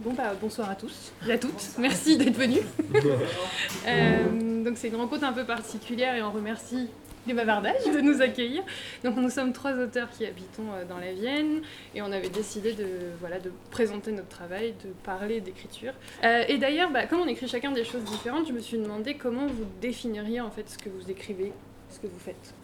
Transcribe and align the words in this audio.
Bon 0.00 0.12
bah 0.12 0.32
bonsoir 0.40 0.68
à 0.70 0.74
tous 0.74 1.12
et 1.26 1.32
à 1.32 1.38
toutes, 1.38 1.78
merci 1.78 2.16
d'être 2.16 2.36
venus. 2.36 2.62
Euh, 3.86 4.64
donc 4.64 4.78
c'est 4.78 4.88
une 4.88 4.96
rencontre 4.96 5.24
un 5.24 5.32
peu 5.32 5.44
particulière 5.44 6.14
et 6.14 6.22
on 6.22 6.32
remercie 6.32 6.88
les 7.26 7.34
bavardages 7.34 7.84
de 7.84 8.00
nous 8.00 8.22
accueillir. 8.22 8.62
Donc 9.04 9.16
nous 9.16 9.28
sommes 9.28 9.52
trois 9.52 9.72
auteurs 9.74 10.08
qui 10.10 10.24
habitons 10.24 10.72
euh, 10.72 10.84
dans 10.86 10.98
la 10.98 11.12
Vienne 11.12 11.60
et 11.94 12.00
on 12.00 12.10
avait 12.10 12.30
décidé 12.30 12.72
de, 12.72 12.86
voilà, 13.20 13.40
de 13.40 13.52
présenter 13.70 14.10
notre 14.12 14.28
travail, 14.28 14.74
de 14.84 14.90
parler 15.04 15.40
d'écriture. 15.40 15.92
Euh, 16.24 16.44
et 16.48 16.56
d'ailleurs, 16.56 16.90
bah, 16.90 17.06
comme 17.06 17.20
on 17.20 17.26
écrit 17.26 17.46
chacun 17.46 17.72
des 17.72 17.84
choses 17.84 18.04
différentes, 18.04 18.48
je 18.48 18.52
me 18.52 18.60
suis 18.60 18.78
demandé 18.78 19.16
comment 19.16 19.46
vous 19.46 19.66
définiriez 19.82 20.40
en 20.40 20.50
fait 20.50 20.68
ce 20.68 20.78
que 20.78 20.88
vous 20.88 21.10
écrivez, 21.10 21.52
ce 21.90 21.98
que 21.98 22.06
vous 22.06 22.18
faites. 22.18 22.54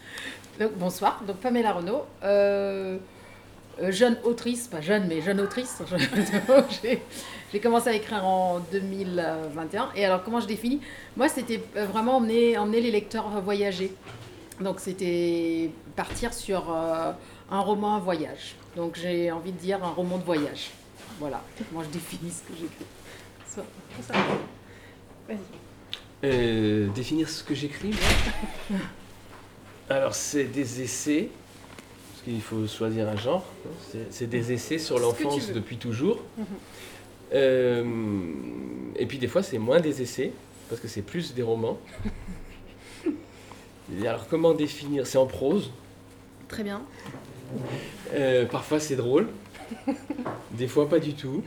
Donc, 0.59 0.73
bonsoir, 0.77 1.23
donc 1.27 1.37
Pamela 1.37 1.73
Renaud. 1.73 2.05
Euh, 2.25 2.97
jeune 3.89 4.17
autrice, 4.25 4.69
pas 4.69 4.81
jeune, 4.81 5.07
mais 5.09 5.23
jeune 5.23 5.41
autrice. 5.41 5.83
J'ai- 6.83 7.61
commencé 7.61 7.89
à 7.89 7.95
écrire 7.95 8.25
en 8.25 8.61
2021. 8.73 9.91
Et 9.97 10.05
alors, 10.05 10.23
comment 10.23 10.41
je 10.41 10.47
définis? 10.47 10.81
Moi, 11.17 11.29
c'était 11.29 11.63
euh, 11.77 11.87
vraiment 11.87 12.17
emmener, 12.19 12.57
emmener 12.59 12.81
les 12.81 12.91
lecteurs 12.91 13.29
voyager. 13.41 13.93
Donc, 14.61 14.81
c'était 14.81 15.71
partir 15.97 16.33
sur 16.35 16.71
euh, 16.73 17.13
un 17.51 17.61
roman, 17.61 17.97
un 17.97 18.01
voyage. 18.01 18.55
Donc, 18.77 18.97
j'ai 19.01 19.31
envie 19.33 19.53
de 19.53 19.59
dire 19.59 19.83
un 19.83 19.91
roman 19.91 20.19
de 20.19 20.25
voyage. 20.25 20.71
Voilà, 21.19 21.43
comment 21.71 21.83
je 21.83 21.89
définis 21.89 22.31
ce 22.31 22.43
que 22.43 22.59
j'écris. 22.59 22.87
Vas-y. 25.29 25.39
Euh, 26.23 26.89
définir 26.89 27.29
ce 27.29 27.43
que 27.43 27.55
j'écris, 27.55 27.91
moi 28.71 28.79
Alors, 29.91 30.15
c'est 30.15 30.45
des 30.45 30.83
essais, 30.83 31.31
parce 32.21 32.29
qu'il 32.35 32.43
faut 32.43 32.67
choisir 32.67 33.09
un 33.09 33.17
genre. 33.17 33.47
hein. 33.67 33.99
C'est- 34.11 34.27
des 34.27 34.53
essais 34.53 34.79
sur 34.79 34.99
l'enfance 34.99 35.53
depuis 35.53 35.77
toujours. 35.79 36.21
Mhm. 36.37 36.45
Euh, 37.33 37.85
et 38.97 39.07
puis, 39.07 39.19
des 39.19 39.29
fois, 39.29 39.43
c'est 39.43 39.59
moins 39.59 39.81
des 39.81 40.03
essais, 40.03 40.33
parce 40.69 40.81
que 40.81 40.89
c'est 40.89 41.03
plus 41.03 41.33
des 41.35 41.43
romans. 41.43 41.79
Et 44.03 44.07
alors, 44.07 44.27
comment 44.29 44.53
définir? 44.55 45.07
C'est 45.07 45.19
en 45.19 45.27
prose. 45.27 45.71
Très 46.49 46.63
bien. 46.63 46.83
Euh, 48.15 48.45
parfois, 48.47 48.79
c'est 48.81 48.97
drôle. 48.97 49.29
Des 50.53 50.69
fois, 50.69 50.89
pas 50.89 50.99
du 50.99 51.15
tout. 51.15 51.43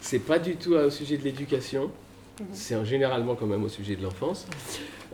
C'est 0.00 0.20
pas 0.20 0.38
du 0.38 0.56
tout 0.56 0.74
au 0.74 0.88
sujet 0.90 1.16
de 1.18 1.24
l'éducation. 1.24 1.90
Mhm. 2.40 2.46
C'est 2.52 2.84
généralement 2.84 3.34
quand 3.34 3.46
même 3.46 3.64
au 3.64 3.68
sujet 3.68 3.96
de 3.96 4.02
l'enfance. 4.02 4.46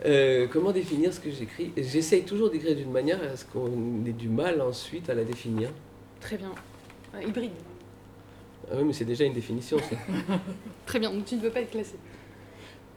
Euh, 0.05 0.47
comment 0.51 0.71
définir 0.71 1.13
ce 1.13 1.19
que 1.19 1.31
j'écris? 1.31 1.71
J'essaye 1.77 2.23
toujours 2.23 2.49
d'écrire 2.49 2.75
d'une 2.75 2.91
manière 2.91 3.21
à 3.23 3.37
ce 3.37 3.45
qu'on 3.45 4.05
ait 4.05 4.11
du 4.11 4.27
mal 4.27 4.61
ensuite 4.61 5.09
à 5.09 5.13
la 5.13 5.23
définir. 5.23 5.69
Très 6.19 6.37
bien. 6.37 6.51
Un 7.13 7.21
hybride. 7.21 7.51
Ah 8.69 8.75
oui, 8.77 8.83
mais 8.85 8.93
c'est 8.93 9.05
déjà 9.05 9.23
une 9.23 9.33
définition, 9.33 9.77
ça. 9.77 9.95
Très 10.85 10.99
bien, 10.99 11.11
donc 11.11 11.25
tu 11.25 11.35
ne 11.35 11.41
veux 11.41 11.49
pas 11.49 11.61
être 11.61 11.71
classé. 11.71 11.95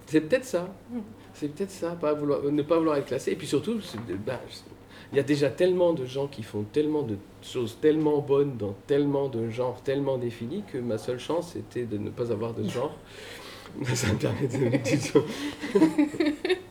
C'est 0.07 0.21
peut-être 0.21 0.45
ça. 0.45 0.69
Mhm. 0.91 1.03
C'est 1.35 1.49
peut-être 1.49 1.71
ça, 1.71 1.91
pas 1.91 2.15
vouloir, 2.15 2.43
ne 2.43 2.63
pas 2.63 2.79
vouloir 2.79 2.97
être 2.97 3.07
classé. 3.07 3.33
Et 3.33 3.37
puis 3.37 3.47
surtout, 3.47 3.79
bah, 4.25 4.41
il 5.13 5.17
y 5.17 5.21
a 5.21 5.25
déjà 5.25 5.51
tellement 5.51 5.93
de 5.93 6.05
gens 6.05 6.27
qui 6.27 6.43
font 6.43 6.65
tellement 6.73 7.03
de 7.03 7.17
choses 7.43 7.79
tellement 7.81 8.19
bonnes 8.19 8.57
dans 8.57 8.75
tellement 8.87 9.29
de 9.29 9.51
genres 9.51 9.81
tellement 9.83 10.19
définis 10.19 10.65
que 10.73 10.79
ma 10.79 10.99
seule 10.99 11.21
chance 11.21 11.53
c'était 11.53 11.85
de 11.85 11.99
ne 11.99 12.11
pas 12.11 12.33
avoir 12.33 12.55
de 12.55 12.69
genre. 12.69 12.97
Ça 13.95 14.13
me 14.13 14.19
permet 14.19 14.49
de. 14.49 14.79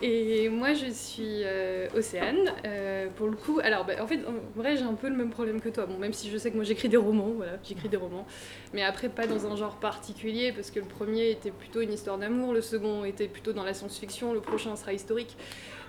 Et 0.00 0.48
moi, 0.48 0.74
je 0.74 0.86
suis 0.90 1.42
euh, 1.44 1.88
Océane. 1.94 2.52
Euh, 2.66 3.08
pour 3.16 3.26
le 3.28 3.36
coup, 3.36 3.58
alors 3.62 3.84
bah, 3.84 3.94
en 4.00 4.06
fait, 4.06 4.20
en 4.26 4.32
vrai, 4.58 4.76
j'ai 4.76 4.84
un 4.84 4.94
peu 4.94 5.08
le 5.08 5.16
même 5.16 5.30
problème 5.30 5.60
que 5.60 5.68
toi. 5.68 5.86
Bon, 5.86 5.98
même 5.98 6.12
si 6.12 6.30
je 6.30 6.38
sais 6.38 6.50
que 6.50 6.56
moi 6.56 6.64
j'écris 6.64 6.88
des 6.88 6.96
romans, 6.96 7.32
voilà, 7.36 7.52
j'écris 7.64 7.88
des 7.88 7.96
romans. 7.96 8.26
Mais 8.74 8.82
après, 8.84 9.08
pas 9.08 9.26
dans 9.26 9.46
un 9.46 9.56
genre 9.56 9.76
particulier, 9.76 10.52
parce 10.52 10.70
que 10.70 10.78
le 10.78 10.86
premier 10.86 11.30
était 11.30 11.50
plutôt 11.50 11.80
une 11.80 11.92
histoire 11.92 12.16
d'amour, 12.18 12.52
le 12.52 12.60
second 12.60 13.04
était 13.04 13.26
plutôt 13.28 13.52
dans 13.52 13.64
la 13.64 13.74
science-fiction, 13.74 14.32
le 14.32 14.40
prochain 14.40 14.76
sera 14.76 14.92
historique. 14.92 15.36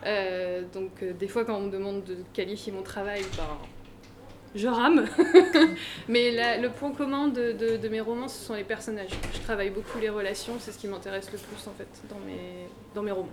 Euh, 0.05 0.63
donc, 0.73 1.03
des 1.03 1.27
fois, 1.27 1.45
quand 1.45 1.57
on 1.57 1.61
me 1.61 1.71
demande 1.71 2.03
de 2.03 2.17
qualifier 2.33 2.71
mon 2.71 2.81
travail, 2.81 3.21
ben, 3.37 3.43
je 4.55 4.67
rame. 4.67 5.05
Mais 6.07 6.57
le 6.59 6.69
point 6.69 6.91
commun 6.93 7.27
de, 7.27 7.51
de- 7.51 7.77
de 7.77 7.89
mes 7.89 8.01
romans, 8.01 8.27
ce 8.27 8.43
sont 8.43 8.55
les 8.55 8.63
personnages. 8.63 9.11
Je 9.35 9.39
travaille 9.41 9.69
beaucoup 9.69 9.99
les 9.99 10.09
relations, 10.09 10.53
c'est 10.59 10.71
ce 10.71 10.79
qui 10.79 10.87
m'intéresse 10.87 11.31
le 11.31 11.37
plus 11.37 11.67
en 11.67 11.73
fait 11.73 11.87
dans 12.09 12.19
mes, 12.25 12.67
dans 12.95 13.03
mes 13.03 13.11
romans. 13.11 13.29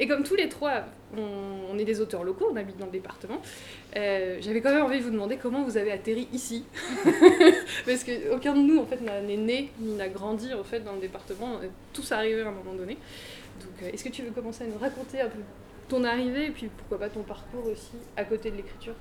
Et 0.00 0.08
comme 0.08 0.22
tous 0.22 0.34
les 0.34 0.48
trois, 0.48 0.84
on, 1.14 1.78
est 1.78 1.84
des 1.84 2.00
auteurs 2.00 2.24
locaux, 2.24 2.48
on 2.50 2.56
habite 2.56 2.78
dans 2.78 2.86
le 2.86 2.92
département, 2.92 3.42
euh, 3.96 4.38
j'avais 4.40 4.62
quand 4.62 4.72
même 4.72 4.82
envie 4.84 4.98
de 4.98 5.04
vous 5.04 5.10
demander 5.10 5.36
comment 5.36 5.62
vous 5.62 5.76
avez 5.76 5.92
atterri 5.92 6.26
ici. 6.32 6.64
Parce 7.86 8.04
qu'aucun 8.04 8.54
de 8.54 8.60
nous, 8.60 8.78
en 8.78 8.86
fait, 8.86 8.98
n'est 9.02 9.36
né 9.36 9.70
ni 9.78 9.92
n'a 9.94 10.08
grandi 10.08 10.54
en 10.54 10.64
fait, 10.64 10.80
dans 10.80 10.94
le 10.94 11.00
département. 11.00 11.58
On 11.60 11.62
est 11.62 11.70
tous 11.92 12.10
à 12.12 12.20
un 12.20 12.50
moment 12.50 12.72
donné. 12.74 12.96
Donc, 13.60 13.82
euh, 13.82 13.90
est-ce 13.92 14.02
que 14.02 14.08
tu 14.08 14.22
veux 14.22 14.30
commencer 14.30 14.64
à 14.64 14.68
nous 14.68 14.78
raconter 14.78 15.20
un 15.20 15.28
peu 15.28 15.38
ton 15.88 16.02
arrivée 16.04 16.46
et 16.46 16.50
puis 16.50 16.70
pourquoi 16.78 16.98
pas 16.98 17.10
ton 17.10 17.22
parcours 17.22 17.66
aussi 17.66 17.98
à 18.16 18.24
côté 18.24 18.50
de 18.50 18.56
l'écriture? 18.56 18.94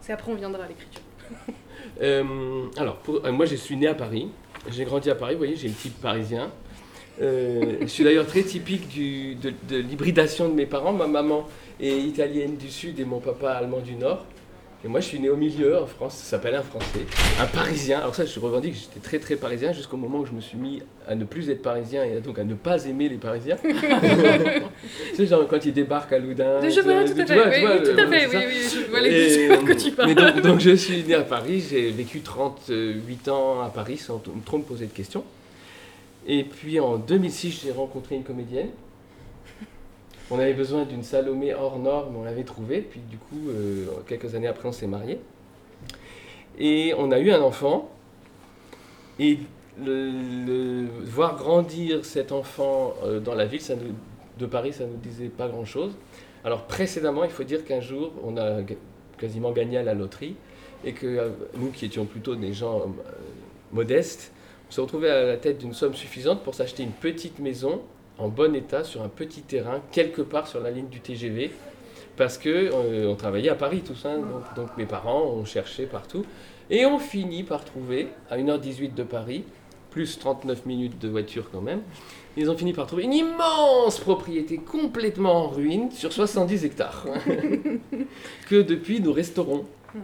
C'est 0.00 0.12
après 0.12 0.32
on 0.32 0.34
viendra 0.34 0.64
à 0.64 0.68
l'écriture. 0.68 1.02
Euh, 2.00 2.66
alors, 2.76 3.02
moi 3.32 3.44
je 3.44 3.56
suis 3.56 3.76
né 3.76 3.88
à 3.88 3.94
Paris. 3.94 4.30
J'ai 4.68 4.84
grandi 4.84 5.10
à 5.10 5.16
Paris, 5.16 5.34
vous 5.34 5.38
voyez, 5.38 5.56
j'ai 5.56 5.66
le 5.66 5.74
type 5.74 6.00
parisien. 6.00 6.52
Euh, 7.20 7.76
je 7.82 7.86
suis 7.86 8.04
d'ailleurs 8.04 8.26
très 8.26 8.42
typique 8.42 8.88
du- 8.88 9.34
de, 9.34 9.52
de 9.68 9.76
l'hybridation 9.76 10.48
de 10.48 10.54
mes 10.54 10.66
parents. 10.66 10.92
Ma 10.92 11.06
maman 11.06 11.46
est 11.80 11.98
italienne 11.98 12.56
du 12.56 12.70
sud 12.70 12.98
et 13.00 13.04
mon 13.04 13.20
papa 13.20 13.50
allemand 13.50 13.80
du 13.80 13.94
nord. 13.94 14.24
Et 14.84 14.88
moi, 14.88 14.98
je 14.98 15.06
suis 15.06 15.20
né 15.20 15.28
au 15.30 15.36
milieu, 15.36 15.78
en 15.78 15.86
France, 15.86 16.16
ça 16.16 16.24
s'appelle 16.24 16.56
un 16.56 16.62
Français, 16.62 17.06
un 17.40 17.46
Parisien. 17.46 18.00
Alors 18.00 18.16
ça, 18.16 18.24
je 18.24 18.40
revendique, 18.40 18.74
j'étais 18.74 18.98
très 18.98 19.20
très 19.20 19.36
parisien 19.36 19.72
jusqu'au 19.72 19.96
moment 19.96 20.18
où 20.18 20.26
je 20.26 20.32
me 20.32 20.40
suis 20.40 20.58
mis 20.58 20.82
à 21.06 21.14
ne 21.14 21.24
plus 21.24 21.50
être 21.50 21.62
parisien 21.62 22.02
et 22.02 22.18
donc 22.20 22.36
à 22.40 22.42
ne 22.42 22.54
pas 22.54 22.84
aimer 22.86 23.08
les 23.08 23.16
Parisiens. 23.16 23.56
tu 23.62 25.16
sais, 25.16 25.26
genre 25.26 25.46
quand 25.46 25.64
ils 25.64 25.72
débarquent 25.72 26.14
à 26.14 26.18
Loudun. 26.18 26.68
je 26.68 26.80
vois, 26.80 27.04
tout 27.04 27.12
à 27.20 27.26
fait, 27.26 27.34
vois, 27.34 27.48
oui, 27.48 27.60
vois, 27.60 27.76
oui, 27.76 27.82
tout 27.84 28.00
à 28.00 28.02
euh, 28.02 28.10
fait, 28.10 28.26
oui, 28.26 28.44
oui, 28.48 28.80
je 28.84 28.90
vois 28.90 29.00
les 29.02 29.34
Et, 29.44 29.48
que 29.64 29.72
tu 29.72 29.92
parles. 29.92 30.08
mais 30.08 30.14
donc, 30.16 30.40
donc 30.40 30.58
je 30.60 30.74
suis 30.74 31.04
né 31.04 31.14
à 31.14 31.22
Paris, 31.22 31.64
j'ai 31.70 31.92
vécu 31.92 32.18
38 32.20 33.28
ans 33.28 33.62
à 33.62 33.68
Paris 33.68 33.98
sans 33.98 34.20
trop 34.44 34.58
me 34.58 34.64
poser 34.64 34.86
de 34.86 34.92
questions. 34.92 35.22
Et 36.26 36.44
puis 36.44 36.78
en 36.80 36.98
2006, 36.98 37.62
j'ai 37.64 37.72
rencontré 37.72 38.14
une 38.14 38.22
comédienne. 38.22 38.70
On 40.30 40.38
avait 40.38 40.54
besoin 40.54 40.84
d'une 40.84 41.02
Salomé 41.02 41.52
hors 41.52 41.78
norme, 41.78 42.16
on 42.16 42.22
l'avait 42.22 42.44
trouvée. 42.44 42.80
Puis 42.80 43.00
du 43.00 43.18
coup, 43.18 43.48
euh, 43.48 43.86
quelques 44.06 44.34
années 44.34 44.46
après, 44.46 44.68
on 44.68 44.72
s'est 44.72 44.86
mariés. 44.86 45.20
Et 46.58 46.94
on 46.96 47.10
a 47.10 47.18
eu 47.18 47.30
un 47.32 47.42
enfant. 47.42 47.90
Et 49.18 49.38
voir 51.04 51.36
grandir 51.36 52.04
cet 52.04 52.32
enfant 52.32 52.94
euh, 53.04 53.20
dans 53.20 53.34
la 53.34 53.46
ville 53.46 53.60
de 54.38 54.46
Paris, 54.46 54.72
ça 54.72 54.84
ne 54.84 54.90
nous 54.90 54.96
disait 54.96 55.28
pas 55.28 55.48
grand-chose. 55.48 55.92
Alors 56.44 56.66
précédemment, 56.66 57.24
il 57.24 57.30
faut 57.30 57.44
dire 57.44 57.64
qu'un 57.64 57.80
jour, 57.80 58.12
on 58.24 58.36
a 58.36 58.60
quasiment 59.18 59.52
gagné 59.52 59.78
à 59.78 59.82
la 59.82 59.94
loterie 59.94 60.36
et 60.84 60.92
que 60.92 61.06
euh, 61.06 61.28
nous 61.56 61.70
qui 61.70 61.84
étions 61.84 62.06
plutôt 62.06 62.34
des 62.36 62.52
gens 62.52 62.82
modestes, 63.72 64.32
se 64.72 64.80
retrouvait 64.80 65.10
à 65.10 65.24
la 65.24 65.36
tête 65.36 65.58
d'une 65.58 65.74
somme 65.74 65.94
suffisante 65.94 66.42
pour 66.42 66.54
s'acheter 66.54 66.82
une 66.82 66.92
petite 66.92 67.40
maison 67.40 67.82
en 68.18 68.28
bon 68.28 68.54
état 68.56 68.84
sur 68.84 69.02
un 69.02 69.08
petit 69.08 69.42
terrain 69.42 69.82
quelque 69.92 70.22
part 70.22 70.48
sur 70.48 70.60
la 70.60 70.70
ligne 70.70 70.88
du 70.88 71.00
TGV 71.00 71.50
parce 72.16 72.38
que 72.38 72.48
euh, 72.48 73.10
on 73.10 73.14
travaillait 73.14 73.50
à 73.50 73.54
Paris 73.54 73.82
tous, 73.84 74.06
hein, 74.06 74.16
donc, 74.16 74.54
donc 74.56 74.74
mes 74.78 74.86
parents 74.86 75.24
ont 75.24 75.44
cherché 75.44 75.84
partout 75.84 76.24
et 76.70 76.86
on 76.86 76.98
finit 76.98 77.42
par 77.42 77.66
trouver 77.66 78.08
à 78.30 78.38
1h18 78.38 78.94
de 78.94 79.02
Paris 79.02 79.44
plus 79.90 80.18
39 80.18 80.64
minutes 80.64 80.98
de 80.98 81.08
voiture 81.08 81.50
quand 81.50 81.60
même 81.60 81.82
ils 82.38 82.50
ont 82.50 82.56
fini 82.56 82.72
par 82.72 82.86
trouver 82.86 83.02
une 83.04 83.12
immense 83.12 84.00
propriété 84.00 84.56
complètement 84.56 85.44
en 85.44 85.48
ruine 85.48 85.90
sur 85.90 86.14
70 86.14 86.64
hectares 86.64 87.04
que 88.48 88.62
depuis 88.62 89.02
nous 89.02 89.12
restaurons. 89.12 89.66
Hmm. 89.94 89.98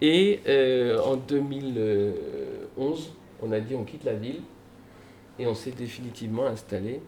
Et 0.00 0.40
euh, 0.48 1.00
en 1.00 1.14
2011, 1.16 3.12
on 3.42 3.52
a 3.52 3.60
dit 3.60 3.74
on 3.74 3.84
quitte 3.84 4.04
la 4.04 4.14
ville 4.14 4.42
et 5.38 5.46
on 5.46 5.54
s'est 5.54 5.70
définitivement 5.70 6.46
installé 6.46 7.00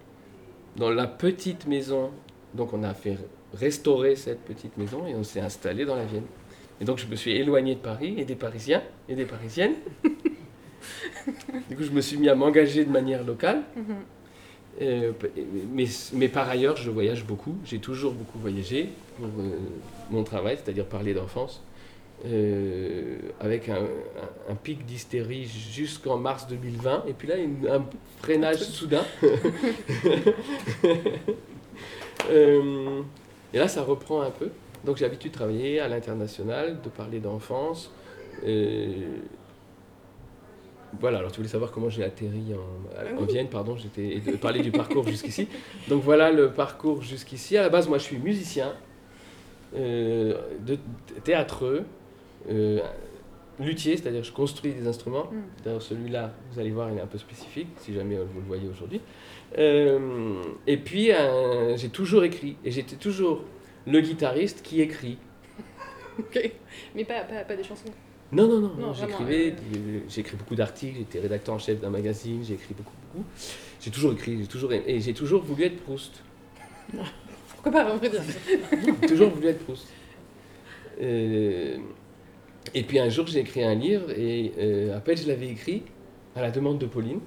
dans 0.77 0.91
la 0.91 1.07
petite 1.07 1.67
maison. 1.67 2.11
Donc 2.55 2.73
on 2.73 2.83
a 2.83 2.95
fait 2.95 3.19
restaurer 3.55 4.17
cette 4.17 4.41
petite 4.41 4.77
maison 4.77 5.07
et 5.07 5.15
on 5.15 5.25
s'est 5.25 5.41
installé 5.41 5.85
dans 5.85 5.97
la 5.97 6.05
Vienne. 6.05 6.27
Et 6.81 6.85
donc 6.85 6.99
je 6.99 7.07
me 7.07 7.17
suis 7.17 7.33
éloigné 7.33 7.75
de 7.75 7.81
Paris 7.81 8.15
et 8.19 8.25
des 8.25 8.37
Parisiens 8.37 8.83
et 9.09 9.15
des 9.15 9.27
Parisiennes. 9.27 9.75
du 11.69 11.77
coup 11.77 11.83
je 11.83 11.91
me 11.91 12.01
suis 12.01 12.17
mis 12.17 12.29
à 12.29 12.35
m'engager 12.35 12.85
de 12.85 12.91
manière 12.91 13.25
locale. 13.25 13.63
Mhm. 13.77 13.97
Euh, 14.83 15.13
mais, 15.73 15.85
mais 16.15 16.29
par 16.29 16.49
ailleurs, 16.49 16.77
je 16.77 16.91
voyage 16.91 17.25
beaucoup. 17.25 17.55
J'ai 17.65 17.79
toujours 17.79 18.13
beaucoup 18.13 18.39
voyagé 18.39 18.91
pour 19.17 19.27
euh, 19.27 19.59
mon 20.11 20.25
travail, 20.25 20.57
c'est-à-dire 20.63 20.87
parler 20.87 21.13
d'enfance, 21.13 21.63
euh, 22.27 23.17
avec 23.41 23.69
un, 23.69 23.77
un- 23.77 24.53
un 24.53 24.55
pic 24.55 24.85
d'hystérie 24.85 25.47
jusqu'en 25.47 26.17
mars 26.19 26.47
2020, 26.49 27.05
et 27.09 27.13
puis 27.13 27.29
là, 27.29 27.37
une- 27.37 27.67
un 27.69 27.85
freinage 28.19 28.59
soudain. 28.63 29.05
Euh, 32.31 33.01
et 33.55 33.59
là, 33.59 33.67
ça 33.67 33.83
reprend 33.83 34.21
un 34.21 34.31
peu. 34.31 34.51
Donc 34.85 34.99
j'ai 34.99 35.05
l'habitude 35.05 35.33
de 35.33 35.37
travailler 35.37 35.81
à 35.81 35.89
l'international, 35.89 36.81
de 36.83 36.89
parler 36.89 37.19
d'enfance. 37.19 37.91
voilà, 41.01 41.19
alors 41.19 41.33
tu 41.33 41.39
voulais 41.39 41.49
savoir 41.49 41.71
comment 41.71 41.89
j'ai 41.89 42.05
atterri 42.05 42.53
en, 42.55 43.21
en. 43.23 43.25
Vienne, 43.25 43.49
pardon, 43.49 43.77
j'étais 43.77 44.17
et 44.17 44.21
de 44.21 44.37
parler 44.37 44.61
du 44.61 44.71
parcours 44.71 45.07
jusqu'ici. 45.09 45.49
Donc 45.89 46.03
voilà 46.03 46.31
le 46.31 46.51
parcours 46.51 47.03
jusqu'ici. 47.03 47.57
À 47.57 47.63
la 47.63 47.69
base, 47.71 47.89
moi 47.89 47.99
je 47.99 48.05
suis 48.05 48.19
musicien, 48.19 48.75
euh, 49.77 50.35
de 50.61 50.79
théâtreux, 51.25 51.85
euh, 52.49 52.81
luthier, 53.59 53.97
c'est-à-dire 53.97 54.25
je 54.25 54.33
construis 54.33 54.73
des 54.73 54.87
instruments. 54.87 55.25
Mm. 55.31 55.65
D'ailleurs 55.65 55.83
celui-là, 55.83 56.35
vous 56.53 56.61
allez 56.61 56.71
voir, 56.71 56.91
il 56.91 56.99
est 56.99 57.03
un 57.03 57.07
peu 57.07 57.19
spécifique, 57.19 57.69
si 57.79 57.93
jamais 57.95 58.17
vous 58.17 58.41
le 58.41 58.47
voyez 58.47 58.69
aujourd'hui. 58.69 59.01
Euh, 59.59 60.43
et 60.67 60.77
puis 60.77 61.13
euh, 61.13 61.77
j'ai 61.77 61.89
toujours 61.89 62.25
écrit, 62.25 62.57
et 62.65 62.71
j'étais 62.71 62.97
toujours 62.97 63.45
le 63.87 64.01
guitariste 64.01 64.63
qui 64.63 64.81
écrit. 64.81 65.19
Ok. 66.19 66.53
Mais 66.95 67.05
pas, 67.05 67.21
pas, 67.23 67.45
pas 67.45 67.57
des 67.57 67.63
chansons. 67.65 67.89
Non, 68.33 68.47
non, 68.47 68.61
non, 68.61 68.75
Non, 68.79 68.93
j'écrivais, 68.93 69.53
euh, 69.75 70.01
j'ai 70.09 70.21
écrit 70.21 70.37
beaucoup 70.37 70.55
d'articles, 70.55 70.99
j'étais 70.99 71.19
rédacteur 71.19 71.55
en 71.55 71.59
chef 71.59 71.81
d'un 71.81 71.89
magazine, 71.91 72.45
j'ai 72.45 72.55
écrit 72.55 72.75
beaucoup, 72.75 72.93
beaucoup. 73.13 73.25
J'ai 73.81 73.91
toujours 73.91 74.13
écrit, 74.13 74.39
j'ai 74.39 74.47
toujours 74.47 74.73
aimé- 74.73 74.85
et 74.87 75.01
j'ai 75.01 75.15
toujours 75.15 75.43
voulu 75.43 75.65
être 75.65 75.81
Proust. 75.83 76.23
Pourquoi 77.55 77.73
pas, 77.73 77.81
à 77.91 77.97
vrai 77.97 78.09
dire 78.11 78.21
J'ai 79.03 79.09
toujours 79.09 79.31
voulu 79.31 79.49
être 79.49 79.65
Proust. 79.65 79.89
Euh, 81.01 81.79
et 82.75 82.83
puis 82.83 82.99
un 82.99 83.09
jour, 83.09 83.27
j'ai 83.27 83.41
écrit 83.41 83.63
un 83.63 83.75
livre, 83.75 84.11
et 84.11 84.53
euh, 84.59 84.97
après, 84.97 85.17
je 85.17 85.27
l'avais 85.27 85.49
écrit 85.49 85.83
à 86.37 86.43
la 86.43 86.51
demande 86.51 86.79
de 86.79 86.87
Pauline, 86.87 87.21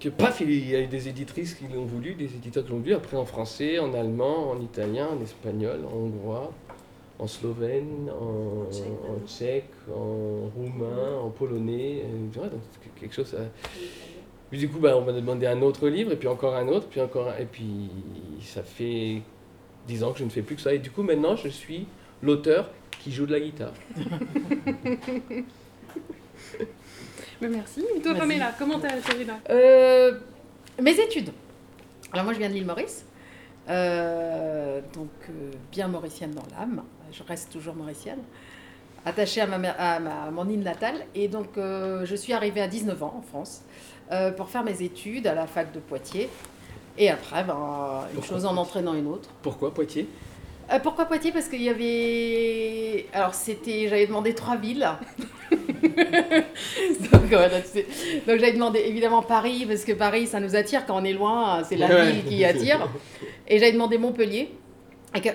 que 0.00 0.08
paf, 0.08 0.40
il 0.40 0.68
y 0.68 0.74
a 0.74 0.80
eu 0.80 0.86
des 0.86 1.08
éditrices 1.08 1.54
qui 1.54 1.64
l'ont 1.72 1.84
voulu, 1.84 2.14
des 2.14 2.24
éditeurs 2.24 2.64
qui 2.64 2.70
l'ont 2.70 2.78
voulu, 2.78 2.94
après 2.94 3.16
en 3.16 3.24
français, 3.24 3.78
en 3.78 3.94
allemand, 3.94 4.50
en 4.50 4.60
italien, 4.60 5.08
en 5.16 5.22
espagnol, 5.22 5.80
en 5.86 5.96
hongrois, 5.96 6.52
en 7.18 7.26
slovène, 7.28 8.10
en, 8.10 8.72
Tchèque. 8.72 8.84
en 9.08 9.26
tchèque, 9.26 9.70
en 9.94 10.48
roumain, 10.56 11.18
en 11.22 11.30
polonais, 11.30 12.02
donc 12.34 12.50
quelque 12.98 13.14
chose... 13.14 13.36
puis 14.50 14.58
du 14.58 14.68
coup, 14.68 14.80
bah, 14.80 14.96
on 14.96 15.02
m'a 15.02 15.12
demandé 15.12 15.46
un 15.46 15.62
autre 15.62 15.88
livre, 15.88 16.10
et 16.10 16.16
puis 16.16 16.26
encore 16.26 16.56
un 16.56 16.66
autre, 16.66 16.88
puis 16.88 17.00
encore 17.00 17.28
un, 17.28 17.38
et 17.38 17.46
puis 17.46 17.90
ça 18.40 18.64
fait 18.64 19.22
10 19.86 20.02
ans 20.02 20.12
que 20.12 20.18
je 20.18 20.24
ne 20.24 20.30
fais 20.30 20.42
plus 20.42 20.56
que 20.56 20.62
ça, 20.62 20.74
et 20.74 20.78
du 20.78 20.90
coup 20.90 21.02
maintenant 21.02 21.36
je 21.36 21.48
suis 21.48 21.86
l'auteur 22.22 22.70
qui 23.00 23.12
joue 23.12 23.26
de 23.26 23.32
la 23.32 23.40
guitare. 23.40 23.72
Mais 27.40 27.48
merci. 27.48 27.84
Et 27.96 28.00
toi. 28.00 28.14
Pamela, 28.14 28.52
comment 28.58 28.78
t'as 28.78 28.94
atterri 28.94 29.24
là 29.24 29.38
Euh, 29.50 30.12
mes 30.80 30.92
études. 30.98 31.30
Alors 32.12 32.24
moi 32.24 32.32
je 32.34 32.38
viens 32.38 32.48
de 32.48 32.54
l'île 32.54 32.66
Maurice, 32.66 33.04
Euh, 33.68 34.80
donc 34.94 35.08
euh, 35.30 35.50
bien 35.70 35.86
mauricienne 35.88 36.32
dans 36.32 36.42
l'âme. 36.58 36.82
Je 37.12 37.22
reste 37.22 37.52
toujours 37.52 37.74
mauricienne, 37.76 38.18
attachée 39.04 39.40
à, 39.40 39.46
ma, 39.46 39.58
mère- 39.58 39.76
à, 39.78 40.00
ma- 40.00 40.22
à 40.24 40.30
mon 40.30 40.48
île 40.48 40.60
natale. 40.62 41.06
Et 41.14 41.28
donc 41.28 41.56
euh, 41.56 42.04
je 42.04 42.14
suis 42.16 42.32
arrivée 42.32 42.60
à 42.60 42.66
19 42.68 43.00
ans 43.02 43.14
en 43.18 43.22
France 43.22 43.62
euh, 44.10 44.30
pour 44.32 44.48
faire 44.48 44.64
mes 44.64 44.82
études 44.82 45.26
à 45.28 45.34
la 45.34 45.46
fac 45.46 45.72
de 45.72 45.78
Poitiers. 45.80 46.28
Et 46.98 47.08
après, 47.08 47.44
ben, 47.44 47.54
une 48.10 48.16
Pourquoi 48.16 48.36
chose 48.36 48.46
en 48.46 48.56
entraînant 48.56 48.94
une 48.94 49.06
autre. 49.06 49.28
Pourquoi 49.42 49.72
Poitiers? 49.72 50.08
Euh, 50.72 50.78
pourquoi 50.78 51.04
Poitiers? 51.06 51.32
Parce 51.32 51.48
qu'il 51.48 51.62
y 51.62 51.68
avait. 51.68 53.06
Alors, 53.12 53.34
c'était. 53.34 53.88
J'avais 53.88 54.06
demandé 54.06 54.34
trois 54.34 54.56
villes. 54.56 54.88
Donc, 57.12 57.24
voilà, 57.30 57.60
tu 57.60 57.68
sais. 57.68 57.86
Donc, 58.26 58.38
j'avais 58.38 58.52
demandé 58.52 58.80
évidemment 58.86 59.22
Paris, 59.22 59.64
parce 59.66 59.84
que 59.84 59.92
Paris, 59.92 60.26
ça 60.26 60.40
nous 60.40 60.56
attire 60.56 60.86
quand 60.86 61.00
on 61.00 61.04
est 61.04 61.12
loin, 61.12 61.62
c'est 61.64 61.76
la 61.76 61.88
Ouais. 61.88 62.12
ville 62.12 62.24
qui 62.24 62.44
attire. 62.44 62.88
Et 63.48 63.58
j'avais 63.58 63.72
demandé 63.72 63.98
Montpellier. 63.98 64.50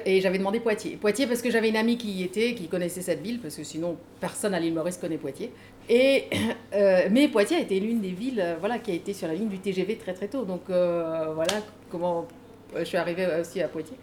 Et 0.07 0.22
j'avais 0.22 0.39
demandé 0.39 0.60
Poitiers. 0.60 0.95
Poitiers 1.00 1.28
parce 1.28 1.44
que 1.44 1.51
j'avais 1.51 1.69
une 1.69 1.75
amie 1.78 1.98
qui 2.00 2.10
y 2.10 2.24
était, 2.24 2.56
qui 2.56 2.68
connaissait 2.68 3.01
cette 3.01 3.22
ville, 3.22 3.39
parce 3.39 3.56
que 3.56 3.63
sinon 3.63 3.95
personne 4.19 4.56
à 4.56 4.60
l'île 4.60 4.74
Maurice 4.74 4.98
connaît 4.98 5.18
Poitiers. 5.19 5.51
Et, 5.88 6.24
euh, 6.74 7.07
mais 7.12 7.28
Poitiers 7.28 7.57
a 7.57 7.60
été 7.60 7.80
l'une 7.80 8.01
des 8.01 8.10
villes 8.10 8.42
euh, 8.44 8.56
voilà, 8.60 8.80
qui 8.80 8.89
a 8.89 8.95
été 8.95 9.13
sur 9.13 9.28
la 9.28 9.36
ligne 9.36 9.50
du 9.50 9.60
TGV 9.60 9.98
très 9.98 10.13
très 10.16 10.28
tôt. 10.30 10.45
Donc 10.45 10.62
euh, 10.72 11.28
voilà 11.36 11.54
comment 11.92 12.28
je 12.75 12.86
suis 12.86 12.98
arrivée 12.98 13.28
aussi 13.39 13.62
à 13.62 13.68
Poitiers. 13.68 13.98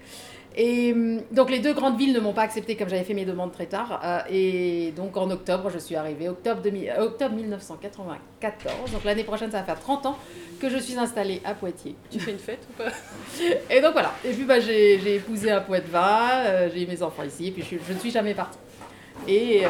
Et 0.57 0.93
hum, 0.93 1.21
donc 1.33 1.51
les 1.51 1.59
deux 1.59 1.75
grandes 1.75 1.99
villes 1.99 2.13
ne 2.13 2.21
m'ont 2.21 2.33
pas 2.33 2.43
accepté 2.43 2.77
comme 2.77 2.89
j'avais 2.89 3.05
fait 3.05 3.15
mes 3.15 3.25
demandes 3.25 3.53
très 3.53 3.67
tard. 3.67 4.01
euh, 4.05 4.21
et 4.31 4.93
donc 4.97 5.17
en 5.17 5.31
octobre, 5.31 5.71
je 5.71 5.79
suis 5.79 5.97
arrivée, 5.97 6.29
octobre, 6.29 6.61
2000 6.63 6.91
euh, 6.91 7.05
octobre 7.05 7.35
1994. 7.35 8.93
Donc 8.93 9.05
l'année 9.05 9.25
prochaine, 9.25 9.51
ça 9.51 9.59
va 9.59 9.65
faire 9.65 9.81
30 9.81 10.07
ans 10.07 10.17
que 10.61 10.69
je 10.69 10.79
suis 10.79 10.97
installée 10.97 11.41
à 11.45 11.55
Poitiers. 11.55 11.97
Tu 12.11 12.21
fais 12.21 12.31
une 12.31 12.39
fête 12.39 12.67
ou 12.71 12.83
pas? 12.83 12.91
Et 13.71 13.81
donc 13.81 13.93
voilà. 13.93 14.13
Et 14.25 14.33
puis 14.33 14.45
bah, 14.45 14.61
j'ai 14.61 15.17
épousé 15.17 15.51
un 15.51 15.61
Poitevin, 15.61 16.31
euh, 16.47 16.71
j'ai 16.73 16.85
eu 16.85 16.87
mes 16.87 17.03
enfants 17.03 17.25
ici, 17.25 17.49
et 17.49 17.51
puis 17.51 17.63
je, 17.63 17.93
ne 17.93 17.99
suis 17.99 18.11
jamais 18.11 18.35
partie. 18.35 18.59
Et, 19.27 19.63
euh, 19.65 19.69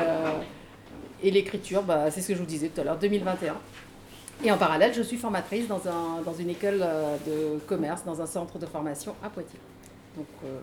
et 1.22 1.30
l'écriture, 1.30 1.82
bah, 1.82 2.10
c'est 2.10 2.20
ce 2.20 2.28
que 2.28 2.34
je 2.34 2.40
vous 2.40 2.46
disais 2.46 2.68
tout 2.68 2.80
à 2.80 2.84
l'heure, 2.84 2.98
2021. 2.98 3.56
Et 4.44 4.50
en 4.50 4.58
parallèle, 4.58 4.92
je 4.92 5.02
suis 5.02 5.16
formatrice 5.16 5.68
dans, 5.68 5.80
un, 5.88 6.20
dans 6.24 6.34
une 6.34 6.50
école 6.50 6.80
euh, 6.82 7.16
de 7.26 7.58
commerce, 7.60 8.04
dans 8.04 8.20
un 8.20 8.26
centre 8.26 8.58
de 8.58 8.66
formation 8.66 9.14
à 9.22 9.30
Poitiers. 9.30 9.60
Donc 10.16 10.26
euh, 10.44 10.58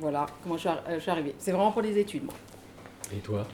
voilà 0.00 0.26
comment 0.42 0.56
je 0.56 0.60
suis, 0.60 0.68
ar- 0.68 0.82
euh, 0.88 0.94
je 0.96 1.00
suis 1.00 1.10
arrivée. 1.10 1.34
C'est 1.38 1.52
vraiment 1.52 1.72
pour 1.72 1.82
les 1.82 1.98
études, 1.98 2.24
moi. 2.24 2.34
Et 3.14 3.18
toi? 3.20 3.46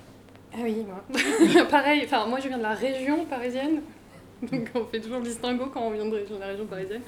Ah 0.55 0.59
oui, 0.63 0.85
moi. 0.87 1.65
Pareil, 1.71 2.03
enfin, 2.05 2.27
moi 2.27 2.41
je 2.41 2.49
viens 2.49 2.59
de 2.59 2.63
la 2.63 2.75
région 2.75 3.25
parisienne. 3.27 3.83
Donc 4.43 4.69
on 4.75 4.85
fait 4.87 5.01
toujours 5.01 5.19
le 5.19 5.25
distinguo 5.25 5.67
quand 5.67 5.83
on 5.83 5.91
vient 5.91 6.07
de, 6.07 6.25
la 6.41 6.47
région 6.47 6.67
parisienne. 6.67 7.03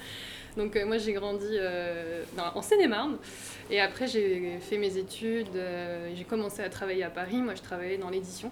Donc 0.55 0.75
euh, 0.75 0.85
moi 0.85 0.97
j'ai 0.97 1.11
grandi 1.13 1.45
euh, 1.51 2.23
dans- 2.37 2.57
en 2.57 2.61
Seine-et-Marne. 2.61 3.17
Et 3.69 3.81
après 3.81 4.07
j'ai 4.07 4.57
fait 4.61 4.77
mes 4.77 4.97
études, 4.97 5.55
euh, 5.55 6.11
j'ai 6.15 6.23
commencé 6.23 6.61
à 6.61 6.69
travailler 6.69 7.03
à 7.03 7.09
Paris. 7.09 7.37
Moi 7.37 7.55
je 7.55 7.61
travaillais 7.61 7.97
dans 7.97 8.09
l'édition. 8.09 8.51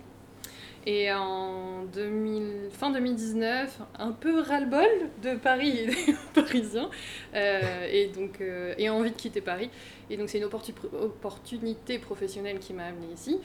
Et 0.86 1.12
en 1.14 1.84
2000, 1.94 2.70
fin 2.72 2.92
2019, 2.92 3.80
un 4.00 4.12
peu 4.12 4.42
ras-le-bol 4.42 4.86
de 5.22 5.36
Paris 5.36 5.80
et 5.80 5.86
des 5.88 6.16
Parisiens, 6.34 6.90
euh, 7.34 7.88
et 7.90 8.08
donc 8.08 8.42
euh, 8.42 8.76
envie 8.90 9.12
de 9.12 9.16
quitter 9.16 9.40
Paris. 9.40 9.70
Et 10.10 10.18
donc 10.18 10.30
c'est 10.30 10.40
une 10.40 10.44
opportu- 10.44 10.74
opportunité 10.92 12.00
professionnelle 12.00 12.60
qui 12.60 12.74
m'a 12.74 12.86
amenée 12.86 13.14
ici. 13.14 13.40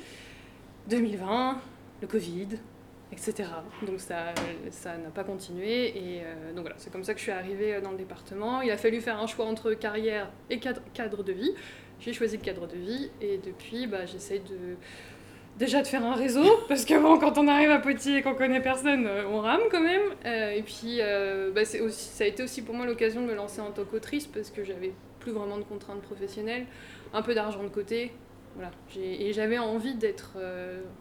2020, 0.89 1.61
le 2.03 2.09
Covid, 2.09 2.49
etc. 3.13 3.45
Donc 3.87 4.01
ça 4.01 4.35
ça 4.71 4.97
n'a 4.97 5.11
pas 5.11 5.23
continué. 5.23 5.97
Et 5.97 6.23
euh, 6.25 6.53
donc 6.53 6.63
voilà, 6.63 6.77
c'est 6.79 6.91
comme 6.91 7.05
ça 7.05 7.13
que 7.13 7.19
je 7.19 7.25
suis 7.25 7.33
arrivée 7.33 7.81
dans 7.81 7.93
le 7.93 7.99
département. 7.99 8.63
Il 8.63 8.71
a 8.73 8.77
fallu 8.77 9.01
faire 9.01 9.21
un 9.21 9.29
choix 9.29 9.47
entre 9.47 9.75
carrière 9.75 10.29
et 10.51 10.59
cadre, 10.59 10.81
cadre 10.93 11.23
de 11.23 11.33
vie. 11.33 11.53
J'ai 12.01 12.13
choisi 12.13 12.37
le 12.37 12.43
cadre 12.43 12.67
de 12.67 12.77
vie 12.77 13.11
et 13.21 13.39
depuis, 13.39 13.87
bah, 13.87 14.07
j'essaie 14.07 14.39
de 14.39 14.77
déjà 15.59 15.83
de 15.83 15.87
faire 15.87 16.05
un 16.05 16.15
réseau, 16.15 16.45
parce 16.69 16.85
que 16.85 16.99
bon, 16.99 17.19
quand 17.19 17.37
on 17.37 17.49
arrive 17.49 17.71
à 17.71 17.79
Poitiers 17.79 18.19
et 18.19 18.23
qu'on 18.23 18.35
connaît 18.35 18.63
personne, 18.63 19.07
euh, 19.07 19.25
on 19.29 19.41
rame 19.41 19.61
quand 19.71 19.83
même. 19.83 20.03
Euh, 20.25 20.51
et 20.53 20.63
puis, 20.63 20.99
euh, 21.01 21.51
bah, 21.53 21.63
aussi, 21.63 22.09
ça 22.09 22.25
a 22.25 22.27
été 22.27 22.43
aussi 22.43 22.63
pour 22.63 22.75
moi 22.75 22.87
l'occasion 22.87 23.21
de 23.21 23.27
me 23.27 23.35
lancer 23.35 23.61
en 23.61 23.73
tant 23.73 23.85
qu'autrice, 23.85 24.27
parce 24.27 24.51
que 24.51 24.65
j'avais 24.65 24.93
plus 25.19 25.33
vraiment 25.33 25.59
de 25.59 25.65
contraintes 25.65 26.01
professionnelles, 26.01 26.67
un 27.13 27.23
peu 27.23 27.35
d'argent 27.35 27.63
de 27.63 27.69
côté. 27.69 28.13
Voilà. 28.55 28.71
Et 28.97 29.33
j'avais 29.33 29.59
envie 29.59 29.95
d'être 29.95 30.37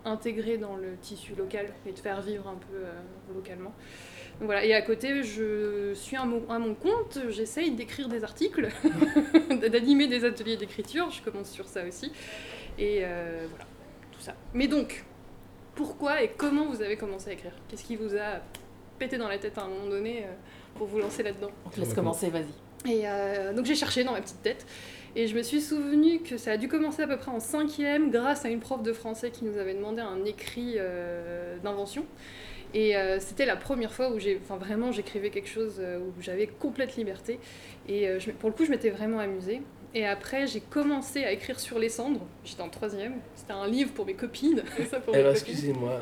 intégrée 0.05 0.57
dans 0.57 0.75
le 0.75 0.95
tissu 1.01 1.33
local 1.35 1.73
et 1.87 1.91
de 1.91 1.97
faire 1.97 2.21
vivre 2.21 2.47
un 2.47 2.57
peu 2.57 3.33
localement. 3.33 3.73
Voilà. 4.41 4.63
Et 4.63 4.75
à 4.75 4.81
côté, 4.83 5.23
je 5.23 5.93
suis 5.95 6.17
à 6.17 6.25
mon, 6.25 6.47
à 6.51 6.59
mon 6.59 6.75
compte, 6.75 7.17
j'essaye 7.29 7.71
d'écrire 7.71 8.09
des 8.09 8.23
articles, 8.23 8.67
d'animer 9.71 10.05
des 10.05 10.23
ateliers 10.23 10.57
d'écriture, 10.57 11.09
je 11.09 11.23
commence 11.23 11.49
sur 11.49 11.67
ça 11.67 11.83
aussi. 11.87 12.11
Et 12.77 12.99
voilà 12.99 13.65
ça. 14.27 14.35
Mais 14.53 14.67
donc, 14.67 15.03
pourquoi 15.75 16.21
et 16.23 16.29
comment 16.37 16.65
vous 16.65 16.81
avez 16.81 16.97
commencé 16.97 17.29
à 17.29 17.33
écrire? 17.33 17.53
Qu'est-ce 17.67 17.83
qui 17.83 17.95
vous 17.95 18.15
a 18.15 18.41
pété 18.99 19.17
dans 19.17 19.27
la 19.27 19.37
tête 19.37 19.57
à 19.57 19.63
un 19.63 19.67
moment 19.67 19.87
donné 19.87 20.23
euh, 20.23 20.27
pour 20.75 20.87
vous 20.87 20.99
lancer 20.99 21.23
là-dedans? 21.23 21.51
On 21.65 21.69
te 21.69 21.79
laisse 21.79 21.93
commencer, 21.93 22.29
vas-y. 22.29 22.91
Et 22.91 23.01
euh, 23.05 23.53
donc 23.53 23.65
j'ai 23.65 23.75
cherché 23.75 24.03
dans 24.03 24.11
ma 24.13 24.21
petite 24.21 24.41
tête 24.43 24.65
et 25.15 25.27
je 25.27 25.35
me 25.35 25.41
suis 25.41 25.61
souvenu 25.61 26.19
que 26.19 26.37
ça 26.37 26.51
a 26.51 26.57
dû 26.57 26.67
commencer 26.67 27.01
à 27.01 27.07
peu 27.07 27.17
près 27.17 27.31
en 27.31 27.39
cinquième 27.39 28.11
grâce 28.11 28.45
à 28.45 28.49
une 28.49 28.59
prof 28.59 28.83
de 28.83 28.93
français 28.93 29.31
qui 29.31 29.45
nous 29.45 29.57
avait 29.57 29.73
demandé 29.73 30.01
un 30.01 30.23
écrit 30.25 30.75
euh, 30.77 31.57
d'invention. 31.63 32.05
Et 32.73 32.95
euh, 32.97 33.17
c'était 33.19 33.45
la 33.45 33.55
première 33.55 33.93
fois 33.93 34.11
où 34.11 34.19
j'ai, 34.19 34.39
enfin 34.43 34.57
vraiment, 34.57 34.91
j'écrivais 34.91 35.29
quelque 35.29 35.49
chose 35.49 35.79
où 35.81 36.21
j'avais 36.21 36.47
complète 36.47 36.97
liberté. 36.97 37.39
Et 37.87 38.07
euh, 38.07 38.19
je- 38.19 38.31
pour 38.31 38.49
le 38.49 38.55
coup, 38.55 38.65
je 38.65 38.71
m'étais 38.71 38.89
vraiment 38.89 39.19
amusée. 39.19 39.61
Et 39.95 40.05
après, 40.05 40.45
j'ai 40.47 40.59
commencé 40.59 41.23
à 41.23 41.31
écrire 41.31 41.59
sur 41.59 41.79
les 41.79 41.89
cendres. 41.89 42.21
J'étais 42.43 42.61
en 42.61 42.69
troisième. 42.69 43.13
C'était 43.35 43.53
un 43.53 43.67
livre 43.67 43.91
pour 43.93 44.05
mes 44.05 44.13
copines. 44.13 44.61
Ça 44.89 44.99
pour 44.99 45.13
mes 45.13 45.19
Alors, 45.19 45.33
copines. 45.33 45.47
excusez-moi, 45.53 45.99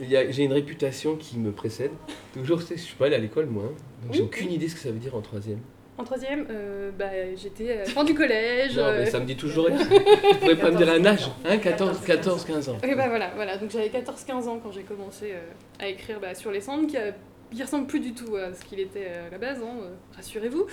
il 0.00 0.08
y 0.10 0.16
a- 0.16 0.30
j'ai 0.30 0.44
une 0.44 0.52
réputation 0.52 1.16
qui 1.16 1.38
me 1.38 1.52
précède. 1.52 1.92
Toujours, 2.32 2.60
je 2.60 2.74
suis 2.76 2.96
pas 2.96 3.06
allé 3.06 3.16
à 3.16 3.18
l'école, 3.18 3.46
moi. 3.46 3.64
hein. 3.66 3.74
Donc, 4.04 4.14
j'ai 4.14 4.20
Oui. 4.20 4.26
aucune 4.26 4.50
idée 4.52 4.68
ce 4.68 4.74
que 4.74 4.80
ça 4.80 4.90
veut 4.90 4.98
dire 4.98 5.14
en 5.14 5.20
troisième. 5.20 5.60
En 5.98 6.04
troisième, 6.04 6.46
euh, 6.50 6.90
bah, 6.98 7.10
j'étais 7.36 7.72
euh, 7.76 7.84
fin 7.84 8.04
du 8.04 8.14
collège. 8.14 8.74
Non, 8.78 8.84
euh, 8.84 9.00
mais 9.00 9.10
ça 9.10 9.20
me 9.20 9.26
dit 9.26 9.36
toujours 9.36 9.66
rien. 9.66 9.76
Tu 9.86 10.36
pourrais 10.38 10.56
pas 10.56 10.70
me 10.70 10.76
dire 10.78 10.88
un 10.88 11.04
âge 11.04 11.30
Hein 11.44 11.58
14, 11.58 12.00
14, 12.00 12.44
15 12.46 12.68
ans. 12.70 12.78
Et 12.82 12.94
bah 12.94 13.08
voilà, 13.08 13.30
voilà. 13.34 13.58
donc 13.58 13.70
j'avais 13.70 13.90
14-15 13.90 14.48
ans 14.48 14.58
quand 14.62 14.72
j'ai 14.72 14.82
commencé 14.82 15.32
euh, 15.32 15.40
à 15.78 15.88
écrire 15.88 16.18
bah, 16.18 16.34
sur 16.34 16.50
les 16.52 16.62
cendres, 16.62 16.86
qui, 16.86 16.96
a- 16.96 17.12
qui 17.50 17.62
ressemble 17.62 17.86
plus 17.86 18.00
du 18.00 18.12
tout 18.12 18.36
à 18.36 18.52
ce 18.54 18.64
qu'il 18.64 18.80
était 18.80 19.08
euh, 19.08 19.26
à 19.28 19.30
la 19.30 19.38
base, 19.38 19.58
hein, 19.62 19.76
euh, 19.82 19.94
rassurez-vous. 20.16 20.66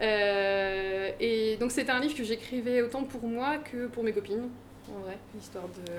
Euh, 0.00 1.10
et 1.20 1.56
donc 1.58 1.70
c'était 1.70 1.90
un 1.92 2.00
livre 2.00 2.16
que 2.16 2.24
j'écrivais 2.24 2.82
autant 2.82 3.04
pour 3.04 3.24
moi 3.24 3.58
que 3.58 3.86
pour 3.88 4.02
mes 4.04 4.12
copines, 4.12 4.48
en 4.88 5.00
vrai, 5.00 5.18
histoire 5.38 5.68
de, 5.68 5.92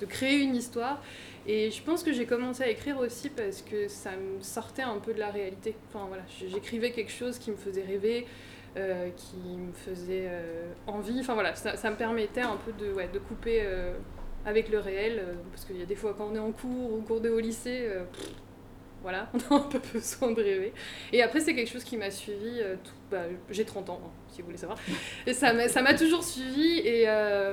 de- 0.00 0.06
créer 0.06 0.40
une 0.40 0.54
histoire. 0.54 1.02
Et 1.46 1.70
je 1.70 1.82
pense 1.82 2.02
que 2.02 2.12
j'ai 2.12 2.26
commencé 2.26 2.62
à 2.62 2.68
écrire 2.68 2.98
aussi 2.98 3.30
parce 3.30 3.62
que 3.62 3.88
ça 3.88 4.10
me 4.12 4.40
sortait 4.42 4.82
un 4.82 4.98
peu 4.98 5.12
de 5.14 5.20
la 5.20 5.30
réalité. 5.30 5.74
Enfin 5.88 6.06
voilà, 6.08 6.22
j'écrivais 6.28 6.90
quelque 6.90 7.12
chose 7.12 7.38
qui 7.38 7.50
me 7.50 7.56
faisait 7.56 7.82
rêver, 7.82 8.26
qui 8.74 9.36
me 9.56 9.72
faisait 9.72 10.28
envie. 10.86 11.18
Enfin 11.20 11.34
voilà, 11.34 11.54
ça, 11.54 11.90
me 11.90 11.96
permettait 11.96 12.42
un 12.42 12.56
peu 12.56 12.72
de, 12.72 12.92
ouais, 12.92 13.08
de 13.12 13.18
couper 13.18 13.64
avec 14.44 14.68
le 14.68 14.78
réel. 14.80 15.22
parce 15.50 15.64
qu'il 15.64 15.78
y 15.78 15.82
a 15.82 15.86
des 15.86 15.96
fois 15.96 16.14
quand 16.16 16.28
on 16.30 16.34
est 16.34 16.40
en 16.40 16.52
cours 16.52 16.92
ou 16.92 17.00
cours 17.02 17.20
de 17.20 17.30
au 17.30 17.40
lycée, 17.40 17.88
voilà, 19.06 19.30
on 19.50 19.54
a 19.54 19.58
un 19.58 19.68
peu 19.68 19.80
besoin 19.92 20.32
de 20.32 20.42
rêver. 20.42 20.72
Et 21.12 21.22
après, 21.22 21.38
c'est 21.40 21.54
quelque 21.54 21.70
chose 21.70 21.84
qui 21.84 21.96
m'a 21.96 22.10
suivi. 22.10 22.60
Tout, 22.82 22.92
bah, 23.10 23.22
J'ai 23.50 23.64
30 23.64 23.90
ans, 23.90 24.00
hein, 24.04 24.10
si 24.28 24.40
vous 24.40 24.46
voulez 24.46 24.58
savoir. 24.58 24.78
Et 25.26 25.32
ça 25.32 25.52
m'a 25.52 25.94
toujours 25.94 26.24
suivi, 26.24 26.78
et, 26.78 27.06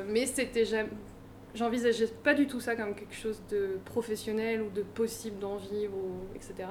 mais 0.07 0.25
c'était 0.25 0.65
jamais 0.65 0.89
j'envisageais 1.55 2.07
pas 2.07 2.33
du 2.33 2.47
tout 2.47 2.59
ça 2.59 2.75
comme 2.75 2.95
quelque 2.95 3.15
chose 3.15 3.41
de 3.49 3.79
professionnel 3.85 4.61
ou 4.61 4.69
de 4.69 4.81
possible 4.81 5.39
d'en 5.39 5.57
vivre, 5.57 5.97
etc. 6.35 6.69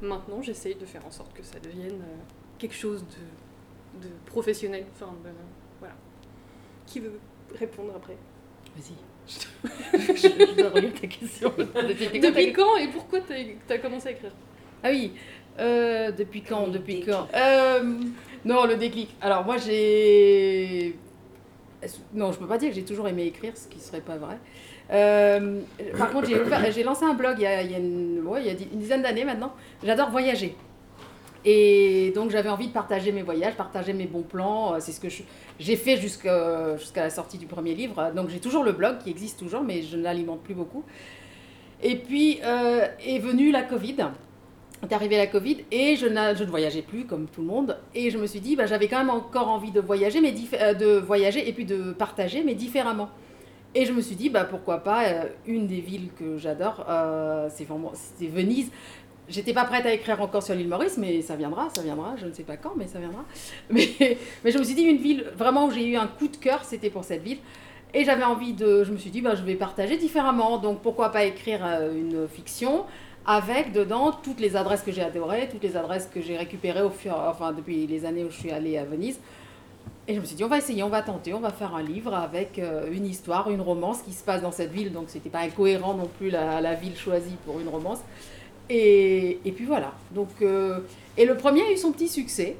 Maintenant, 0.00 0.42
j'essaye 0.42 0.74
de 0.74 0.84
faire 0.84 1.04
en 1.06 1.10
sorte 1.10 1.32
que 1.32 1.42
ça 1.42 1.58
devienne 1.58 2.00
euh, 2.02 2.16
quelque 2.58 2.74
chose 2.74 3.04
de, 3.04 4.08
de 4.08 4.12
professionnel. 4.26 4.84
Enfin, 4.94 5.14
voilà. 5.78 5.94
Qui 6.86 7.00
veut 7.00 7.18
répondre 7.54 7.92
après? 7.96 8.16
Vas-y. 8.76 8.94
Je, 9.26 10.54
dois 10.60 10.70
relire 10.70 10.94
ta 10.94 11.06
question. 11.06 11.52
depuis 11.58 12.52
quand 12.52 12.76
et 12.76 12.88
pourquoi 12.88 13.20
tu 13.20 13.72
as, 13.72 13.78
commencé 13.78 14.08
à 14.08 14.10
écrire? 14.12 14.32
Ah 14.82 14.88
oui, 14.90 15.12
euh, 15.58 16.10
depuis 16.12 16.42
quand 16.42 16.68
Depuis 16.68 17.00
quand? 17.00 17.28
Euh, 17.34 17.82
Non, 18.44 18.66
le 18.66 18.76
déclic. 18.76 19.14
Alors 19.20 19.44
moi 19.44 19.56
j'ai 19.56 20.96
non, 22.14 22.32
je 22.32 22.38
peux 22.38 22.46
pas 22.46 22.58
dire 22.58 22.70
que 22.70 22.74
j'ai 22.74 22.84
toujours 22.84 23.08
aimé 23.08 23.26
écrire, 23.26 23.56
ce 23.56 23.68
qui 23.68 23.78
serait 23.80 24.00
pas 24.00 24.16
vrai. 24.16 24.38
Euh, 24.90 25.60
par 25.98 26.10
contre, 26.10 26.28
j'ai 26.70 26.82
lancé 26.82 27.04
un 27.04 27.14
blog 27.14 27.36
il 27.38 27.42
y 27.42 27.46
a, 27.46 27.62
il 27.62 27.70
y 27.70 27.74
a, 27.74 27.78
une, 27.78 28.22
il 28.38 28.46
y 28.46 28.48
a 28.48 28.52
une, 28.52 28.78
dizaine 28.78 29.02
d'années 29.02 29.24
maintenant. 29.24 29.52
J'adore 29.84 30.10
voyager. 30.10 30.56
Et 31.48 32.10
donc, 32.16 32.32
j'avais 32.32 32.48
envie 32.48 32.66
de 32.66 32.72
partager 32.72 33.12
mes 33.12 33.22
voyages, 33.22 33.54
partager 33.54 33.92
mes 33.92 34.06
bons 34.06 34.22
plans. 34.22 34.74
Euh, 34.74 34.76
c'est 34.80 34.90
ce 34.90 35.00
que 35.00 35.06
j'ai 35.60 35.76
fait 35.76 35.96
jusqu'à 35.96 36.76
la 36.96 37.10
sortie 37.10 37.38
du 37.38 37.46
premier 37.46 37.74
livre. 37.74 38.10
Donc, 38.16 38.30
j'ai 38.30 38.40
toujours 38.40 38.64
le 38.64 38.72
blog 38.72 38.98
qui 38.98 39.10
existe 39.10 39.38
toujours, 39.38 39.62
mais 39.62 39.82
je 39.82 39.96
ne 39.96 40.02
l'alimente 40.02 40.42
plus 40.42 40.54
beaucoup. 40.54 40.84
Et 41.82 41.94
puis 41.96 42.40
euh, 42.44 42.86
est 43.06 43.18
venue 43.18 43.52
la 43.52 43.62
Covid 43.62 43.96
est 44.82 44.92
arrivé 44.92 45.16
la 45.16 45.26
Covid 45.26 45.58
et 45.70 45.96
je, 45.96 46.06
ne 46.06 46.50
voyageais 46.50 46.82
plus 46.82 47.06
comme 47.06 47.26
tout 47.26 47.40
le 47.40 47.46
monde. 47.46 47.78
Et 47.94 48.10
je 48.10 48.18
me 48.18 48.26
suis 48.26 48.40
dit, 48.40 48.56
bah, 48.56 48.66
j'avais 48.66 48.88
quand 48.88 48.98
même 48.98 49.10
encore 49.10 49.48
envie 49.48 49.70
de 49.70 49.80
voyager, 49.80 50.20
euh, 50.60 50.74
de 50.74 50.98
voyager 50.98 51.48
et 51.48 51.52
puis 51.52 51.64
de 51.64 51.92
partager, 51.92 52.42
mais 52.44 52.54
différemment. 52.54 53.08
Et 53.74 53.84
je 53.84 53.92
me 53.92 54.00
suis 54.00 54.16
dit, 54.16 54.30
bah, 54.30 54.44
pourquoi 54.44 54.78
pas, 54.78 55.04
une 55.46 55.66
des 55.66 55.80
villes 55.80 56.08
que 56.18 56.38
j'adore, 56.38 56.86
c'est 57.50 57.66
Venise. 58.26 58.70
J'étais 59.28 59.52
pas 59.52 59.64
prête 59.64 59.84
à 59.86 59.92
écrire 59.92 60.20
encore 60.20 60.42
sur 60.42 60.54
l'île 60.54 60.68
Maurice, 60.68 60.96
mais 60.98 61.20
ça 61.20 61.36
viendra, 61.36 61.68
ça 61.74 61.82
viendra, 61.82 62.14
je 62.16 62.26
ne 62.26 62.32
sais 62.32 62.44
pas 62.44 62.56
quand, 62.56 62.74
mais 62.76 62.86
ça 62.86 62.98
viendra. 63.00 63.24
Mais, 63.70 63.88
je 64.44 64.58
me 64.58 64.62
suis 64.62 64.74
dit, 64.74 64.82
une 64.82 64.98
ville 64.98 65.24
vraiment 65.36 65.66
où 65.66 65.70
j'ai 65.70 65.86
eu 65.86 65.96
un 65.96 66.06
coup 66.06 66.28
de 66.28 66.36
cœur, 66.36 66.64
c'était 66.64 66.90
pour 66.90 67.04
cette 67.04 67.22
ville. 67.22 67.38
Et 67.92 68.04
j'avais 68.04 68.24
envie 68.24 68.52
de. 68.52 68.84
Je 68.84 68.92
me 68.92 68.98
suis 68.98 69.10
dit, 69.10 69.22
bah, 69.22 69.34
je 69.34 69.42
vais 69.42 69.54
partager 69.54 69.96
différemment. 69.96 70.58
Donc 70.58 70.80
pourquoi 70.82 71.10
pas 71.10 71.24
écrire 71.24 71.64
une 71.94 72.28
fiction 72.28 72.84
avec 73.26 73.72
dedans 73.72 74.12
toutes 74.12 74.38
les 74.38 74.54
adresses 74.54 74.82
que 74.82 74.92
j'ai 74.92 75.02
adorées, 75.02 75.48
toutes 75.50 75.64
les 75.64 75.76
adresses 75.76 76.08
que 76.12 76.20
j'ai 76.20 76.36
récupérées 76.36 76.82
au 76.82 76.90
fur, 76.90 77.16
enfin, 77.28 77.52
depuis 77.52 77.86
les 77.86 78.04
années 78.04 78.24
où 78.24 78.30
je 78.30 78.36
suis 78.38 78.52
allée 78.52 78.78
à 78.78 78.84
Venise. 78.84 79.18
Et 80.08 80.14
je 80.14 80.20
me 80.20 80.24
suis 80.24 80.36
dit, 80.36 80.44
on 80.44 80.48
va 80.48 80.58
essayer, 80.58 80.84
on 80.84 80.88
va 80.88 81.02
tenter, 81.02 81.34
on 81.34 81.40
va 81.40 81.50
faire 81.50 81.74
un 81.74 81.82
livre 81.82 82.14
avec 82.14 82.60
euh, 82.60 82.88
une 82.92 83.06
histoire, 83.06 83.50
une 83.50 83.60
romance 83.60 84.02
qui 84.02 84.12
se 84.12 84.22
passe 84.22 84.40
dans 84.40 84.52
cette 84.52 84.70
ville. 84.70 84.92
Donc, 84.92 85.06
c'était 85.08 85.30
pas 85.30 85.40
incohérent 85.40 85.94
non 85.94 86.08
plus 86.18 86.30
la, 86.30 86.74
ville 86.74 86.96
choisie 86.96 87.36
pour 87.44 87.58
une 87.58 87.68
romance. 87.68 87.98
Et, 88.68 89.40
et 89.44 89.52
puis 89.52 89.64
voilà. 89.64 89.92
Donc, 90.12 90.30
euh, 90.42 90.80
et 91.16 91.24
le 91.24 91.36
premier 91.36 91.62
a 91.62 91.72
eu 91.72 91.76
son 91.76 91.92
petit 91.92 92.08
succès 92.08 92.56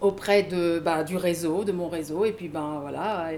auprès 0.00 0.42
de, 0.42 0.78
bah, 0.78 1.04
du 1.04 1.16
réseau, 1.16 1.64
de 1.64 1.72
mon 1.72 1.88
réseau. 1.88 2.24
Et 2.24 2.32
puis, 2.32 2.48
ben 2.48 2.78
voilà. 2.80 3.30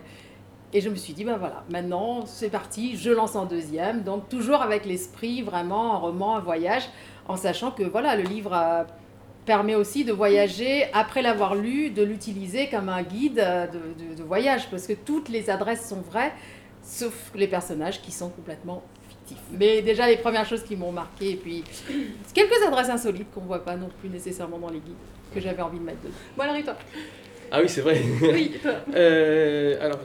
Et 0.74 0.80
je 0.80 0.88
me 0.88 0.96
suis 0.96 1.12
dit, 1.12 1.22
ben 1.22 1.36
voilà, 1.36 1.62
maintenant 1.70 2.26
c'est 2.26 2.50
parti, 2.50 2.96
je 2.96 3.10
lance 3.12 3.36
en 3.36 3.44
deuxième. 3.44 4.02
Donc 4.02 4.28
toujours 4.28 4.60
avec 4.60 4.84
l'esprit 4.84 5.40
vraiment 5.40 5.94
un 5.94 5.98
roman, 5.98 6.36
un 6.36 6.40
voyage, 6.40 6.82
en 7.28 7.36
sachant 7.36 7.70
que 7.70 7.84
voilà, 7.84 8.16
le 8.16 8.24
livre 8.24 8.52
euh, 8.52 8.82
permet 9.46 9.76
aussi 9.76 10.04
de 10.04 10.12
voyager 10.12 10.92
après 10.92 11.22
l'avoir 11.22 11.54
lu, 11.54 11.90
de 11.90 12.02
l'utiliser 12.02 12.68
comme 12.70 12.88
un 12.88 13.04
guide 13.04 13.38
euh, 13.38 13.68
de, 13.68 14.16
de, 14.16 14.22
voyage, 14.24 14.68
parce 14.68 14.88
que 14.88 14.94
toutes 14.94 15.28
les 15.28 15.48
adresses 15.48 15.88
sont 15.88 16.00
vraies, 16.00 16.32
sauf 16.82 17.30
les 17.36 17.46
personnages 17.46 18.02
qui 18.02 18.10
sont 18.10 18.30
complètement 18.30 18.82
Mais 19.52 19.82
déjà 19.82 20.06
les 20.06 20.16
premières 20.16 20.46
choses 20.46 20.62
qui 20.62 20.76
m'ont 20.76 20.92
marqué, 20.92 21.32
et 21.32 21.36
puis 21.36 21.64
quelques 22.34 22.62
adresses 22.66 22.90
insolites 22.90 23.30
qu'on 23.32 23.42
ne 23.42 23.46
voit 23.46 23.64
pas 23.64 23.76
non 23.76 23.88
plus 24.00 24.08
nécessairement 24.08 24.58
dans 24.58 24.70
les 24.70 24.80
guides, 24.80 24.94
que 25.32 25.40
j'avais 25.40 25.62
envie 25.62 25.78
de 25.78 25.84
mettre 25.84 26.02
dedans. 26.02 26.14
Bon 26.36 26.42
alors 26.42 26.56
et 26.56 26.62
toi 26.62 26.76
ah 27.50 27.60
oui, 27.62 27.68
c'est 27.68 27.82
vrai. 27.82 28.02
Oui, 28.20 28.52
euh, 28.96 29.76
alors, 29.80 30.00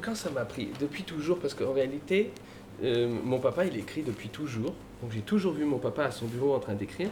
quand 0.00 0.14
ça 0.14 0.30
m'a 0.30 0.44
pris 0.44 0.68
Depuis 0.78 1.02
toujours, 1.02 1.38
parce 1.38 1.52
qu'en 1.54 1.72
réalité, 1.72 2.30
euh, 2.84 3.08
mon 3.24 3.38
papa, 3.40 3.64
il 3.64 3.76
écrit 3.76 4.02
depuis 4.02 4.28
toujours. 4.28 4.74
Donc 5.02 5.10
j'ai 5.12 5.20
toujours 5.20 5.52
vu 5.52 5.64
mon 5.64 5.78
papa 5.78 6.04
à 6.04 6.10
son 6.10 6.26
bureau 6.26 6.54
en 6.54 6.60
train 6.60 6.74
d'écrire. 6.74 7.08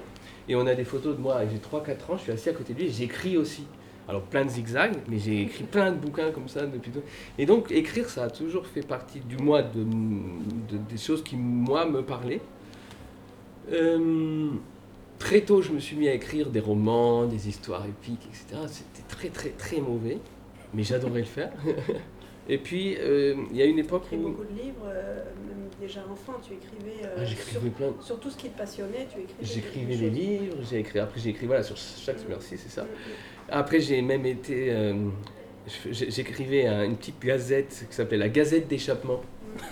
Et 0.49 0.55
on 0.55 0.67
a 0.67 0.75
des 0.75 0.85
photos 0.85 1.17
de 1.17 1.21
moi, 1.21 1.41
j'ai 1.51 1.59
3-4 1.59 2.13
ans, 2.13 2.17
je 2.17 2.23
suis 2.23 2.33
assis 2.33 2.49
à 2.51 2.53
côté 2.53 2.75
de 2.75 2.81
lui 2.81 2.87
et 2.87 2.91
j'écris 2.91 3.37
aussi. 3.37 3.67
Alors 4.09 4.23
plein 4.23 4.45
de 4.45 4.51
zigzags, 4.51 4.97
mais 5.09 5.19
j'ai 5.19 5.43
écrit 5.43 5.65
plein 5.65 5.91
de 5.91 5.97
bouquins 5.97 6.31
comme 6.31 6.49
ça 6.49 6.67
depuis 6.67 6.91
tout. 6.91 7.03
Et 7.39 7.47
donc 7.47 7.71
écrire, 7.71 8.09
ça 8.09 8.25
a 8.25 8.31
toujours 8.31 8.67
fait 8.67 8.87
partie 8.87 9.21
du 9.21 9.37
moi, 9.39 9.63
de, 9.63 9.85
des 10.89 10.99
choses 10.99 11.25
qui, 11.25 11.37
moi, 11.37 11.87
me 11.87 12.03
parlaient. 12.03 12.43
Euh, 13.73 14.51
très 15.19 15.41
tôt, 15.41 15.63
je 15.63 15.73
me 15.73 15.81
suis 15.81 15.97
mis 15.97 16.09
à 16.09 16.13
écrire 16.13 16.51
des 16.51 16.61
romans, 16.61 17.25
des 17.25 17.49
histoires 17.49 17.87
épiques, 17.87 18.29
etc. 18.29 18.61
C'était 18.69 19.09
très, 19.09 19.29
très, 19.29 19.51
très 19.51 19.81
mauvais, 19.81 20.19
mais 20.75 20.83
j'adorais 20.83 21.21
le 21.21 21.25
faire. 21.25 21.53
Et 22.49 22.59
puis, 22.59 22.97
euh, 22.99 23.35
il 23.51 23.57
y 23.57 23.63
a 23.63 23.65
une 23.65 23.79
époque 23.79 24.05
où... 24.13 24.17
beaucoup 24.17 24.45
de 24.45 24.63
livres, 24.63 24.87
euh, 24.87 25.25
même 25.49 25.69
déjà 25.81 26.05
enfant, 26.11 26.35
tu 26.47 26.55
écrivais 26.55 27.07
euh, 27.07 27.17
ah, 27.19 27.27
sur, 27.27 27.61
plein... 27.73 27.95
sur, 28.03 28.21
tout 28.21 28.31
ce 28.31 28.37
qui 28.37 28.49
te 28.51 28.59
passionnait, 28.59 29.07
tu 29.11 29.21
écrivais 29.21 29.43
J'écrivais 29.43 29.97
des, 29.97 30.11
livres, 30.11 30.57
j'ai 30.69 30.81
écrit, 30.81 30.99
après 30.99 31.21
j'ai 31.21 31.31
écrit 31.31 31.47
voilà, 31.47 31.63
sur 31.63 31.77
chaque... 31.77 32.19
Mm. 32.19 32.29
Merci, 32.29 32.59
c'est 32.59 32.69
ça. 32.69 32.83
Mm, 32.83 32.87
mm. 32.87 33.51
Après, 33.51 33.81
j'ai 33.81 34.03
même 34.03 34.27
été... 34.27 34.95
J'écrivais 35.91 36.67
une 36.67 36.97
petite 36.97 37.23
gazette 37.23 37.87
qui 37.89 37.97
s'appelait 37.97 38.19
la 38.19 38.29
Gazette 38.29 38.69
d'échappement. 38.69 39.23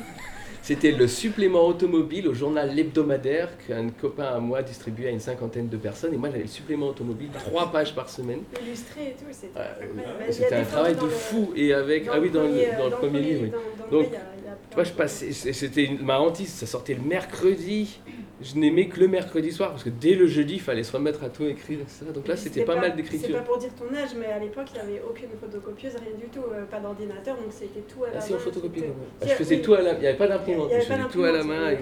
C'était 0.63 0.93
le 0.93 1.09
supplément 1.09 1.67
automobile 1.67 2.29
au 2.29 2.35
journal 2.35 2.73
L'Hebdomadaire 2.73 3.49
qu'un 3.67 3.89
copain 3.89 4.27
à 4.27 4.39
moi 4.39 4.63
distribuait 4.63 5.09
à 5.09 5.11
une 5.11 5.19
cinquantaine 5.19 5.69
de 5.69 5.77
personnes. 5.77 6.15
Et 6.15 6.17
moi, 6.17 6.29
j'avais 6.31 6.45
le 6.45 6.49
supplément 6.49 6.87
automobile, 6.89 7.31
trois 7.35 7.73
pages 7.73 7.93
par 7.95 8.09
semaine. 8.09 8.43
Illustré 8.65 9.09
et 9.09 9.13
tout, 9.13 9.25
c'était 9.33 10.33
C'était 10.33 10.55
un 10.55 10.65
travail 10.65 10.95
de 10.95 11.09
fou. 11.09 11.53
Et 11.57 11.75
avec, 11.75 12.07
ah 12.13 12.21
oui, 12.21 12.31
dans, 12.31 12.45
le, 12.45 12.79
dans 12.79 12.85
le 12.85 12.97
premier 12.97 13.21
livre. 13.21 13.47
Donc, 13.91 14.07
tu 14.11 14.75
vois, 14.75 14.85
je 14.85 14.93
passais, 14.93 15.33
c'était 15.33 15.91
ma 16.01 16.21
hantise, 16.21 16.51
ça 16.51 16.67
sortait 16.67 16.95
le 16.95 17.03
mercredi. 17.03 18.01
Je 18.43 18.59
n'aimais 18.59 18.89
que 18.89 18.99
le 19.01 19.09
mercredi 19.09 19.53
soir 19.53 19.71
parce 19.71 19.85
que 19.85 19.91
dès 19.91 20.15
le 20.15 20.27
jeudi, 20.27 20.55
il 20.55 20.61
fallait 20.61 20.83
se 20.83 20.93
remettre 20.93 21.23
à 21.23 21.29
tout 21.29 21.45
écrire, 21.45 21.81
etc. 21.81 22.07
Donc 22.15 22.27
là, 22.27 22.37
c'était 22.37 22.65
pas, 22.65 22.77
mal 22.77 22.97
d'écriture. 22.97 23.29
C'est 23.29 23.33
pas 23.35 23.41
pour 23.41 23.59
dire 23.59 23.71
ton 23.75 23.95
âge, 23.95 24.11
mais 24.19 24.27
à 24.27 24.39
l'époque, 24.39 24.67
il 24.75 24.75
n'y 24.75 24.97
avait 24.97 25.03
aucune 25.09 25.29
photocopieuse, 25.41 25.95
rien 25.95 26.17
du 26.19 26.27
tout, 26.27 26.45
euh, 26.53 26.65
pas 26.65 26.81
d'ordinateur, 26.81 27.37
donc 27.37 27.51
c'était 27.51 27.81
tout 27.81 28.05
à 28.05 28.09
la 28.09 28.13
ah, 28.15 28.19
main. 28.19 28.27
si, 28.27 28.35
on 28.35 28.39
photocopie. 28.39 28.85
Je 29.23 29.29
faisais 29.29 29.61
tout 29.61 29.75
à 29.75 29.83
la 29.83 29.93
main, 29.93 29.99
il 29.99 30.01
n'y 30.01 30.07
avait 30.07 30.19
pas 30.19 30.29
d'imprimante, 30.29 30.71
je 30.73 30.81
faisais 30.81 31.09
tout 31.11 31.23
à 31.23 31.33
la 31.33 31.45
main. 31.45 31.73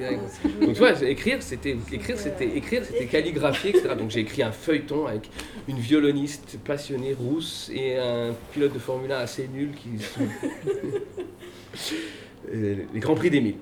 Donc 0.61 0.73
tu 0.75 0.79
vois, 0.79 1.03
écrire, 1.03 1.43
c'était 1.43 1.77
écrire, 1.93 2.19
c'était 2.19 2.49
écrire, 2.57 2.85
c'était 2.85 3.07
calligraphier, 3.07 3.71
etc. 3.71 3.95
Donc 3.97 4.11
j'ai 4.11 4.21
écrit 4.21 4.43
un 4.43 4.53
feuilleton 4.53 5.07
avec 5.07 5.31
une 5.69 5.79
violoniste 5.79 6.59
passionnée 6.65 7.15
rousse 7.15 7.71
et 7.75 7.97
un 7.97 8.33
pilote 8.53 8.73
de 8.73 8.79
Formule 8.79 9.13
1 9.13 9.19
assez 9.19 9.49
nul 9.49 9.71
qui. 9.73 9.91
Euh, 12.49 12.77
les 12.93 13.01
Grands 13.01 13.15
Prix 13.15 13.31
d'Émile. 13.31 13.57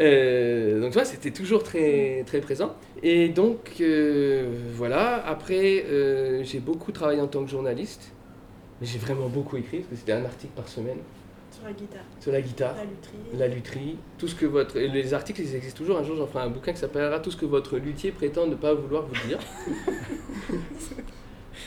Euh, 0.00 0.80
donc 0.80 0.94
ça, 0.94 1.04
c'était 1.04 1.30
toujours 1.30 1.62
très, 1.62 2.24
très 2.26 2.40
présent. 2.40 2.74
Et 3.02 3.28
donc, 3.28 3.74
euh, 3.80 4.50
voilà, 4.74 5.24
après, 5.26 5.84
j'ai 6.42 6.60
beaucoup 6.60 6.92
travaillé 6.92 7.20
en 7.20 7.28
tant 7.28 7.44
que 7.44 7.50
journaliste. 7.50 8.12
Mais 8.80 8.86
j'ai 8.86 8.98
vraiment 8.98 9.28
beaucoup 9.28 9.56
écrit, 9.56 9.78
parce 9.78 9.90
que 9.90 9.96
c'était 9.96 10.12
un 10.12 10.24
article 10.24 10.52
par 10.56 10.68
semaine. 10.68 10.98
Sur 11.52 11.64
la 11.64 11.72
guitare. 11.72 12.02
Sur 12.18 12.32
la 12.32 12.40
guitare. 12.40 12.74
La 12.74 12.84
lutherie. 12.84 13.38
La 13.38 13.48
lutherie. 13.48 13.96
Tout 14.18 14.26
ce 14.26 14.34
que 14.34 14.46
votre... 14.46 14.78
Les 14.78 15.14
articles, 15.14 15.42
ils 15.42 15.54
existent 15.54 15.78
toujours. 15.78 15.98
Un 15.98 16.02
jour, 16.02 16.16
j'en 16.16 16.26
ferai 16.26 16.44
un 16.44 16.50
bouquin 16.50 16.72
qui 16.72 16.78
s'appellera 16.78 17.20
Tout 17.20 17.30
ce 17.30 17.36
que 17.36 17.44
votre 17.44 17.76
luthier 17.76 18.10
prétend 18.10 18.46
ne 18.46 18.54
pas 18.54 18.74
vouloir 18.74 19.06
vous 19.06 19.28
dire. 19.28 19.38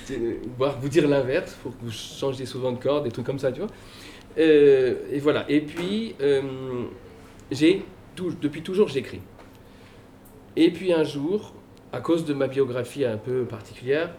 voire 0.57 0.79
vous 0.79 0.89
dire 0.89 1.07
l'inverse, 1.07 1.55
pour 1.62 1.72
que 1.77 1.84
vous 1.84 1.91
changiez 1.91 2.45
souvent 2.45 2.72
de 2.72 2.79
corde, 2.79 3.03
des 3.05 3.12
trucs 3.12 3.25
comme 3.25 3.39
ça, 3.39 3.51
tu 3.51 3.62
vois. 3.62 3.69
Euh, 4.38 4.96
et 5.12 5.20
voilà. 5.20 5.46
Et 5.50 5.62
puis, 5.62 6.15
euh, 6.22 6.42
depuis 7.51 8.62
toujours, 8.62 8.88
j'écris. 8.88 9.22
Et 10.56 10.72
puis 10.72 10.94
un 10.94 11.04
jour, 11.04 11.54
à 11.92 12.00
cause 12.00 12.25
de 12.25 12.34
ma 12.34 12.48
biographie 12.48 13.06
un 13.06 13.18
peu 13.18 13.44
particulière, 13.44 14.12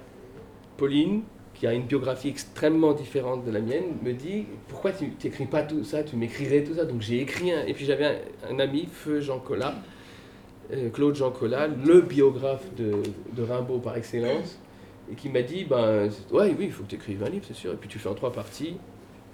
Pauline, 0.77 1.23
qui 1.55 1.67
a 1.67 1.73
une 1.73 1.85
biographie 1.85 2.29
extrêmement 2.29 2.93
différente 2.93 3.45
de 3.47 3.51
la 3.51 3.61
mienne, 3.61 3.97
me 4.03 4.13
dit 4.13 4.45
pourquoi 4.69 4.93
tu 4.93 5.13
n'écris 5.25 5.47
pas 5.47 5.63
tout 5.63 5.83
ça, 5.85 6.03
tu 6.03 6.17
m'écrirais 6.17 6.63
tout 6.63 6.75
ça. 6.75 6.85
Donc 6.85 7.01
j'ai 7.01 7.21
écrit 7.21 7.53
un, 7.53 7.65
et 7.65 7.73
puis 7.73 7.87
j'avais 7.87 8.05
un, 8.05 8.17
un 8.51 8.59
ami, 8.59 8.87
Feu 8.93 9.21
Jean 9.21 9.39
Collat, 9.39 9.75
euh, 10.73 10.91
Claude 10.91 11.15
Jean 11.15 11.31
Collat, 11.31 11.69
le 11.69 12.03
biographe 12.03 12.75
de, 12.77 13.03
de 13.33 13.43
Rimbaud 13.43 13.79
par 13.79 13.97
excellence, 13.97 14.59
et 15.11 15.15
qui 15.15 15.31
m'a 15.31 15.41
dit 15.41 15.65
ben 15.65 16.11
ouais 16.31 16.55
oui 16.59 16.67
il 16.67 16.73
faut 16.73 16.83
que 16.83 16.89
tu 16.89 16.97
écrives 16.97 17.23
un 17.23 17.31
livre 17.31 17.45
c'est 17.47 17.57
sûr 17.57 17.73
et 17.73 17.77
puis 17.77 17.89
tu 17.89 17.99
fais 17.99 18.09
en 18.09 18.15
trois 18.15 18.33
parties 18.33 18.77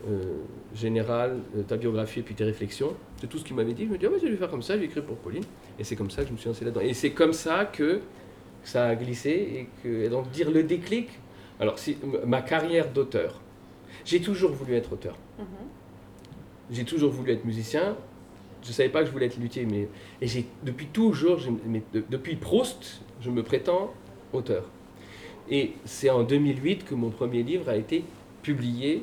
euh, 0.08 0.36
général, 0.74 1.38
euh, 1.56 1.62
ta 1.62 1.76
biographie 1.76 2.20
et 2.20 2.22
puis 2.22 2.34
tes 2.34 2.44
réflexions. 2.44 2.94
C'est 3.20 3.28
tout 3.28 3.38
ce 3.38 3.44
qu'il 3.44 3.54
m'avait 3.56 3.72
dit. 3.74 3.84
Je 3.86 3.90
me 3.90 3.98
dis, 3.98 4.06
ah, 4.06 4.10
ouais, 4.10 4.18
je 4.20 4.26
vais 4.26 4.36
faire 4.36 4.50
comme 4.50 4.62
ça, 4.62 4.74
je 4.74 4.80
vais 4.80 4.86
écrire 4.86 5.04
pour 5.04 5.16
Pauline. 5.16 5.44
Et 5.78 5.84
c'est 5.84 5.96
comme 5.96 6.10
ça 6.10 6.22
que 6.22 6.28
je 6.28 6.32
me 6.32 6.38
suis 6.38 6.48
lancé 6.48 6.64
là-dedans. 6.64 6.80
Et 6.80 6.94
c'est 6.94 7.10
comme 7.10 7.32
ça 7.32 7.64
que 7.66 8.00
ça 8.64 8.86
a 8.86 8.94
glissé. 8.94 9.30
Et, 9.30 9.68
que, 9.82 9.88
et 10.04 10.08
donc, 10.08 10.30
dire 10.30 10.50
le 10.50 10.62
déclic. 10.62 11.08
Alors, 11.60 11.78
si, 11.78 11.96
ma 12.26 12.42
carrière 12.42 12.90
d'auteur. 12.92 13.40
J'ai 14.04 14.20
toujours 14.20 14.50
voulu 14.52 14.74
être 14.74 14.92
auteur. 14.92 15.16
J'ai 16.70 16.84
toujours 16.84 17.10
voulu 17.12 17.32
être 17.32 17.44
musicien. 17.44 17.96
Je 18.62 18.68
ne 18.68 18.72
savais 18.72 18.88
pas 18.88 19.00
que 19.00 19.06
je 19.06 19.12
voulais 19.12 19.26
être 19.26 19.38
luthier. 19.38 19.66
Mais, 19.70 19.88
et 20.20 20.26
j'ai, 20.26 20.46
depuis 20.64 20.86
toujours, 20.86 21.38
mais 21.66 21.82
de- 21.92 22.04
depuis 22.08 22.36
Proust, 22.36 23.02
je 23.20 23.30
me 23.30 23.42
prétends 23.42 23.92
auteur. 24.32 24.64
Et 25.50 25.72
c'est 25.84 26.08
en 26.10 26.22
2008 26.22 26.84
que 26.84 26.94
mon 26.94 27.10
premier 27.10 27.42
livre 27.42 27.68
a 27.68 27.76
été 27.76 28.04
publié 28.42 29.02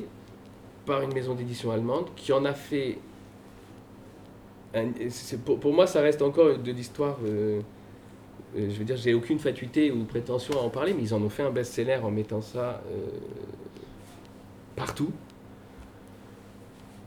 par 0.90 1.02
une 1.02 1.14
maison 1.14 1.34
d'édition 1.36 1.70
allemande 1.70 2.06
qui 2.16 2.32
en 2.32 2.44
a 2.44 2.52
fait. 2.52 2.98
pour, 5.44 5.72
moi, 5.72 5.86
ça 5.86 6.00
reste 6.00 6.20
encore 6.20 6.58
de 6.58 6.72
l'histoire. 6.72 7.16
euh, 7.24 7.60
euh, 8.56 8.68
je 8.68 8.76
veux 8.76 8.84
dire, 8.84 8.96
j'ai 8.96 9.14
aucune 9.14 9.38
fatuité 9.38 9.92
ou 9.92 10.02
prétention 10.02 10.54
à 10.58 10.62
en 10.62 10.68
parler, 10.68 10.92
mais 10.92 11.02
ils 11.02 11.14
en 11.14 11.22
ont 11.22 11.28
fait 11.28 11.44
un 11.44 11.52
best-seller 11.52 12.00
en 12.02 12.10
mettant 12.10 12.42
ça 12.42 12.82
euh, 12.90 13.06
partout. 14.74 15.12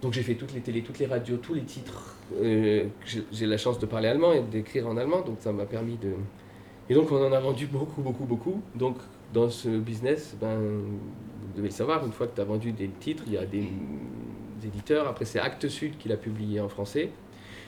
Donc 0.01 0.13
j'ai 0.13 0.23
fait 0.23 0.35
toutes 0.35 0.53
les 0.53 0.61
télés, 0.61 0.81
toutes 0.81 0.99
les 0.99 1.05
radios, 1.05 1.35
tous 1.35 1.53
les 1.53 1.63
titres. 1.63 2.15
Euh, 2.41 2.85
j'ai 3.33 3.45
la 3.45 3.57
chance 3.57 3.79
de 3.79 3.85
parler 3.85 4.07
allemand 4.07 4.31
et 4.31 4.43
d'écrire 4.43 4.87
en 4.87 4.95
allemand, 4.95 5.23
donc 5.23 5.39
ça 5.41 5.51
m'a 5.51 5.65
permis 5.65 5.97
de. 5.97 6.13
Et 6.89 6.93
donc 6.93 7.11
on 7.11 7.21
en 7.21 7.33
a 7.33 7.39
vendu 7.41 7.67
beaucoup, 7.67 8.01
beaucoup, 8.01 8.23
beaucoup. 8.23 8.61
Donc 8.75 8.95
dans 9.33 9.49
ce 9.49 9.67
business, 9.67 10.37
ben, 10.39 10.57
vous 11.53 11.57
devez 11.57 11.69
le 11.69 11.73
savoir, 11.73 12.03
une 12.05 12.11
fois 12.11 12.27
que 12.27 12.35
tu 12.35 12.41
as 12.41 12.45
vendu 12.45 12.71
des 12.71 12.87
titres, 12.89 13.23
il 13.27 13.33
y 13.33 13.37
a 13.37 13.45
des, 13.45 13.67
des 14.61 14.67
éditeurs. 14.67 15.07
Après, 15.07 15.25
c'est 15.25 15.39
Actes 15.39 15.67
Sud 15.67 15.97
qui 15.97 16.09
l'a 16.09 16.17
publié 16.17 16.59
en 16.59 16.67
français. 16.67 17.11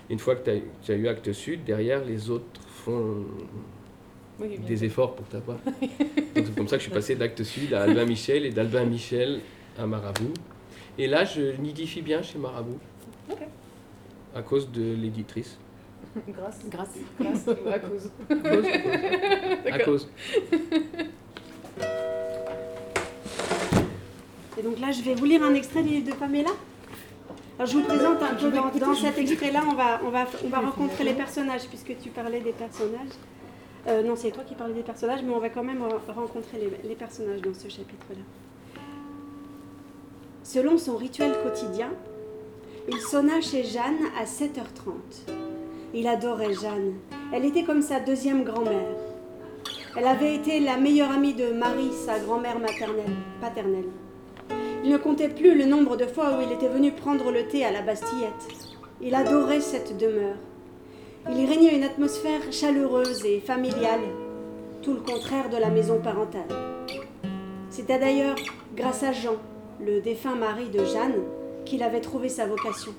Une 0.10 0.20
fois 0.20 0.36
que 0.36 0.44
t'as- 0.44 0.60
tu 0.84 0.92
as 0.92 0.96
eu 0.96 1.08
Actes 1.08 1.32
Sud, 1.34 1.64
derrière, 1.64 2.04
les 2.04 2.30
autres 2.30 2.62
font 2.68 3.24
Oui, 4.40 4.58
des 4.60 4.84
efforts 4.86 5.16
pour 5.16 5.26
t'avoir. 5.28 5.58
Donc 6.36 6.46
c'est 6.46 6.56
comme 6.56 6.68
ça 6.68 6.78
que 6.78 6.82
je 6.84 6.88
suis 6.88 6.94
passé 6.96 7.16
d'Actes 7.16 7.44
Sud 7.44 7.74
à 7.74 7.84
Albin 7.84 8.06
Michel 8.06 8.46
et 8.46 8.50
d'Albin 8.52 8.86
Michel 8.86 9.40
à 9.78 9.86
Marabout. 9.86 10.34
Et 10.98 11.08
là, 11.08 11.24
je 11.26 11.56
nidifie 11.60 12.02
bien 12.02 12.22
chez 12.22 12.38
Marabout. 12.40 12.80
Ok. 13.32 13.38
À 14.36 14.42
cause 14.42 14.72
de 14.72 14.94
l'éditrice. 14.94 15.58
Grâce. 16.30 16.60
Grâce. 16.70 16.98
Grâce 17.20 17.46
ou 17.48 17.70
à 17.70 17.80
cause? 17.80 18.10
À 18.30 18.36
cause. 18.50 18.66
À 19.72 19.80
cause. 19.80 20.10
Et 24.58 24.62
donc 24.62 24.80
là, 24.80 24.92
je 24.92 25.02
vais 25.02 25.16
vous 25.16 25.26
lire 25.26 25.44
un 25.44 25.54
extrait 25.54 25.84
du 25.84 25.90
livre 25.90 26.08
de 26.12 26.16
Pamela. 26.16 26.50
Alors, 27.58 27.68
je 27.72 27.78
vous 27.78 27.84
présente 27.84 28.22
un 28.22 28.36
peu 28.36 28.50
dans, 28.52 28.70
dans 28.88 28.94
cet 28.96 29.18
extrait-là, 29.18 29.62
on 29.70 29.74
va, 29.76 30.02
on, 30.06 30.10
va, 30.10 30.26
on 30.44 30.50
va 30.50 30.60
rencontrer 30.60 31.04
les 31.04 31.14
personnages, 31.14 31.68
puisque 31.68 31.98
tu 32.02 32.10
parlais 32.10 32.40
des 32.42 32.52
personnages. 32.52 33.16
Euh, 33.88 34.02
non, 34.04 34.16
c'est 34.16 34.32
toi 34.32 34.44
qui 34.44 34.56
parlais 34.56 34.74
des 34.74 34.82
personnages, 34.82 35.22
mais 35.24 35.34
on 35.34 35.40
va 35.40 35.50
quand 35.50 35.64
même 35.64 35.80
re- 35.82 36.14
rencontrer 36.14 36.58
les, 36.60 36.90
les 36.90 36.96
personnages 36.96 37.42
dans 37.42 37.54
ce 37.54 37.70
chapitre-là. 37.70 38.24
Selon 40.44 40.78
son 40.78 40.96
rituel 40.98 41.34
quotidien, 41.44 41.90
il 42.90 43.00
sonna 43.00 43.42
chez 43.42 43.64
Jeanne 43.64 43.98
à 44.20 44.26
7h30. 44.26 45.32
Il 45.94 46.08
adorait 46.08 46.54
Jeanne. 46.54 46.94
Elle 47.34 47.46
était 47.46 47.64
comme 47.64 47.82
sa 47.82 48.00
deuxième 48.00 48.44
grand-mère. 48.44 48.88
Elle 49.98 50.08
avait 50.08 50.36
été 50.36 50.60
la 50.60 50.78
meilleure 50.78 51.12
amie 51.12 51.34
de 51.34 51.52
Marie, 51.52 51.92
sa 52.06 52.20
grand-mère 52.20 52.60
maternelle, 52.60 53.16
paternelle. 53.40 53.88
Il 54.86 54.92
ne 54.92 54.98
comptait 54.98 55.30
plus 55.30 55.58
le 55.58 55.66
nombre 55.66 55.98
de 55.98 56.06
fois 56.06 56.38
où 56.38 56.44
il 56.44 56.52
était 56.52 56.68
venu 56.68 56.92
prendre 56.92 57.32
le 57.32 57.48
thé 57.48 57.66
à 57.66 57.72
la 57.72 57.82
Bastillette. 57.82 58.54
Il 59.02 59.16
adorait 59.16 59.60
cette 59.60 59.98
demeure. 59.98 60.36
Il 61.28 61.42
y 61.42 61.46
régnait 61.48 61.76
une 61.76 61.84
atmosphère 61.84 62.42
chaleureuse 62.52 63.26
et 63.26 63.40
familiale, 63.40 64.04
tout 64.84 64.94
le 64.94 65.00
contraire 65.00 65.50
de 65.50 65.58
la 65.58 65.70
maison 65.70 66.00
parentale. 66.00 66.44
C'était 67.72 67.98
d'ailleurs 67.98 68.36
grâce 68.78 69.02
à 69.02 69.12
Jean, 69.12 69.38
le 69.84 70.02
défunt 70.02 70.36
mari 70.36 70.70
de 70.70 70.86
Jeanne, 70.86 71.24
qu'il 71.66 71.82
avait 71.82 72.00
trouvé 72.00 72.30
sa 72.30 72.46
vocation. 72.46 72.92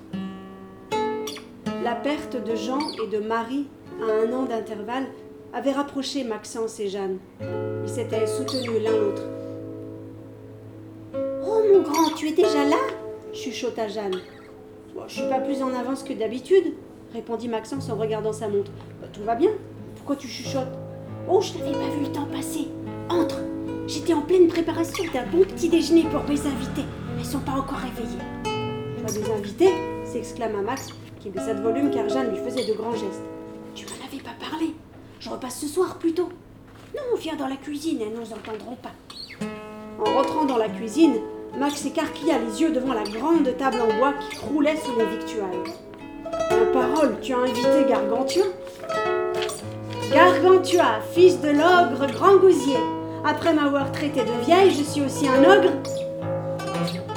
La 1.84 1.94
perte 1.94 2.34
de 2.34 2.56
Jean 2.56 2.80
et 3.00 3.06
de 3.06 3.20
Marie 3.20 3.68
à 4.02 4.26
un 4.26 4.32
an 4.32 4.42
d'intervalle 4.42 5.06
avait 5.54 5.70
rapproché 5.70 6.24
Maxence 6.24 6.80
et 6.80 6.88
Jeanne. 6.88 7.18
Ils 7.40 7.88
s'étaient 7.88 8.26
soutenus 8.26 8.82
l'un 8.82 8.90
l'autre. 8.90 9.35
Mon 11.76 11.82
grand, 11.82 12.08
tu 12.10 12.28
es 12.28 12.32
déjà 12.32 12.64
là 12.64 12.76
chuchota 13.34 13.86
Jeanne. 13.86 14.22
Oh, 14.96 15.02
je 15.08 15.16
suis 15.16 15.28
pas 15.28 15.40
plus 15.40 15.62
en 15.62 15.74
avance 15.74 16.02
que 16.02 16.14
d'habitude, 16.14 16.72
répondit 17.12 17.48
Maxence 17.48 17.90
en 17.90 17.96
regardant 17.96 18.32
sa 18.32 18.48
montre. 18.48 18.70
Bah, 19.02 19.08
tout 19.12 19.22
va 19.24 19.34
bien. 19.34 19.50
Pourquoi 19.94 20.16
tu 20.16 20.26
chuchotes? 20.26 20.72
Oh, 21.28 21.42
je 21.42 21.58
n'avais 21.58 21.72
pas 21.72 21.94
vu 21.94 22.04
le 22.04 22.12
temps 22.12 22.26
passer. 22.32 22.68
Entre. 23.10 23.40
J'étais 23.86 24.14
en 24.14 24.22
pleine 24.22 24.48
préparation 24.48 25.04
d'un 25.12 25.26
bon 25.26 25.44
petit 25.44 25.68
déjeuner 25.68 26.04
pour 26.04 26.24
mes 26.24 26.40
invités. 26.40 26.86
Elles 27.18 27.26
sont 27.26 27.40
pas 27.40 27.52
encore 27.52 27.78
réveillées. 27.78 28.22
As 29.06 29.12
des 29.12 29.30
invités 29.30 29.74
s'exclama 30.04 30.62
Max, 30.62 30.88
qui 31.20 31.28
baissa 31.28 31.52
de 31.52 31.60
volume 31.60 31.90
car 31.90 32.08
Jeanne 32.08 32.30
lui 32.30 32.38
faisait 32.38 32.66
de 32.66 32.72
grands 32.72 32.92
gestes. 32.92 33.22
Tu 33.74 33.84
m'en 33.84 34.06
avais 34.06 34.22
pas 34.22 34.34
parlé. 34.40 34.72
Je 35.20 35.28
repasse 35.28 35.60
ce 35.60 35.68
soir 35.68 35.98
plutôt. 35.98 36.30
Non, 36.94 37.18
viens 37.18 37.36
dans 37.36 37.48
la 37.48 37.56
cuisine, 37.56 38.00
elles 38.00 38.18
nous 38.18 38.32
entendront 38.32 38.76
pas. 38.76 38.92
En 39.98 40.14
rentrant 40.14 40.46
dans 40.46 40.58
la 40.58 40.68
cuisine, 40.68 41.16
Max 41.58 41.86
écarquilla 41.86 42.38
les 42.38 42.60
yeux 42.60 42.70
devant 42.70 42.92
la 42.92 43.04
grande 43.04 43.56
table 43.56 43.78
en 43.80 43.98
bois 43.98 44.12
qui 44.20 44.36
croulait 44.36 44.76
sous 44.76 44.98
les 44.98 45.06
victuailles. 45.06 45.72
En 46.50 46.72
parole, 46.72 47.16
tu 47.20 47.32
as 47.32 47.38
invité 47.38 47.86
Gargantua? 47.88 48.44
Gargantua, 50.12 51.00
fils 51.12 51.40
de 51.40 51.48
l'ogre 51.48 52.06
Grand 52.12 52.36
Gousier. 52.36 52.78
Après 53.24 53.52
m'avoir 53.52 53.90
traité 53.90 54.20
de 54.20 54.44
vieille, 54.44 54.70
je 54.70 54.82
suis 54.82 55.00
aussi 55.02 55.26
un 55.28 55.42
ogre 55.42 55.72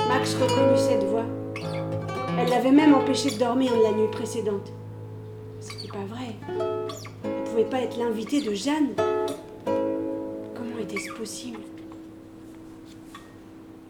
Max 0.08 0.36
reconnut 0.36 0.78
cette 0.78 1.04
voix. 1.04 1.26
Elle 2.40 2.50
l'avait 2.50 2.72
même 2.72 2.96
empêché 2.96 3.30
de 3.30 3.38
dormir 3.38 3.72
la 3.84 3.92
nuit 3.92 4.08
précédente. 4.12 4.72
C'était 5.60 5.90
pas 5.90 6.06
vrai. 6.10 6.36
Elle 7.24 7.30
ne 7.32 7.46
pouvait 7.46 7.66
pas 7.66 7.82
être 7.82 7.98
l'invitée 7.98 8.42
de 8.42 8.54
Jeanne. 8.54 8.96
Comment 9.66 10.80
était-ce 10.82 11.12
possible? 11.14 11.60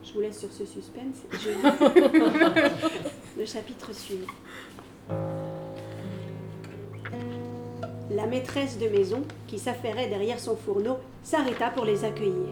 Je 0.09 0.15
vous 0.15 0.21
laisse 0.21 0.39
sur 0.39 0.51
ce 0.51 0.65
suspense. 0.65 1.17
Je 1.33 1.49
le 3.39 3.45
chapitre 3.45 3.93
suivant. 3.93 4.25
La 8.09 8.25
maîtresse 8.25 8.79
de 8.79 8.87
maison, 8.87 9.21
qui 9.45 9.59
s'affairait 9.59 10.07
derrière 10.07 10.39
son 10.39 10.55
fourneau, 10.55 10.97
s'arrêta 11.21 11.69
pour 11.69 11.85
les 11.85 12.05
accueillir. 12.05 12.47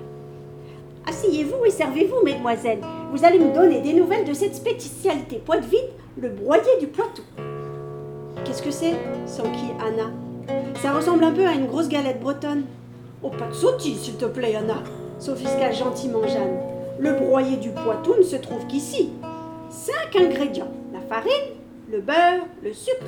Asseyez-vous 1.08 1.66
et 1.66 1.72
servez-vous, 1.72 2.24
mesdemoiselles. 2.24 2.82
Vous 3.12 3.26
allez 3.26 3.40
me 3.40 3.52
donner 3.52 3.82
des 3.82 3.94
nouvelles 3.94 4.28
de 4.28 4.34
cette 4.34 4.54
spécialité 4.54 5.38
poitevine, 5.38 5.80
le 6.22 6.30
broyé 6.30 6.78
du 6.80 6.86
Poitou. 6.86 7.24
Qu'est-ce 8.46 8.62
que 8.62 8.70
c'est 8.70 8.94
s'enquit 9.26 9.72
Anna? 9.80 10.12
Ça 10.84 10.94
ressemble 10.94 11.24
un 11.24 11.32
peu 11.32 11.48
à 11.48 11.54
une 11.54 11.66
grosse 11.66 11.90
galette 11.90 12.20
bretonne. 12.20 12.66
Oh, 13.24 13.32
pas 13.32 13.48
de 13.48 13.54
sottise, 13.54 14.02
s'il 14.02 14.18
te 14.18 14.26
plaît, 14.26 14.56
Anna, 14.56 14.84
sophistqua 15.18 15.72
gentiment 15.72 16.28
Jeanne. 16.28 16.67
Le 17.00 17.14
broyé 17.14 17.58
du 17.58 17.70
Poitou 17.70 18.16
ne 18.18 18.24
se 18.24 18.36
trouve 18.38 18.66
qu'ici. 18.66 19.12
Cinq 19.70 20.16
ingrédients 20.16 20.72
la 20.92 21.00
farine, 21.02 21.54
le 21.92 22.02
beurre, 22.02 22.48
le 22.64 22.74
sucre, 22.74 23.06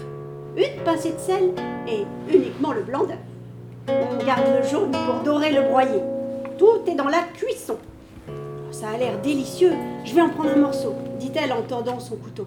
une 0.55 0.83
pincée 0.83 1.13
de 1.13 1.19
sel 1.19 1.53
et 1.87 2.05
uniquement 2.31 2.71
le 2.71 2.83
blanc 2.83 3.05
d'œuf. 3.05 3.17
On 3.87 4.23
garde 4.23 4.45
le 4.61 4.67
jaune 4.67 4.91
pour 4.91 5.23
dorer 5.23 5.51
le 5.51 5.63
broyé. 5.63 5.99
Tout 6.59 6.81
est 6.87 6.93
dans 6.93 7.07
la 7.07 7.23
cuisson. 7.33 7.77
Ça 8.71 8.89
a 8.89 8.97
l'air 8.97 9.19
délicieux. 9.21 9.73
Je 10.05 10.13
vais 10.13 10.21
en 10.21 10.29
prendre 10.29 10.51
un 10.51 10.59
morceau, 10.59 10.93
dit-elle 11.19 11.51
en 11.51 11.63
tendant 11.63 11.99
son 11.99 12.15
couteau. 12.15 12.45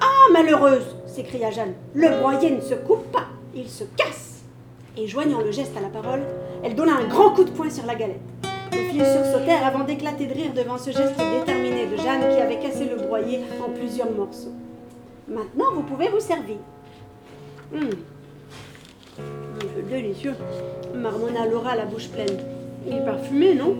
Ah, 0.00 0.32
malheureuse 0.32 0.96
s'écria 1.06 1.50
Jeanne. 1.50 1.74
Le 1.92 2.08
broyé 2.20 2.50
ne 2.50 2.62
se 2.62 2.74
coupe 2.74 3.12
pas, 3.12 3.26
il 3.54 3.68
se 3.68 3.84
casse. 3.96 4.42
Et 4.96 5.06
joignant 5.06 5.40
le 5.40 5.50
geste 5.50 5.76
à 5.76 5.80
la 5.80 5.88
parole, 5.88 6.22
elle 6.62 6.74
donna 6.74 6.94
un 6.94 7.08
grand 7.08 7.30
coup 7.30 7.44
de 7.44 7.50
poing 7.50 7.68
sur 7.68 7.84
la 7.84 7.94
galette. 7.94 8.20
Les 8.74 8.88
filles 8.90 9.04
sursautèrent 9.04 9.66
avant 9.66 9.84
d'éclater 9.84 10.26
de 10.26 10.34
rire 10.34 10.52
devant 10.54 10.78
ce 10.78 10.90
geste 10.90 11.16
déterminé 11.16 11.86
de 11.86 11.96
Jeanne 11.96 12.28
qui 12.34 12.40
avait 12.40 12.58
cassé 12.58 12.84
le 12.86 12.96
broyé 12.96 13.40
en 13.64 13.70
plusieurs 13.70 14.10
morceaux. 14.10 14.52
Maintenant, 15.28 15.72
vous 15.74 15.82
pouvez 15.82 16.08
vous 16.08 16.20
servir. 16.20 16.56
Hum. 17.74 17.90
C'est 19.16 19.88
délicieux, 19.88 20.34
marmonna 20.94 21.46
Laura 21.46 21.76
la 21.76 21.84
bouche 21.84 22.08
pleine. 22.08 22.38
Il 22.86 22.94
est 22.96 23.04
parfumé, 23.04 23.54
non? 23.54 23.76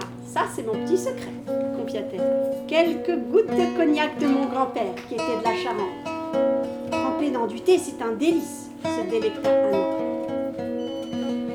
Ah, 0.00 0.06
Ça, 0.26 0.40
c'est 0.54 0.62
mon 0.66 0.72
petit 0.84 0.96
secret, 0.98 1.32
confia-t-elle. 1.76 2.66
Quelques 2.66 3.18
gouttes 3.30 3.50
de 3.50 3.76
cognac 3.76 4.18
de 4.18 4.26
mon 4.26 4.46
grand-père, 4.46 4.94
qui 5.08 5.14
était 5.14 5.22
de 5.22 5.44
la 5.44 5.54
Charente. 5.54 6.90
Trempé 6.90 7.30
dans 7.30 7.46
du 7.46 7.60
thé, 7.60 7.78
c'est 7.78 8.02
un 8.02 8.12
délice, 8.12 8.70
se 8.82 9.10
délecta 9.10 9.50
Anna. 9.50 9.78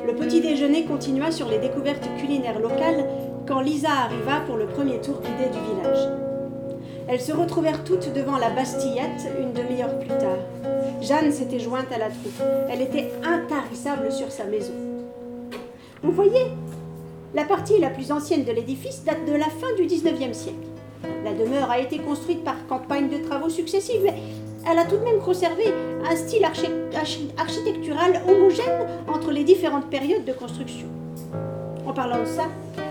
Le 0.06 0.14
petit 0.14 0.42
déjeuner 0.42 0.84
continua 0.84 1.30
sur 1.30 1.48
les 1.48 1.58
découvertes 1.58 2.08
culinaires 2.18 2.60
locales 2.60 3.08
quand 3.46 3.60
Lisa 3.60 3.90
arriva 3.90 4.40
pour 4.46 4.56
le 4.56 4.66
premier 4.66 5.00
tour 5.00 5.20
guidé 5.22 5.48
du 5.50 5.58
village. 5.74 6.08
Elles 7.08 7.20
se 7.20 7.32
retrouvèrent 7.32 7.84
toutes 7.84 8.12
devant 8.12 8.36
la 8.36 8.50
Bastillette 8.50 9.28
une 9.40 9.52
demi-heure 9.52 9.98
plus 9.98 10.08
tard. 10.08 10.38
Jeanne 11.00 11.32
s'était 11.32 11.58
jointe 11.58 11.90
à 11.90 11.98
la 11.98 12.08
troupe. 12.08 12.42
Elle 12.70 12.82
était 12.82 13.12
intarissable 13.22 14.12
sur 14.12 14.30
sa 14.30 14.44
maison. 14.44 14.74
Vous 16.02 16.12
voyez, 16.12 16.48
la 17.34 17.44
partie 17.44 17.78
la 17.78 17.90
plus 17.90 18.12
ancienne 18.12 18.44
de 18.44 18.52
l'édifice 18.52 19.04
date 19.04 19.24
de 19.26 19.32
la 19.32 19.46
fin 19.46 19.74
du 19.76 19.86
XIXe 19.86 20.36
siècle. 20.36 20.68
La 21.24 21.32
demeure 21.32 21.70
a 21.70 21.78
été 21.78 21.98
construite 21.98 22.44
par 22.44 22.66
campagne 22.66 23.08
de 23.08 23.26
travaux 23.26 23.48
successives, 23.48 24.02
mais 24.04 24.14
elle 24.70 24.78
a 24.78 24.84
tout 24.84 24.96
de 24.96 25.04
même 25.04 25.18
conservé 25.20 25.64
un 26.10 26.16
style 26.16 26.44
archi- 26.44 26.70
archi- 26.94 27.30
architectural 27.36 28.20
homogène 28.28 28.86
entre 29.12 29.30
les 29.30 29.44
différentes 29.44 29.88
périodes 29.90 30.24
de 30.24 30.32
construction. 30.32 30.86
En 31.86 31.92
parlant 31.92 32.20
de 32.20 32.26
ça, 32.26 32.44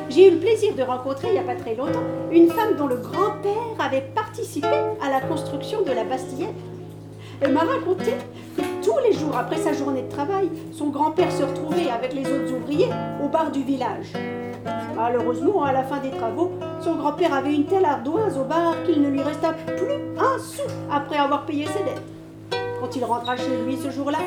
j'ai 0.10 0.28
eu 0.28 0.32
le 0.32 0.38
plaisir 0.38 0.76
de 0.76 0.84
rencontrer 0.84 1.30
il 1.30 1.34
n'y 1.34 1.40
a 1.40 1.44
pas 1.44 1.56
très 1.56 1.76
longtemps 1.76 2.04
une 2.32 2.50
femme 2.50 2.76
dont 2.78 2.88
le 2.88 2.98
grand-père 2.98 3.54
avait 3.86 4.02
participé 4.14 4.68
à 4.68 5.10
la 5.10 5.22
construction 5.22 5.82
de 5.82 5.92
la 5.92 6.04
Bastillette. 6.04 6.50
Elle 7.44 7.52
m'a 7.52 7.66
raconté 7.66 8.14
que 8.56 8.62
tous 8.82 8.98
les 9.04 9.12
jours 9.12 9.36
après 9.36 9.58
sa 9.58 9.74
journée 9.74 10.04
de 10.04 10.10
travail, 10.10 10.50
son 10.72 10.88
grand-père 10.88 11.30
se 11.30 11.44
retrouvait 11.44 11.90
avec 11.90 12.14
les 12.14 12.22
autres 12.22 12.54
ouvriers 12.54 12.88
au 13.22 13.28
bar 13.28 13.52
du 13.52 13.64
village. 13.64 14.14
Malheureusement, 14.96 15.64
à 15.64 15.74
la 15.74 15.84
fin 15.84 16.00
des 16.00 16.12
travaux, 16.12 16.54
son 16.80 16.96
grand-père 16.96 17.34
avait 17.34 17.54
une 17.54 17.66
telle 17.66 17.84
ardoise 17.84 18.38
au 18.38 18.46
bar 18.46 18.82
qu'il 18.86 19.02
ne 19.02 19.10
lui 19.10 19.22
resta 19.22 19.52
plus 19.52 19.92
un 20.18 20.40
sou 20.40 20.62
après 20.90 21.18
avoir 21.18 21.46
payé 21.46 21.66
ses 21.66 21.84
dettes. 21.84 22.62
Quand 22.80 22.96
il 22.96 23.04
rentra 23.04 23.36
chez 23.36 23.58
lui 23.66 23.76
ce 23.76 23.90
jour-là, 23.90 24.20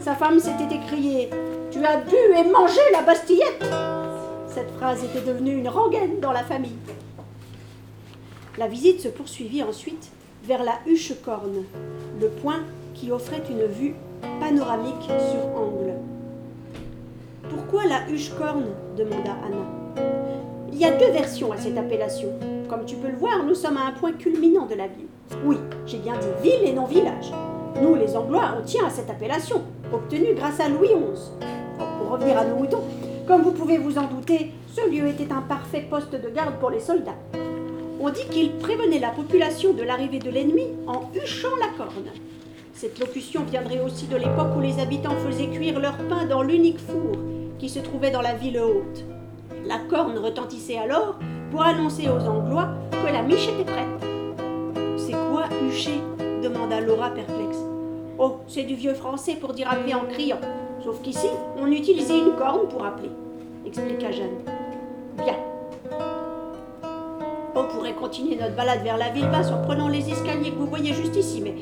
sa 0.00 0.14
femme 0.14 0.38
s'était 0.38 0.74
écriée 0.74 1.28
Tu 1.70 1.84
as 1.84 1.98
bu 1.98 2.16
et 2.38 2.50
mangé 2.50 2.80
la 2.92 3.02
Bastillette 3.02 3.66
Cette 4.48 4.70
phrase 4.78 5.04
était 5.04 5.26
devenue 5.26 5.58
une 5.58 5.68
rengaine 5.68 6.20
dans 6.20 6.32
la 6.32 6.42
famille. 6.42 6.78
La 8.56 8.66
visite 8.66 9.02
se 9.02 9.08
poursuivit 9.08 9.62
ensuite 9.62 10.10
vers 10.42 10.64
la 10.64 10.78
huche 10.86 11.12
corne, 11.24 11.64
le 12.20 12.28
point 12.28 12.60
qui 12.94 13.12
offrait 13.12 13.42
une 13.48 13.64
vue 13.64 13.94
panoramique 14.40 15.04
sur 15.04 15.46
angle. 15.56 15.94
Pourquoi 17.48 17.84
la 17.86 18.08
huche 18.10 18.30
corne 18.36 18.66
demanda 18.96 19.32
Anna. 19.44 20.02
Il 20.72 20.78
y 20.78 20.84
a 20.84 20.90
deux 20.92 21.10
versions 21.10 21.52
à 21.52 21.58
cette 21.58 21.76
appellation. 21.76 22.28
Comme 22.68 22.84
tu 22.84 22.96
peux 22.96 23.08
le 23.08 23.16
voir, 23.16 23.44
nous 23.44 23.54
sommes 23.54 23.76
à 23.76 23.86
un 23.86 23.92
point 23.92 24.12
culminant 24.12 24.66
de 24.66 24.74
la 24.74 24.88
ville. 24.88 25.06
Oui, 25.44 25.58
j'ai 25.86 25.98
bien 25.98 26.14
dit 26.14 26.42
ville 26.42 26.68
et 26.68 26.72
non 26.72 26.86
village. 26.86 27.32
Nous, 27.80 27.94
les 27.94 28.16
Anglois, 28.16 28.54
on 28.58 28.64
tient 28.64 28.86
à 28.86 28.90
cette 28.90 29.10
appellation, 29.10 29.62
obtenue 29.92 30.34
grâce 30.34 30.60
à 30.60 30.68
Louis 30.68 30.88
XI. 30.88 31.30
Pour 31.98 32.10
revenir 32.10 32.38
à 32.38 32.44
nos 32.44 32.56
moutons, 32.56 32.82
comme 33.26 33.42
vous 33.42 33.52
pouvez 33.52 33.78
vous 33.78 33.98
en 33.98 34.06
douter, 34.06 34.52
ce 34.74 34.88
lieu 34.90 35.06
était 35.08 35.32
un 35.32 35.42
parfait 35.42 35.86
poste 35.88 36.12
de 36.12 36.28
garde 36.28 36.54
pour 36.58 36.70
les 36.70 36.80
soldats. 36.80 37.16
On 38.04 38.10
dit 38.10 38.26
qu'il 38.30 38.50
prévenait 38.56 38.98
la 38.98 39.10
population 39.10 39.74
de 39.74 39.84
l'arrivée 39.84 40.18
de 40.18 40.28
l'ennemi 40.28 40.66
en 40.88 41.02
huchant 41.14 41.54
la 41.60 41.68
corne. 41.68 42.10
Cette 42.72 42.98
locution 42.98 43.44
viendrait 43.44 43.78
aussi 43.78 44.08
de 44.08 44.16
l'époque 44.16 44.56
où 44.56 44.60
les 44.60 44.80
habitants 44.80 45.14
faisaient 45.24 45.46
cuire 45.46 45.78
leur 45.78 45.96
pain 46.08 46.24
dans 46.24 46.42
l'unique 46.42 46.80
four 46.80 47.12
qui 47.60 47.68
se 47.68 47.78
trouvait 47.78 48.10
dans 48.10 48.20
la 48.20 48.34
ville 48.34 48.58
haute. 48.58 49.04
La 49.64 49.78
corne 49.78 50.18
retentissait 50.18 50.78
alors 50.78 51.20
pour 51.52 51.62
annoncer 51.62 52.08
aux 52.08 52.26
Anglois 52.26 52.70
que 52.90 53.12
la 53.12 53.22
miche 53.22 53.46
était 53.46 53.70
prête. 53.70 53.86
C'est 54.96 55.12
quoi 55.30 55.44
hucher? 55.64 56.00
demanda 56.42 56.80
Laura 56.80 57.10
perplexe. 57.10 57.58
Oh, 58.18 58.38
c'est 58.48 58.64
du 58.64 58.74
vieux 58.74 58.94
français 58.94 59.36
pour 59.36 59.52
dire 59.52 59.70
appeler 59.70 59.94
en 59.94 60.06
criant. 60.06 60.40
Sauf 60.82 61.00
qu'ici, 61.02 61.28
on 61.56 61.70
utilisait 61.70 62.18
une 62.18 62.32
corne 62.32 62.66
pour 62.68 62.84
appeler, 62.84 63.10
expliqua 63.64 64.10
Jeanne. 64.10 64.42
Bien. 65.18 65.51
On 67.54 67.64
pourrait 67.64 67.94
continuer 67.94 68.36
notre 68.36 68.56
balade 68.56 68.82
vers 68.82 68.96
la 68.96 69.10
ville 69.10 69.28
basse 69.28 69.50
en 69.50 69.60
prenant 69.62 69.88
les 69.88 70.08
escaliers 70.08 70.50
que 70.50 70.56
vous 70.56 70.66
voyez 70.66 70.94
juste 70.94 71.16
ici, 71.16 71.42
mais 71.42 71.54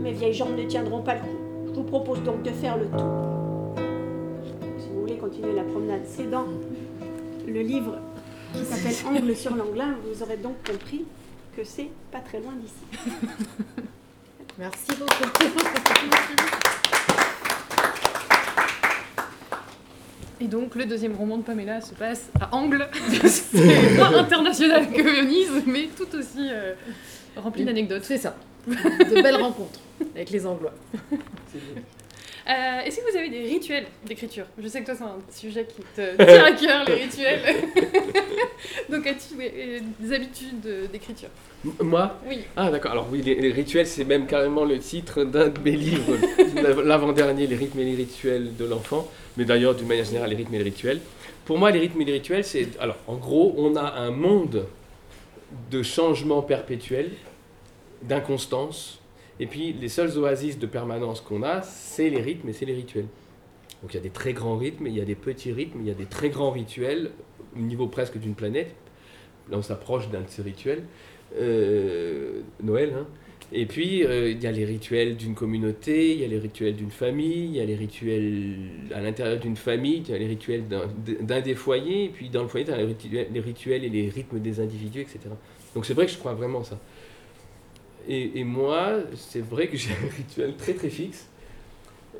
mes 0.00 0.12
vieilles 0.12 0.32
jambes 0.32 0.56
ne 0.56 0.64
tiendront 0.64 1.02
pas 1.02 1.14
le 1.14 1.20
coup. 1.20 1.36
Je 1.68 1.72
vous 1.72 1.82
propose 1.82 2.22
donc 2.22 2.42
de 2.42 2.50
faire 2.50 2.78
le 2.78 2.86
tour. 2.86 3.76
Si 4.78 4.88
vous 4.88 5.00
voulez 5.00 5.18
continuer 5.18 5.52
la 5.54 5.64
promenade, 5.64 6.02
c'est 6.06 6.30
dans 6.30 6.46
le 7.46 7.60
livre 7.60 7.98
qui 8.54 8.64
s'appelle 8.64 8.94
Angle 9.06 9.36
sur 9.36 9.54
l'Anglin. 9.54 9.96
Vous 10.06 10.22
aurez 10.22 10.38
donc 10.38 10.54
compris 10.66 11.04
que 11.54 11.62
c'est 11.62 11.90
pas 12.10 12.20
très 12.20 12.40
loin 12.40 12.52
d'ici. 12.54 13.10
Merci 14.58 14.92
beaucoup. 14.98 15.44
Et 20.40 20.46
donc, 20.46 20.74
le 20.74 20.84
deuxième 20.84 21.14
roman 21.14 21.38
de 21.38 21.42
Pamela 21.42 21.80
se 21.80 21.94
passe 21.94 22.30
à 22.40 22.54
Angle. 22.54 22.88
C'est 23.26 23.96
moins 23.96 24.14
international 24.18 24.90
que 24.90 25.02
Venise, 25.02 25.62
mais 25.66 25.88
tout 25.96 26.16
aussi 26.16 26.48
euh, 26.50 26.74
rempli 27.36 27.64
d'anecdotes. 27.64 28.04
C'est 28.04 28.18
ça. 28.18 28.36
De 28.66 29.22
belles 29.22 29.36
rencontres 29.36 29.78
avec 30.14 30.30
les 30.30 30.46
Anglois. 30.46 30.72
Euh, 32.46 32.80
Est-ce 32.84 32.98
que 33.00 33.10
vous 33.10 33.16
avez 33.16 33.30
des 33.30 33.40
rituels 33.44 33.86
d'écriture? 34.06 34.44
Je 34.62 34.68
sais 34.68 34.80
que 34.82 34.86
toi, 34.86 34.94
c'est 34.94 35.04
un 35.04 35.16
sujet 35.34 35.66
qui 35.66 35.80
te 35.96 36.16
tient 36.24 36.44
à 36.44 36.52
cœur, 36.52 36.84
les 36.86 37.04
rituels. 37.04 37.40
donc, 38.90 39.06
as-tu 39.06 39.34
ouais, 39.36 39.52
euh, 39.56 39.78
des 39.98 40.12
habitudes 40.14 40.60
de- 40.60 40.86
d'écriture? 40.92 41.30
Moi? 41.80 42.18
Oui. 42.28 42.40
Ah 42.56 42.70
d'accord, 42.70 42.92
alors 42.92 43.08
oui, 43.10 43.22
les, 43.22 43.34
les 43.36 43.50
rituels, 43.50 43.86
c'est 43.86 44.04
même 44.04 44.26
carrément 44.26 44.64
le 44.66 44.78
titre 44.78 45.24
d'un 45.24 45.48
de 45.48 45.58
mes 45.60 45.70
livres, 45.76 46.16
l'avant-dernier, 46.84 47.46
Les 47.46 47.56
rythmes 47.56 47.78
et 47.80 47.84
les 47.84 47.94
rituels 47.96 48.54
de 48.56 48.64
l'enfant, 48.66 49.08
mais 49.38 49.46
d'ailleurs, 49.46 49.74
d'une 49.74 49.88
manière 49.88 50.04
générale, 50.04 50.28
les 50.30 50.36
rythmes 50.36 50.54
et 50.54 50.58
les 50.58 50.64
rituels. 50.64 51.00
Pour 51.46 51.56
moi, 51.58 51.70
les 51.70 51.78
rythmes 51.80 52.02
et 52.02 52.04
les 52.04 52.12
rituels, 52.12 52.44
c'est... 52.44 52.68
Alors, 52.78 52.96
en 53.06 53.16
gros, 53.16 53.54
on 53.56 53.76
a 53.76 53.92
un 54.00 54.10
monde 54.10 54.66
de 55.70 55.82
changement 55.82 56.42
perpétuel, 56.42 57.12
d'inconstance, 58.02 59.00
et 59.40 59.46
puis 59.46 59.72
les 59.72 59.88
seules 59.88 60.16
oasis 60.18 60.58
de 60.58 60.66
permanence 60.66 61.20
qu'on 61.20 61.42
a, 61.42 61.62
c'est 61.62 62.10
les 62.10 62.20
rythmes 62.20 62.48
et 62.48 62.52
c'est 62.52 62.66
les 62.66 62.74
rituels. 62.74 63.06
Donc 63.82 63.92
il 63.92 63.96
y 63.96 64.00
a 64.00 64.02
des 64.02 64.10
très 64.10 64.32
grands 64.32 64.56
rythmes, 64.56 64.86
il 64.86 64.94
y 64.94 65.00
a 65.00 65.04
des 65.04 65.14
petits 65.14 65.52
rythmes, 65.52 65.80
il 65.80 65.88
y 65.88 65.90
a 65.90 65.94
des 65.94 66.06
très 66.06 66.30
grands 66.30 66.50
rituels, 66.50 67.10
au 67.56 67.60
niveau 67.60 67.86
presque 67.86 68.18
d'une 68.18 68.34
planète. 68.34 68.74
Là, 69.50 69.58
on 69.58 69.62
s'approche 69.62 70.08
d'un 70.10 70.22
de 70.22 70.28
ces 70.28 70.42
rituels. 70.42 70.84
Euh, 71.38 72.40
Noël, 72.62 72.94
hein. 72.96 73.06
Et 73.52 73.66
puis, 73.66 74.04
euh, 74.04 74.30
il 74.30 74.42
y 74.42 74.46
a 74.46 74.52
les 74.52 74.64
rituels 74.64 75.16
d'une 75.16 75.34
communauté, 75.34 76.12
il 76.12 76.20
y 76.20 76.24
a 76.24 76.26
les 76.26 76.38
rituels 76.38 76.74
d'une 76.74 76.90
famille, 76.90 77.44
il 77.44 77.56
y 77.56 77.60
a 77.60 77.64
les 77.64 77.76
rituels 77.76 78.56
à 78.92 79.00
l'intérieur 79.00 79.38
d'une 79.38 79.56
famille, 79.56 80.02
il 80.04 80.10
y 80.10 80.14
a 80.14 80.18
les 80.18 80.26
rituels 80.26 80.64
d'un 81.20 81.40
des 81.40 81.54
foyers, 81.54 82.06
et 82.06 82.08
puis 82.08 82.30
dans 82.30 82.42
le 82.42 82.48
foyer, 82.48 82.66
il 82.66 82.70
y 82.70 82.74
a 82.74 82.78
les 82.78 82.84
rituels, 82.86 83.28
les 83.32 83.40
rituels 83.40 83.84
et 83.84 83.90
les 83.90 84.08
rythmes 84.08 84.40
des 84.40 84.60
individus, 84.60 85.02
etc. 85.02 85.20
Donc 85.74 85.84
c'est 85.84 85.94
vrai 85.94 86.06
que 86.06 86.12
je 86.12 86.18
crois 86.18 86.34
vraiment 86.34 86.64
ça. 86.64 86.80
Et, 88.08 88.38
et 88.40 88.44
moi, 88.44 88.92
c'est 89.14 89.40
vrai 89.44 89.68
que 89.68 89.76
j'ai 89.76 89.90
un 89.90 90.14
rituel 90.16 90.54
très 90.56 90.74
très 90.74 90.90
fixe 90.90 91.26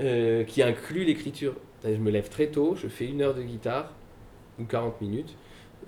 euh, 0.00 0.44
qui 0.44 0.62
inclut 0.62 1.04
l'écriture. 1.04 1.54
Je 1.84 1.90
me 1.96 2.10
lève 2.10 2.28
très 2.28 2.46
tôt, 2.46 2.74
je 2.80 2.88
fais 2.88 3.04
une 3.06 3.20
heure 3.20 3.34
de 3.34 3.42
guitare, 3.42 3.92
ou 4.58 4.64
40 4.64 5.00
minutes, 5.02 5.34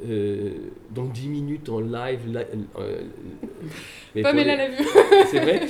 euh, 0.06 0.50
donc 0.90 1.12
10 1.12 1.28
minutes 1.28 1.68
en 1.70 1.80
live. 1.80 2.20
li- 2.26 2.36
euh, 2.78 3.00
mais 4.14 4.20
Pamela 4.22 4.52
les- 4.54 4.56
l'a 4.58 4.68
vu. 4.68 4.84
C'est 5.30 5.40
vrai. 5.40 5.60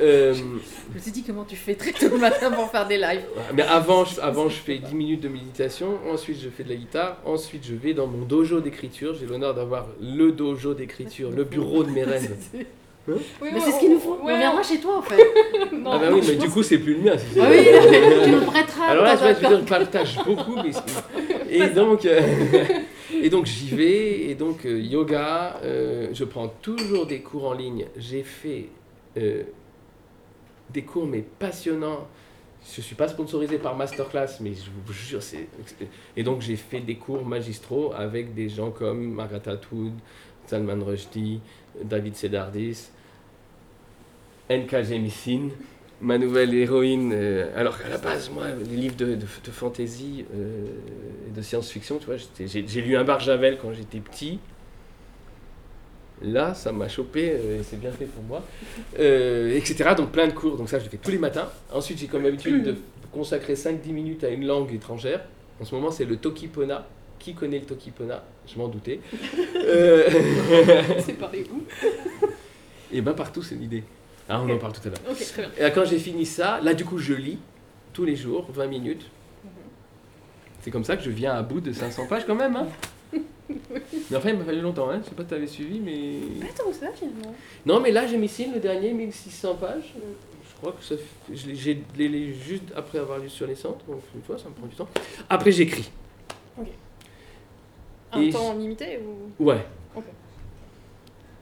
Euh, 0.00 0.34
Je 0.34 0.42
me 0.94 0.98
suis 1.00 1.12
dit 1.12 1.22
comment 1.22 1.44
tu 1.44 1.54
fais 1.54 1.76
très 1.76 1.92
tôt 1.92 2.08
le 2.08 2.18
matin 2.18 2.50
pour 2.50 2.68
faire 2.70 2.88
des 2.88 2.98
lives? 2.98 3.24
mais 3.54 3.62
avant 3.62 4.04
je, 4.04 4.20
avant, 4.20 4.48
je 4.48 4.56
fais 4.56 4.78
10 4.78 4.94
minutes 4.96 5.20
de 5.22 5.28
méditation, 5.28 5.98
ensuite 6.10 6.40
je 6.40 6.48
fais 6.48 6.64
de 6.64 6.70
la 6.70 6.74
guitare, 6.76 7.18
ensuite 7.24 7.64
je 7.64 7.76
vais 7.76 7.94
dans 7.94 8.08
mon 8.08 8.24
dojo 8.24 8.60
d'écriture. 8.60 9.14
J'ai 9.14 9.26
l'honneur 9.26 9.54
d'avoir 9.54 9.86
le 10.00 10.32
dojo 10.32 10.74
d'écriture, 10.74 11.30
le 11.30 11.44
bureau 11.44 11.84
de 11.84 11.90
mes 11.90 12.02
rêves. 12.02 12.34
Oui, 13.08 13.50
Mais 13.52 13.60
c'est 13.60 13.72
ce 13.72 13.78
qu'il 13.80 13.90
nous 13.92 14.00
faut. 14.00 14.14
ouais, 14.22 14.34
on 14.34 14.38
viendra 14.38 14.62
chez 14.62 14.78
toi 14.80 14.98
en 14.98 15.02
fait. 15.10 15.16
Non, 15.72 15.90
Ah 15.92 15.98
bah 15.98 16.08
oui, 16.12 16.20
mais 16.26 16.34
du 16.36 16.48
coup 16.48 16.62
c'est 16.62 16.78
plus 16.78 16.94
le 16.94 17.02
mien. 17.02 17.12
Ah 17.40 17.46
oui, 17.50 17.66
tu 18.24 18.30
nous 18.30 18.40
prêteras. 18.46 18.86
Alors 18.86 19.04
là, 19.04 19.14
je, 19.16 19.20
je 19.20 19.26
veux 19.28 19.48
dire, 19.48 19.60
je 19.60 19.64
partage 19.68 20.18
beaucoup. 20.24 20.56
Mais... 20.56 20.70
Et 21.50 21.68
donc, 21.68 22.04
euh, 22.04 22.20
et 23.22 23.30
donc 23.30 23.46
j'y 23.46 23.68
vais. 23.74 24.22
Et 24.28 24.34
donc, 24.34 24.66
euh, 24.66 24.80
yoga, 24.80 25.60
euh, 25.62 26.08
je 26.12 26.24
prends 26.24 26.48
toujours 26.48 27.06
des 27.06 27.20
cours 27.20 27.46
en 27.46 27.52
ligne. 27.54 27.86
J'ai 27.96 28.24
fait 28.24 28.66
euh, 29.16 29.44
des 30.70 30.82
cours, 30.82 31.06
mais 31.06 31.22
passionnants. 31.38 32.08
Je 32.74 32.80
ne 32.80 32.82
suis 32.84 32.96
pas 32.96 33.06
sponsorisé 33.06 33.58
par 33.58 33.76
Masterclass, 33.76 34.38
mais 34.40 34.50
je 34.54 34.70
vous 34.84 34.92
jure, 34.92 35.22
c'est. 35.22 35.46
Et 36.16 36.24
donc, 36.24 36.40
j'ai 36.42 36.56
fait 36.56 36.80
des 36.80 36.96
cours 36.96 37.24
magistraux 37.24 37.92
avec 37.96 38.34
des 38.34 38.48
gens 38.48 38.72
comme 38.72 39.12
Margaret 39.14 39.48
Atwood, 39.48 39.92
Salman 40.46 40.84
Rushdie, 40.84 41.40
David 41.80 42.16
Sedardis, 42.16 42.88
N.K. 44.48 44.82
Jemisin 44.84 45.48
ma 46.00 46.18
nouvelle 46.18 46.54
héroïne, 46.54 47.12
euh, 47.14 47.48
alors 47.56 47.78
qu'à 47.78 47.88
la 47.88 47.98
base, 47.98 48.30
moi, 48.30 48.44
les 48.68 48.76
livres 48.76 48.96
de, 48.96 49.14
de, 49.14 49.14
de 49.14 49.50
fantasy 49.50 50.24
euh, 50.34 50.66
et 51.28 51.30
de 51.34 51.42
science-fiction, 51.42 51.98
tu 51.98 52.06
vois, 52.06 52.16
j'ai 52.38 52.66
j'ai 52.66 52.80
lu 52.82 52.96
un 52.96 53.04
Barjavel 53.04 53.58
quand 53.60 53.72
j'étais 53.72 54.00
petit, 54.00 54.38
Là, 56.22 56.54
ça 56.54 56.72
m'a 56.72 56.88
chopé, 56.88 57.30
euh, 57.30 57.60
et 57.60 57.62
c'est 57.62 57.78
bien 57.78 57.90
fait 57.90 58.06
pour 58.06 58.22
moi, 58.22 58.42
etc. 58.94 59.90
Donc 59.94 60.12
plein 60.12 60.26
de 60.26 60.32
cours, 60.32 60.56
donc 60.56 60.70
ça 60.70 60.78
je 60.78 60.84
le 60.84 60.90
fais 60.90 60.96
tous 60.96 61.10
les 61.10 61.18
matins. 61.18 61.50
Ensuite, 61.70 61.98
j'ai 61.98 62.06
comme 62.06 62.24
habitude 62.24 62.64
de 62.64 62.74
consacrer 63.12 63.52
5-10 63.52 63.92
minutes 63.92 64.24
à 64.24 64.30
une 64.30 64.46
langue 64.46 64.72
étrangère. 64.72 65.20
En 65.60 65.66
ce 65.66 65.74
moment, 65.74 65.90
c'est 65.90 66.06
le 66.06 66.16
Tokipona. 66.16 66.86
Qui 67.18 67.34
connaît 67.34 67.58
le 67.58 67.66
Tokipona? 67.66 68.24
Je 68.46 68.58
m'en 68.58 68.68
doutais. 68.68 69.00
C'est 71.00 71.18
parlé 71.18 71.46
où 71.52 71.62
et 72.92 73.00
ben 73.00 73.14
partout, 73.14 73.42
c'est 73.42 73.56
l'idée. 73.56 73.82
Ah, 74.28 74.40
on 74.42 74.50
en 74.50 74.58
parle 74.58 74.72
tout 74.72 74.80
à 74.86 74.90
l'heure. 74.90 75.16
Très 75.16 75.46
bien. 75.46 75.66
Et 75.68 75.72
quand 75.72 75.84
j'ai 75.84 75.98
fini 75.98 76.26
ça, 76.26 76.60
là 76.60 76.74
du 76.74 76.84
coup 76.84 76.98
je 76.98 77.14
lis 77.14 77.38
tous 77.92 78.04
les 78.04 78.16
jours, 78.16 78.46
20 78.50 78.66
minutes. 78.66 79.06
C'est 80.60 80.70
comme 80.70 80.84
ça 80.84 80.96
que 80.96 81.04
je 81.04 81.10
viens 81.10 81.32
à 81.32 81.42
bout 81.42 81.60
de 81.60 81.72
500 81.72 82.06
pages 82.08 82.26
quand 82.26 82.34
même. 82.34 82.56
Hein 82.56 82.66
mais 84.10 84.16
enfin, 84.16 84.30
il 84.30 84.36
m'a 84.38 84.44
fallu 84.44 84.60
longtemps, 84.60 84.90
hein. 84.90 85.00
je 85.02 85.08
sais 85.08 85.14
pas 85.14 85.22
si 85.22 85.28
tu 85.28 85.34
avais 85.34 85.46
suivi, 85.46 85.78
mais... 85.78 86.44
Pas 86.44 86.52
tant 86.52 86.68
que 86.68 86.74
ça 86.74 86.88
finalement. 86.92 87.34
Non, 87.64 87.78
mais 87.80 87.92
là 87.92 88.06
j'ai 88.06 88.16
mis 88.16 88.28
signe 88.28 88.52
le 88.52 88.58
dernier, 88.60 88.92
1600 88.92 89.54
pages. 89.54 89.94
Je 89.94 90.56
crois 90.60 90.72
que 90.72 90.82
ça 90.84 90.94
je 91.32 91.46
l'ai- 91.96 92.08
lu 92.08 92.34
juste 92.34 92.72
après 92.74 92.98
avoir 92.98 93.18
lu 93.20 93.28
sur 93.28 93.46
les 93.46 93.54
centres, 93.54 93.84
donc 93.86 94.00
une 94.14 94.22
fois 94.22 94.38
ça 94.38 94.48
me 94.48 94.54
prend 94.54 94.66
du 94.66 94.74
temps. 94.74 94.88
Après 95.30 95.52
j'écris. 95.52 95.90
Un 98.12 98.22
Et 98.22 98.30
temps 98.30 98.54
limité 98.54 98.98
ou? 99.38 99.44
Ouais. 99.44 99.64
Ok. 99.94 100.04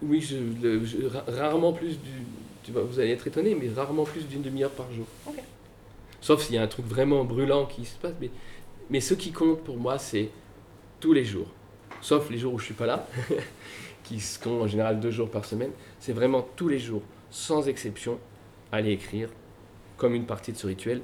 Oui, 0.03 0.20
je, 0.20 1.07
rarement 1.31 1.73
plus 1.73 1.99
du. 1.99 2.11
Tu 2.64 2.72
vas, 2.72 2.81
vous 2.81 2.98
allez 2.98 3.11
être 3.11 3.27
étonné, 3.27 3.55
mais 3.55 3.68
rarement 3.68 4.05
plus 4.05 4.27
d'une 4.27 4.42
demi-heure 4.42 4.70
par 4.70 4.90
jour. 4.92 5.07
Sauf 6.20 6.42
s'il 6.42 6.55
y 6.55 6.59
a 6.59 6.62
un 6.62 6.66
truc 6.66 6.87
vraiment 6.87 7.24
brûlant 7.24 7.66
qui 7.66 7.85
se 7.85 7.96
passe. 7.98 8.14
Mais, 8.20 8.31
mais 8.90 9.00
ce 9.00 9.14
qui 9.14 9.31
compte 9.33 9.62
pour 9.62 9.77
moi, 9.77 9.98
c'est 9.98 10.31
tous 11.00 11.12
les 11.12 11.24
jours. 11.24 11.48
Sauf 12.00 12.31
les 12.31 12.38
jours 12.38 12.55
où 12.55 12.59
je 12.59 12.64
suis 12.64 12.74
pas 12.74 12.87
là, 12.87 13.07
qui 14.05 14.20
sont 14.20 14.62
en 14.62 14.66
général 14.66 15.00
deux 15.00 15.11
jours 15.11 15.31
par 15.31 15.44
semaine. 15.44 15.70
C'est 16.00 16.12
vraiment 16.12 16.46
tous 16.57 16.68
les 16.68 16.79
jours, 16.79 17.03
sans 17.31 17.68
exception, 17.68 18.18
aller 18.72 18.92
écrire 18.92 19.29
comme 19.98 20.14
une 20.14 20.24
partie 20.27 20.53
de 20.53 20.57
ce 20.57 20.66
rituel. 20.66 21.03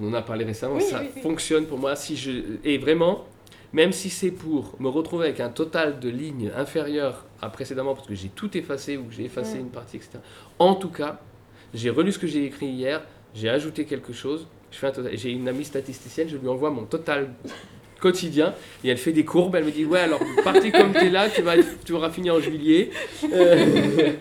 On 0.00 0.08
en 0.08 0.14
a 0.14 0.22
parlé 0.22 0.44
récemment, 0.44 0.76
Oui, 0.76 0.82
ça 0.82 1.00
oui, 1.02 1.08
oui. 1.14 1.22
fonctionne 1.22 1.66
pour 1.66 1.78
moi. 1.78 1.94
Si 1.96 2.16
je, 2.16 2.30
et 2.64 2.78
vraiment, 2.78 3.26
même 3.74 3.92
si 3.92 4.08
c'est 4.08 4.30
pour 4.30 4.76
me 4.78 4.88
retrouver 4.88 5.26
avec 5.26 5.40
un 5.40 5.50
total 5.50 5.98
de 5.98 6.08
lignes 6.08 6.50
inférieur 6.56 7.26
à 7.42 7.50
précédemment, 7.50 7.94
parce 7.94 8.06
que 8.06 8.14
j'ai 8.14 8.28
tout 8.28 8.56
effacé 8.56 8.96
ou 8.96 9.04
que 9.04 9.12
j'ai 9.12 9.24
effacé 9.24 9.58
une 9.58 9.68
partie, 9.68 9.96
etc. 9.96 10.20
En 10.60 10.76
tout 10.76 10.90
cas, 10.90 11.20
j'ai 11.74 11.90
relu 11.90 12.12
ce 12.12 12.20
que 12.20 12.28
j'ai 12.28 12.44
écrit 12.44 12.68
hier, 12.68 13.02
j'ai 13.34 13.48
ajouté 13.48 13.84
quelque 13.84 14.12
chose, 14.12 14.46
j'ai 15.12 15.32
une 15.32 15.48
amie 15.48 15.64
statisticienne, 15.64 16.28
je 16.28 16.36
lui 16.36 16.46
envoie 16.46 16.70
mon 16.70 16.84
total 16.84 17.34
quotidien 18.04 18.54
et 18.84 18.88
elle 18.90 18.98
fait 18.98 19.12
des 19.12 19.24
courbes, 19.24 19.54
elle 19.56 19.64
me 19.64 19.70
dit 19.70 19.86
ouais 19.86 20.00
alors 20.00 20.20
parti 20.44 20.70
comme 20.70 20.92
tu 20.92 21.06
es 21.06 21.10
là, 21.10 21.30
tu, 21.30 21.40
vas, 21.42 21.54
tu 21.86 21.92
auras 21.92 22.10
fini 22.10 22.30
en 22.30 22.38
juillet. 22.40 22.90
Euh, 23.32 24.12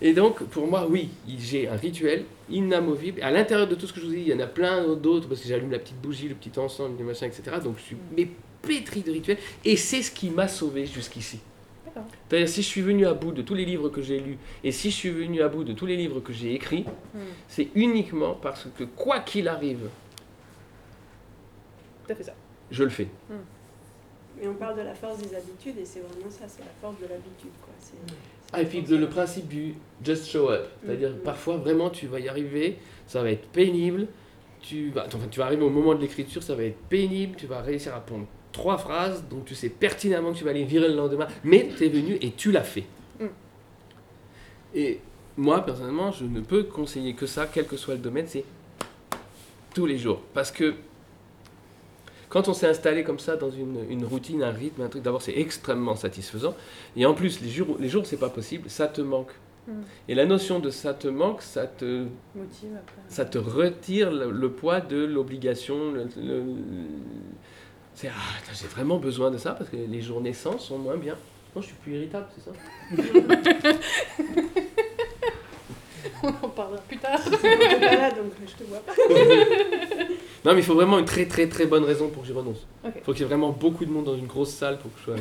et 0.00 0.12
donc 0.12 0.44
pour 0.44 0.66
moi 0.66 0.86
oui, 0.88 1.08
j'ai 1.38 1.68
un 1.68 1.76
rituel 1.76 2.24
inamovible. 2.48 3.20
À 3.22 3.30
l'intérieur 3.32 3.66
de 3.66 3.74
tout 3.74 3.86
ce 3.88 3.92
que 3.92 4.00
je 4.00 4.06
vous 4.06 4.12
ai 4.12 4.16
dit, 4.18 4.22
il 4.28 4.32
y 4.32 4.34
en 4.34 4.40
a 4.40 4.46
plein 4.46 4.94
d'autres 4.94 5.28
parce 5.28 5.40
que 5.40 5.48
j'allume 5.48 5.72
la 5.72 5.80
petite 5.80 6.00
bougie, 6.00 6.28
le 6.28 6.36
petit 6.36 6.56
encens, 6.58 6.88
le 6.98 7.04
machin, 7.04 7.26
etc. 7.26 7.42
Donc 7.64 7.74
je 7.78 7.82
suis 7.82 7.96
mais 8.16 8.28
pétri 8.62 9.00
de 9.00 9.10
rituels 9.10 9.38
et 9.64 9.76
c'est 9.76 10.02
ce 10.02 10.12
qui 10.12 10.30
m'a 10.30 10.46
sauvé 10.46 10.86
jusqu'ici. 10.86 11.40
C'est-à-dire 12.28 12.48
si 12.48 12.62
je 12.62 12.68
suis 12.68 12.80
venu 12.80 13.04
à 13.06 13.12
bout 13.12 13.32
de 13.32 13.42
tous 13.42 13.54
les 13.54 13.66
livres 13.66 13.88
que 13.90 14.00
j'ai 14.00 14.18
lus 14.18 14.38
et 14.64 14.72
si 14.72 14.90
je 14.90 14.96
suis 14.96 15.10
venu 15.10 15.42
à 15.42 15.48
bout 15.48 15.64
de 15.64 15.72
tous 15.74 15.84
les 15.84 15.96
livres 15.96 16.20
que 16.20 16.32
j'ai 16.32 16.54
écrits, 16.54 16.84
Hmm. 17.14 17.18
c'est 17.48 17.68
uniquement 17.74 18.34
parce 18.40 18.66
que 18.78 18.84
quoi 18.84 19.18
qu'il 19.20 19.48
arrive, 19.48 19.88
T'as 22.08 22.14
fait 22.14 22.24
ça. 22.24 22.34
Je 22.72 22.82
le 22.82 22.90
fais. 22.90 23.06
Mais 24.40 24.48
on 24.48 24.54
parle 24.54 24.76
de 24.76 24.82
la 24.82 24.94
force 24.94 25.18
des 25.18 25.34
habitudes 25.36 25.78
et 25.78 25.84
c'est 25.84 26.00
vraiment 26.00 26.28
ça, 26.30 26.46
c'est 26.48 26.60
la 26.64 26.70
force 26.80 26.96
de 27.00 27.06
l'habitude. 27.06 27.50
quoi. 27.62 27.72
C'est- 27.78 27.92
c'est 28.08 28.14
Ah, 28.54 28.60
et 28.62 28.66
puis 28.66 28.80
le, 28.80 28.86
de- 28.88 28.96
le 28.96 29.08
principe 29.08 29.46
du 29.46 29.74
just 30.04 30.26
show 30.26 30.50
up, 30.50 30.66
c'est-à-dire 30.84 31.10
Mhm. 31.10 31.18
parfois 31.18 31.56
vraiment 31.58 31.90
tu 31.90 32.06
vas 32.08 32.18
y 32.18 32.28
arriver, 32.28 32.78
ça 33.06 33.22
va 33.22 33.30
être 33.30 33.46
pénible, 33.48 34.08
tu 34.60 34.90
vas, 34.90 35.06
enfin, 35.06 35.18
tu 35.30 35.38
vas 35.38 35.46
arriver 35.46 35.62
au 35.62 35.70
moment 35.70 35.94
de 35.94 36.00
l'écriture, 36.00 36.42
ça 36.42 36.54
va 36.56 36.64
être 36.64 36.76
pénible, 36.88 37.36
tu 37.36 37.46
vas 37.46 37.60
réussir 37.62 37.94
à 37.94 38.00
pondre 38.00 38.26
trois 38.50 38.78
phrases, 38.78 39.24
donc 39.30 39.44
tu 39.44 39.54
sais 39.54 39.68
pertinemment 39.68 40.32
que 40.32 40.38
tu 40.38 40.44
vas 40.44 40.50
aller 40.50 40.64
virer 40.64 40.88
le 40.88 40.96
lendemain, 40.96 41.28
mais 41.44 41.68
tu 41.76 41.84
es 41.84 41.88
venu 41.88 42.18
et 42.20 42.32
tu 42.32 42.50
l'as 42.52 42.62
fait. 42.64 42.84
Mhm. 43.20 43.28
Et 44.74 45.00
moi 45.36 45.64
personnellement, 45.64 46.10
je 46.10 46.24
ne 46.24 46.40
peux 46.40 46.64
conseiller 46.64 47.14
que 47.14 47.26
ça, 47.26 47.46
quel 47.46 47.66
que 47.66 47.76
soit 47.76 47.94
le 47.94 48.00
domaine, 48.00 48.26
c'est 48.26 48.44
tous 49.74 49.86
les 49.86 49.98
jours, 49.98 50.20
parce 50.34 50.50
que 50.50 50.74
quand 52.32 52.48
on 52.48 52.54
s'est 52.54 52.66
installé 52.66 53.04
comme 53.04 53.18
ça 53.18 53.36
dans 53.36 53.50
une, 53.50 53.76
une 53.90 54.06
routine, 54.06 54.42
un 54.42 54.50
rythme, 54.52 54.80
un 54.80 54.88
truc, 54.88 55.02
d'abord 55.02 55.20
c'est 55.20 55.36
extrêmement 55.36 55.96
satisfaisant. 55.96 56.54
Et 56.96 57.04
en 57.04 57.12
plus, 57.12 57.42
les 57.42 57.50
jours, 57.50 57.76
les 57.78 57.90
jours 57.90 58.06
c'est 58.06 58.16
pas 58.16 58.30
possible, 58.30 58.70
ça 58.70 58.86
te 58.88 59.02
manque. 59.02 59.32
Mm. 59.68 59.72
Et 60.08 60.14
la 60.14 60.24
notion 60.24 60.58
de 60.58 60.70
ça 60.70 60.94
te 60.94 61.08
manque, 61.08 61.42
ça 61.42 61.66
te, 61.66 62.06
Motive 62.34 62.70
après. 62.74 63.02
ça 63.08 63.26
te 63.26 63.36
retire 63.36 64.10
le, 64.10 64.30
le 64.30 64.50
poids 64.50 64.80
de 64.80 65.04
l'obligation. 65.04 65.92
le- 65.92 66.08
le- 66.16 66.38
le- 66.38 66.86
c'est 67.94 68.08
ah, 68.08 68.52
j'ai 68.54 68.66
vraiment 68.66 68.96
besoin 68.96 69.30
de 69.30 69.36
ça 69.36 69.50
parce 69.52 69.68
que 69.68 69.76
les 69.76 70.00
journées 70.00 70.32
sans 70.32 70.56
sont 70.58 70.78
moins 70.78 70.96
bien. 70.96 71.16
Non, 71.54 71.60
je 71.60 71.66
suis 71.66 71.76
plus 71.76 71.92
irritable, 71.96 72.28
c'est 72.34 72.44
ça? 72.46 72.52
On 76.24 76.28
en 76.28 76.48
parlera 76.48 76.80
plus 76.88 76.96
tard. 76.96 77.20
Pas 77.30 77.96
là, 77.96 78.10
donc 78.10 78.32
je 78.46 78.54
te 78.54 78.64
vois 78.68 78.78
pas. 78.80 78.92
Non, 80.44 80.54
mais 80.54 80.60
il 80.60 80.64
faut 80.64 80.74
vraiment 80.74 80.98
une 80.98 81.04
très 81.04 81.26
très 81.26 81.48
très 81.48 81.66
bonne 81.66 81.84
raison 81.84 82.08
pour 82.08 82.22
que 82.22 82.28
j'y 82.28 82.34
renonce. 82.34 82.66
Il 82.84 83.00
faut 83.02 83.12
qu'il 83.12 83.22
y 83.22 83.24
ait 83.24 83.28
vraiment 83.28 83.50
beaucoup 83.50 83.84
de 83.84 83.90
monde 83.90 84.04
dans 84.04 84.16
une 84.16 84.26
grosse 84.26 84.50
salle 84.50 84.78
pour 84.78 84.92
que 84.92 84.98
je 84.98 85.04
sois. 85.04 85.16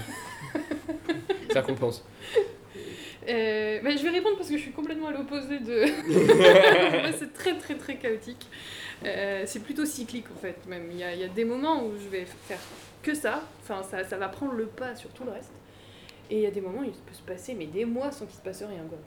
ça 1.54 1.62
compense. 1.62 2.04
Euh, 3.30 3.80
bah, 3.84 3.96
je 3.96 4.02
vais 4.02 4.10
répondre 4.10 4.36
parce 4.36 4.50
que 4.50 4.58
je 4.58 4.64
suis 4.64 4.72
complètement 4.72 5.08
à 5.08 5.12
l'opposé 5.12 5.60
de. 5.60 5.86
C'est 7.20 7.34
très 7.34 7.58
très 7.58 7.76
très 7.76 7.98
chaotique. 7.98 8.48
Euh, 9.04 9.44
c'est 9.48 9.64
plutôt 9.64 9.86
cyclique 9.86 10.26
en 10.36 10.40
fait, 10.40 10.58
même. 10.68 10.88
Il 10.92 10.98
y, 10.98 11.04
a, 11.04 11.16
y 11.16 11.24
a 11.24 11.28
des 11.28 11.46
moments 11.46 11.84
où 11.84 11.92
je 11.98 12.08
vais 12.08 12.26
faire 12.48 12.60
que 13.02 13.16
ça, 13.16 13.42
enfin, 13.62 13.82
ça, 13.82 14.04
ça 14.04 14.18
va 14.18 14.30
prendre 14.30 14.54
le 14.54 14.68
pas 14.68 14.96
sur 14.96 15.10
tout 15.10 15.24
le 15.24 15.32
reste. 15.32 15.52
Et 16.30 16.36
il 16.36 16.42
y 16.42 16.46
a 16.46 16.52
des 16.52 16.62
moments 16.62 16.82
où 16.82 16.84
il 16.84 16.92
peut 16.92 17.14
se 17.14 17.22
passer 17.22 17.54
mais 17.56 17.66
des 17.66 17.84
mois 17.84 18.12
sans 18.12 18.26
qu'il 18.26 18.36
se 18.36 18.42
passe 18.42 18.64
rien. 18.64 18.84
Quoi. 18.88 18.98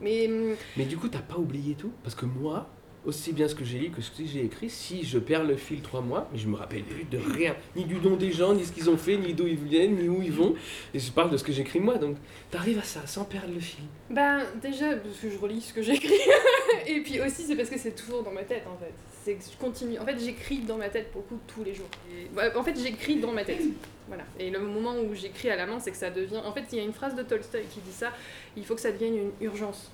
Mais 0.00 0.26
hum, 0.26 0.56
Mais 0.76 0.84
du 0.84 0.96
coup, 0.96 1.08
t'as 1.08 1.18
pas 1.18 1.36
oublié 1.36 1.74
tout? 1.74 1.92
Parce 2.02 2.14
que 2.14 2.24
moi, 2.24 2.68
aussi 3.04 3.32
bien 3.32 3.48
ce 3.48 3.54
que 3.54 3.64
j'ai 3.64 3.78
lu 3.78 3.90
que 3.90 4.00
ce 4.00 4.10
que 4.10 4.24
j'ai 4.24 4.44
écrit, 4.44 4.70
si 4.70 5.04
je 5.04 5.18
perds 5.18 5.44
le 5.44 5.56
fil 5.56 5.80
trois 5.82 6.00
mois, 6.00 6.28
mais 6.32 6.38
je 6.38 6.48
me 6.48 6.56
rappelle 6.56 6.84
plus 6.84 7.04
de 7.04 7.18
rien, 7.18 7.56
ni 7.76 7.84
du 7.84 7.96
nom 7.96 8.16
des 8.16 8.32
gens, 8.32 8.54
ni 8.54 8.64
ce 8.64 8.72
qu'ils 8.72 8.88
ont 8.90 8.96
fait, 8.96 9.16
ni 9.16 9.34
d'où 9.34 9.46
ils 9.46 9.56
viennent, 9.56 9.96
ni 9.96 10.08
où 10.08 10.22
ils 10.22 10.32
vont. 10.32 10.54
Et 10.94 10.98
je 10.98 11.10
parle 11.10 11.30
de 11.30 11.36
ce 11.36 11.44
que 11.44 11.52
j'écris 11.52 11.80
moi, 11.80 11.96
donc 11.96 12.16
t'arrives 12.50 12.78
à 12.78 12.84
ça 12.84 13.06
sans 13.06 13.24
perdre 13.24 13.52
le 13.52 13.60
fil. 13.60 13.84
Ben, 14.10 14.42
déjà, 14.60 14.96
parce 14.96 15.18
que 15.18 15.30
je 15.30 15.38
relis 15.38 15.60
ce 15.60 15.72
que 15.72 15.82
j'écris. 15.82 16.12
et 16.86 17.00
puis 17.00 17.20
aussi, 17.20 17.42
c'est 17.42 17.56
parce 17.56 17.70
que 17.70 17.78
c'est 17.78 17.94
toujours 17.94 18.22
dans 18.22 18.32
ma 18.32 18.42
tête, 18.42 18.64
en 18.66 18.78
fait. 18.78 18.92
C'est 19.24 19.34
que 19.34 19.44
je 19.44 19.56
continue. 19.56 19.98
En 19.98 20.04
fait, 20.04 20.18
j'écris 20.18 20.58
dans 20.58 20.76
ma 20.76 20.88
tête 20.88 21.10
beaucoup 21.14 21.38
tous 21.46 21.62
les 21.62 21.74
jours. 21.74 21.88
Bah, 22.34 22.44
en 22.56 22.62
fait, 22.62 22.76
j'écris 22.78 23.16
dans 23.16 23.32
ma 23.32 23.44
tête. 23.44 23.62
Voilà. 24.08 24.24
Et 24.38 24.50
le 24.50 24.58
moment 24.58 24.94
où 24.98 25.14
j'écris 25.14 25.48
à 25.48 25.56
la 25.56 25.66
main, 25.66 25.78
c'est 25.78 25.92
que 25.92 25.96
ça 25.96 26.10
devient. 26.10 26.40
En 26.44 26.52
fait, 26.52 26.64
il 26.72 26.78
y 26.78 26.80
a 26.80 26.84
une 26.84 26.92
phrase 26.92 27.14
de 27.14 27.22
Tolstoï 27.22 27.64
qui 27.70 27.80
dit 27.80 27.92
ça 27.92 28.12
il 28.56 28.64
faut 28.64 28.74
que 28.74 28.80
ça 28.80 28.92
devienne 28.92 29.16
une 29.16 29.30
urgence. 29.40 29.90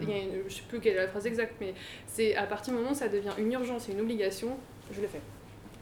Il 0.00 0.08
y 0.08 0.12
a 0.12 0.18
une- 0.18 0.42
je 0.48 0.54
sais 0.54 0.62
plus 0.68 0.80
quelle 0.80 0.94
est 0.96 1.00
la 1.02 1.08
phrase 1.08 1.26
exacte, 1.26 1.54
mais 1.60 1.74
c'est 2.06 2.34
à 2.36 2.44
partir 2.46 2.72
du 2.74 2.78
moment 2.80 2.92
où 2.92 2.94
ça 2.94 3.08
devient 3.08 3.32
une 3.38 3.52
urgence 3.52 3.88
et 3.88 3.92
une 3.92 4.00
obligation, 4.00 4.56
je 4.92 5.00
le 5.00 5.06
fais. 5.08 5.20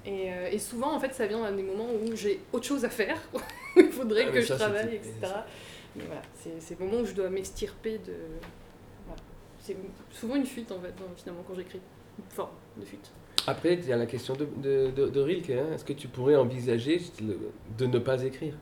Et, 0.06 0.32
euh, 0.32 0.48
et 0.52 0.58
souvent, 0.58 0.94
en 0.94 1.00
fait, 1.00 1.14
ça 1.14 1.26
vient 1.26 1.42
à 1.44 1.50
des 1.52 1.62
moments 1.62 1.88
où 1.90 2.14
j'ai 2.14 2.40
autre 2.52 2.66
chose 2.66 2.84
à 2.84 2.90
faire, 2.90 3.18
où 3.34 3.80
il 3.80 3.90
faudrait 3.90 4.26
Ah, 4.28 4.32
que 4.32 4.40
je 4.40 4.52
travaille, 4.52 4.96
etc. 4.96 5.14
Mais 5.96 6.04
voilà, 6.06 6.22
c'est 6.60 6.78
le 6.78 6.84
moment 6.84 7.00
où 7.02 7.06
je 7.06 7.14
dois 7.14 7.30
m'extirper 7.30 7.98
de. 7.98 8.12
Voilà. 9.06 9.22
C'est 9.60 9.76
souvent 10.10 10.34
une 10.36 10.44
fuite, 10.44 10.70
en 10.72 10.80
fait, 10.80 10.88
hein, 10.88 11.06
finalement, 11.16 11.42
quand 11.48 11.54
j'écris. 11.54 11.80
Une 12.18 12.24
forme 12.30 12.50
de 12.76 12.84
fuite. 12.84 13.10
Après, 13.46 13.74
il 13.74 13.86
y 13.86 13.92
a 13.92 13.96
la 13.96 14.06
question 14.06 14.34
de, 14.34 14.46
de, 14.56 14.90
de, 14.90 15.08
de 15.08 15.20
Rilke. 15.20 15.50
hein. 15.50 15.72
Est-ce 15.74 15.84
que 15.84 15.92
tu 15.92 16.08
pourrais 16.08 16.36
envisager 16.36 17.00
de 17.78 17.86
ne 17.86 17.98
pas 17.98 18.22
écrire? 18.22 18.54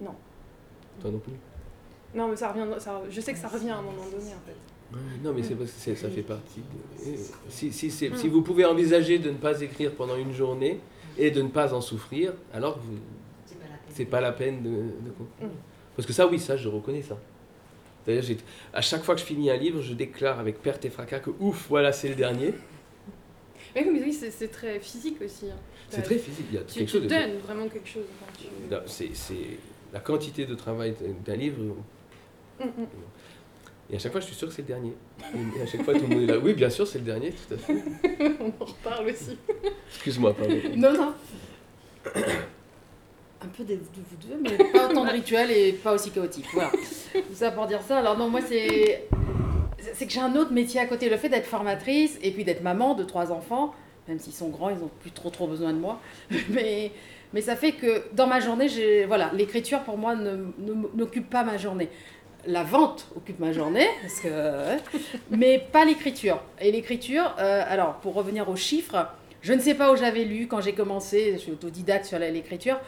Non. 0.00 0.14
Toi 1.00 1.10
non 1.10 1.18
plus? 1.18 1.32
Non, 2.16 2.28
mais 2.28 2.36
ça 2.36 2.50
revient. 2.52 2.66
Ça, 2.80 3.02
je 3.10 3.20
sais 3.20 3.32
que 3.32 3.38
ça 3.38 3.48
revient 3.48 3.70
à 3.70 3.76
un 3.78 3.82
moment 3.82 4.04
donné, 4.10 4.30
en 4.30 4.46
fait. 4.46 4.56
Ouais, 4.92 5.00
Non, 5.22 5.32
mais 5.34 5.42
c'est 5.42 5.54
parce 5.54 5.70
que 5.72 5.94
ça 5.94 6.08
fait 6.08 6.22
partie. 6.22 6.60
de- 6.60 7.10
et 7.10 7.16
Si, 7.48 7.72
si, 7.72 7.90
c'est- 7.90 8.08
Mm. 8.10 8.16
si 8.16 8.28
vous 8.28 8.42
pouvez 8.42 8.64
envisager 8.64 9.18
de 9.18 9.30
ne 9.30 9.36
pas 9.36 9.60
écrire 9.60 9.92
pendant 9.92 10.16
une 10.16 10.32
journée 10.32 10.80
et 11.18 11.30
de 11.30 11.42
ne 11.42 11.48
pas 11.48 11.74
en 11.74 11.80
souffrir, 11.80 12.32
alors 12.54 12.78
vous, 12.78 12.96
c'est 13.94 14.04
pas 14.06 14.20
la 14.20 14.32
peine 14.32 14.62
de, 14.62 14.70
de 14.70 15.10
continuer. 15.10 15.50
Mm. 15.52 15.56
Parce 15.96 16.06
que 16.06 16.12
ça, 16.12 16.26
oui, 16.26 16.38
ça, 16.38 16.56
je 16.56 16.68
reconnais 16.68 17.02
ça. 17.02 17.18
D'ailleurs, 18.06 18.22
j'ai- 18.22 18.38
à 18.72 18.80
chaque 18.80 19.02
fois 19.02 19.14
que 19.16 19.20
je 19.20 19.26
finis 19.26 19.50
un 19.50 19.56
livre, 19.56 19.80
je 19.82 19.92
déclare 19.94 20.38
avec 20.38 20.62
perte 20.62 20.84
et 20.84 20.90
fracas 20.90 21.18
que 21.18 21.30
ouf, 21.40 21.66
voilà, 21.68 21.92
c'est 21.92 22.08
le 22.08 22.14
dernier. 22.14 22.54
Mais 23.74 23.82
oui, 23.84 23.90
mais 23.92 24.02
oui, 24.04 24.12
c'est 24.12 24.48
très 24.48 24.78
physique 24.80 25.20
aussi. 25.22 25.50
hein. 25.50 25.56
C'est 25.90 26.02
très 26.02 26.16
physique. 26.18 26.46
Il 26.50 26.54
y 26.54 26.58
a 26.58 26.62
Tu, 26.62 26.78
quelque 26.78 26.86
tu 26.90 26.92
chose 26.98 27.02
de. 27.02 27.08
donnes 27.08 27.38
vraiment 27.44 27.68
quelque 27.68 27.88
chose. 27.88 28.04
enfin, 28.22 28.32
tu- 28.38 29.08
c'est 29.14 29.36
la 29.92 30.00
quantité 30.00 30.46
de 30.46 30.54
travail 30.54 30.94
d'un 31.24 31.36
livre. 31.36 31.56
Mm. 32.60 32.84
Et 33.88 33.96
à 33.96 33.98
chaque 33.98 34.12
fois, 34.12 34.20
je 34.20 34.26
suis 34.26 34.34
sûr 34.34 34.48
que 34.48 34.54
c'est 34.54 34.62
le 34.62 34.68
dernier. 34.68 34.92
Et 35.56 35.62
à 35.62 35.66
chaque 35.66 35.82
fois, 35.82 35.94
tout 35.94 36.00
le 36.00 36.08
monde 36.08 36.22
est 36.22 36.32
là. 36.32 36.38
Oui, 36.38 36.54
bien 36.54 36.70
sûr, 36.70 36.86
c'est 36.86 36.98
le 36.98 37.04
dernier, 37.04 37.32
tout 37.32 37.54
à 37.54 37.56
fait. 37.56 37.74
On 38.40 38.62
en 38.62 38.64
reparle 38.64 39.06
aussi. 39.08 39.38
Excuse-moi, 39.88 40.34
pardon. 40.34 40.56
Non, 40.74 40.92
non. 40.92 41.14
Un 43.42 43.48
peu 43.48 43.64
des 43.64 43.76
vous 43.76 43.82
deux, 44.28 44.40
mais 44.42 44.56
pas 44.72 44.88
autant 44.88 45.04
de 45.04 45.10
rituels 45.10 45.50
et 45.50 45.72
pas 45.72 45.92
aussi 45.92 46.10
chaotique. 46.10 46.46
Voilà. 46.52 46.70
Tout 47.12 47.34
ça 47.34 47.50
pour 47.52 47.66
dire 47.66 47.82
ça. 47.82 47.98
Alors 47.98 48.16
non, 48.16 48.28
moi 48.28 48.40
c'est 48.40 49.08
c'est 49.78 50.06
que 50.06 50.12
j'ai 50.12 50.20
un 50.20 50.34
autre 50.36 50.52
métier 50.52 50.80
à 50.80 50.86
côté. 50.86 51.08
Le 51.08 51.16
fait 51.16 51.28
d'être 51.28 51.46
formatrice 51.46 52.18
et 52.22 52.30
puis 52.30 52.44
d'être 52.44 52.62
maman 52.62 52.94
de 52.94 53.04
trois 53.04 53.30
enfants, 53.30 53.74
même 54.08 54.18
s'ils 54.18 54.32
sont 54.32 54.48
grands, 54.48 54.70
ils 54.70 54.78
n'ont 54.78 54.90
plus 55.00 55.10
trop 55.10 55.30
trop 55.30 55.46
besoin 55.46 55.72
de 55.72 55.78
moi. 55.78 56.00
Mais, 56.50 56.92
mais 57.32 57.40
ça 57.40 57.56
fait 57.56 57.72
que 57.72 58.04
dans 58.14 58.26
ma 58.26 58.40
journée, 58.40 58.68
voilà, 59.06 59.30
l'écriture 59.34 59.80
pour 59.80 59.98
moi 59.98 60.14
ne, 60.14 60.36
n'occupe 60.94 61.28
pas 61.28 61.44
ma 61.44 61.56
journée. 61.56 61.88
La 62.46 62.62
vente 62.62 63.08
occupe 63.16 63.40
ma 63.40 63.52
journée, 63.52 63.88
mais 65.30 65.58
pas 65.58 65.84
l'écriture. 65.84 66.40
Et 66.60 66.70
l'écriture, 66.70 67.34
euh, 67.40 67.64
alors 67.66 67.94
pour 67.94 68.14
revenir 68.14 68.48
aux 68.48 68.56
chiffres, 68.56 69.08
je 69.42 69.52
ne 69.52 69.60
sais 69.60 69.74
pas 69.74 69.92
où 69.92 69.96
j'avais 69.96 70.24
lu 70.24 70.46
quand 70.46 70.60
j'ai 70.60 70.72
commencé, 70.72 71.32
je 71.32 71.38
suis 71.38 71.52
autodidacte 71.52 72.04
sur 72.04 72.18
l'écriture, 72.18 72.78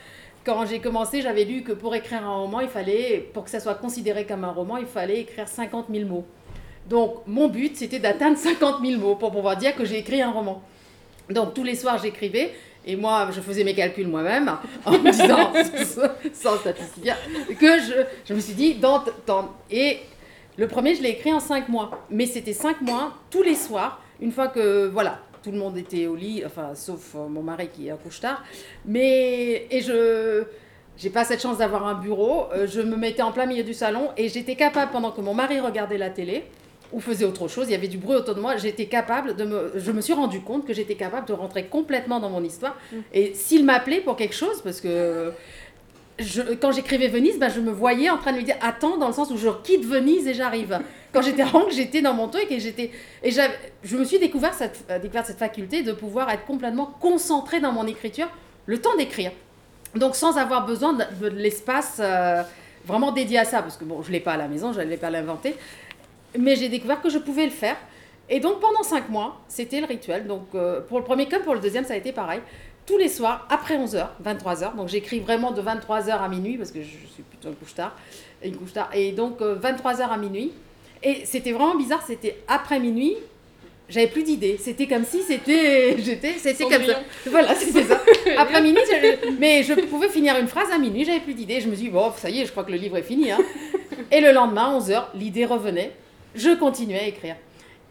quand 0.45 0.65
j'ai 0.65 0.79
commencé, 0.79 1.23
j'avais 1.23 1.45
lu 1.45 1.63
que 1.63 1.73
pour 1.73 1.95
écrire 1.95 2.25
un 2.25 2.37
roman, 2.37 2.61
il 2.61 2.69
fallait, 2.69 3.29
pour 3.35 3.45
que 3.45 3.51
ça 3.51 3.61
soit 3.61 3.75
considéré 3.75 4.27
comme 4.27 4.45
un 4.45 4.53
roman, 4.53 4.77
il 4.77 4.87
fallait 4.87 5.21
écrire 5.21 5.49
50 5.49 5.87
000 5.93 6.09
mots. 6.09 6.25
Donc 6.89 7.27
mon 7.27 7.49
but, 7.49 7.77
c'était 7.77 7.99
d'atteindre 7.99 8.39
50 8.39 8.85
000 8.85 9.01
mots 9.01 9.17
pour 9.17 9.33
pouvoir 9.33 9.57
dire 9.57 9.75
que 9.75 9.85
j'ai 9.85 9.99
écrit 9.99 10.23
un 10.23 10.31
roman. 10.31 10.63
Donc 11.31 11.53
tous 11.53 11.65
les 11.65 11.75
soirs, 11.75 11.99
j'écrivais. 11.99 12.55
Et 12.91 12.97
moi, 12.97 13.29
je 13.31 13.43
faisais 13.43 13.65
mes 13.65 13.75
calculs 13.75 14.09
moi-même 14.09 14.51
en 14.87 14.93
me 14.93 15.11
disant, 15.11 15.53
sans 16.33 16.57
statisticien, 16.57 17.17
que 17.61 17.79
je, 17.81 17.93
je, 18.25 18.33
me 18.33 18.41
suis 18.41 18.55
dit, 18.55 18.77
dans, 18.77 19.05
dans, 19.27 19.51
et 19.71 19.99
le 20.57 20.67
premier, 20.67 20.95
je 20.95 21.03
l'ai 21.03 21.11
écrit 21.11 21.31
en 21.31 21.39
5 21.39 21.69
mois. 21.69 21.91
Mais 22.11 22.25
c'était 22.25 22.55
5 22.55 22.81
mois, 22.81 23.13
tous 23.31 23.43
les 23.43 23.55
soirs, 23.55 24.01
une 24.23 24.33
fois 24.33 24.49
que, 24.49 24.87
voilà, 24.89 25.21
tout 25.43 25.51
le 25.51 25.59
monde 25.59 25.77
était 25.77 26.07
au 26.07 26.17
lit, 26.17 26.43
enfin, 26.47 26.75
sauf 26.75 27.15
euh, 27.15 27.29
mon 27.29 27.43
mari 27.43 27.69
qui 27.69 27.91
accouche 27.91 28.21
tard. 28.21 28.43
Mais, 28.87 29.67
et 29.71 29.83
je, 29.83 30.45
j'ai 30.97 31.11
pas 31.11 31.25
cette 31.25 31.43
chance 31.43 31.59
d'avoir 31.59 31.87
un 31.87 31.95
bureau. 31.95 32.47
Euh, 32.55 32.67
je 32.67 32.81
me 32.81 32.97
mettais 32.97 33.23
en 33.23 33.33
plein 33.33 33.45
milieu 33.45 33.65
du 33.65 33.75
salon 33.75 34.13
et 34.17 34.31
j'étais 34.31 34.57
capable, 34.57 34.93
pendant 34.93 35.13
que 35.13 35.21
mon 35.21 35.35
mari 35.35 35.61
regardait 35.61 35.99
la 35.99 36.09
télé, 36.09 36.45
ou 36.93 37.01
faisait 37.01 37.25
autre 37.25 37.49
chose, 37.49 37.67
il 37.69 37.73
y 37.73 37.75
avait 37.75 37.89
du 37.89 37.99
bruit 37.99 38.17
autour 38.17 38.35
de 38.35 38.41
moi, 38.41 38.57
j'étais 38.57 38.87
capable 38.87 39.37
de 39.37 39.45
me... 39.45 39.73
Je 39.77 39.93
me 39.93 40.01
suis 40.01 40.15
rendu 40.15 40.41
compte 40.41 40.67
que 40.67 40.73
j'étais 40.73 40.95
capable 40.95 41.27
de 41.27 41.33
rentrer 41.33 41.67
complètement 41.67 42.19
dans 42.21 42.31
mon 42.31 42.43
histoire. 42.43 42.77
Mm. 42.93 42.97
Et 43.13 43.35
s'il 43.35 43.65
m'appelait 43.65 44.01
pour 44.01 44.17
quelque 44.17 44.35
chose, 44.35 44.63
parce 44.63 44.81
que 44.81 45.33
je, 46.19 46.43
quand 46.55 46.73
j'écrivais 46.73 47.09
Venise, 47.09 47.39
bah, 47.39 47.49
je 47.49 47.61
me 47.61 47.71
voyais 47.71 48.11
en 48.11 48.19
train 48.19 48.33
de 48.33 48.39
lui 48.39 48.45
dire 48.45 48.57
attends, 48.61 48.97
dans 48.97 49.09
le 49.09 49.13
sens 49.13 49.31
où 49.31 49.37
je 49.37 49.49
quitte 49.63 49.85
Venise 49.85 50.27
et 50.27 50.35
j'arrive. 50.35 50.81
Quand 51.13 51.23
j'étais 51.23 51.45
en 51.45 51.69
j'étais 51.71 52.03
dans 52.03 52.15
mon 52.15 52.29
truc 52.29 52.47
et 52.51 52.61
j'étais. 52.61 52.91
Et 53.23 53.31
je 53.31 53.97
me 53.97 54.05
suis 54.05 54.19
découvert 54.19 54.55
cette, 54.55 54.85
euh, 54.91 54.99
découvert 54.99 55.25
cette 55.25 55.39
faculté 55.39 55.83
de 55.83 55.93
pouvoir 55.93 56.31
être 56.31 56.45
complètement 56.45 56.87
concentrée 57.01 57.61
dans 57.61 57.73
mon 57.73 57.87
écriture, 57.87 58.29
le 58.67 58.81
temps 58.81 58.97
d'écrire. 58.97 59.33
Donc 59.95 60.17
sans 60.17 60.37
avoir 60.37 60.67
besoin 60.67 60.93
de, 60.93 61.29
l'espace 61.29 61.99
euh, 62.01 62.43
vraiment 62.85 63.13
dédié 63.13 63.39
à 63.39 63.45
ça, 63.45 63.63
parce 63.63 63.77
que 63.77 63.85
bon, 63.85 64.03
je 64.03 64.09
ne 64.09 64.13
l'ai 64.13 64.21
pas 64.21 64.33
à 64.33 64.37
la 64.37 64.49
maison, 64.49 64.73
je 64.73 64.81
ne 64.81 64.87
l'ai 64.87 64.97
pas 64.97 65.11
l'inventer. 65.11 65.57
Mais 66.37 66.57
j'ai 66.57 66.69
découvert 66.69 67.01
que 67.01 67.09
je 67.09 67.19
pouvais 67.19 67.45
le 67.45 67.51
faire. 67.51 67.77
Et 68.31 68.41
donc 68.41 68.61
pendant 68.61 68.83
cinq 68.83 69.09
mois, 69.09 69.41
c'était 69.49 69.81
le 69.81 69.87
rituel. 69.87 70.27
Donc 70.27 70.47
euh, 70.55 70.81
pour 70.81 70.99
le 70.99 71.05
premier 71.05 71.27
comme 71.29 71.43
pour 71.43 71.55
le 71.55 71.61
deuxième, 71.61 71.85
ça 71.85 71.95
a 71.95 71.97
été 71.97 72.13
pareil. 72.13 72.41
Tous 72.87 72.99
les 72.99 73.09
soirs, 73.09 73.47
après 73.51 73.77
11h, 73.77 74.09
23h. 74.25 74.77
Donc 74.77 74.89
j'écris 74.89 75.21
vraiment 75.21 75.53
de 75.53 75.63
23h 75.63 76.11
à 76.11 76.29
minuit, 76.29 76.57
parce 76.57 76.73
que 76.73 76.83
je, 76.83 76.89
suis 76.89 77.23
plutôt 77.23 77.49
une 77.49 77.55
couche 77.55 77.75
tard. 77.75 77.97
Une 78.43 78.57
couche 78.57 78.73
tard. 78.73 78.91
Et 78.95 79.13
donc 79.13 79.41
23h 79.41 80.01
euh, 80.01 80.13
à 80.13 80.17
minuit. 80.19 80.53
Et 81.03 81.25
c'était 81.25 81.53
vraiment 81.53 81.77
bizarre, 81.77 82.03
c'était 82.07 82.39
après 82.49 82.81
minuit, 82.81 83.15
j'avais 83.89 84.09
plus 84.09 84.23
d'idées. 84.23 84.59
C'était 84.61 84.87
comme 84.87 85.05
si 85.05 85.23
c'était. 85.23 85.97
J'étais. 86.05 86.35
C'était 86.37 86.65
comme 86.65 86.85
ça. 86.85 87.01
Voilà, 87.27 87.55
c'était 87.55 87.85
ça. 87.85 88.01
Après 88.39 88.61
minuit, 88.61 88.83
mais 89.39 89.63
je 89.63 89.73
pouvais 89.87 90.09
finir 90.09 90.37
une 90.39 90.49
phrase 90.49 90.71
à 90.71 90.79
minuit, 90.79 91.05
j'avais 91.05 91.21
plus 91.21 91.35
d'idées. 91.35 91.61
Je 91.61 91.69
me 91.69 91.75
suis 91.75 91.87
dit, 91.87 91.91
bon, 91.91 92.13
ça 92.17 92.29
y 92.29 92.41
est, 92.41 92.47
je 92.47 92.51
crois 92.51 92.65
que 92.65 92.73
le 92.73 92.77
livre 92.77 92.97
est 92.99 93.03
fini. 93.03 93.31
Hein. 93.31 93.39
Et 94.11 94.21
le 94.21 94.33
lendemain, 94.33 94.79
11h, 94.79 95.05
l'idée 95.15 95.47
revenait 95.47 95.93
je 96.39 96.55
continuais 96.59 97.01
à 97.01 97.07
écrire. 97.07 97.37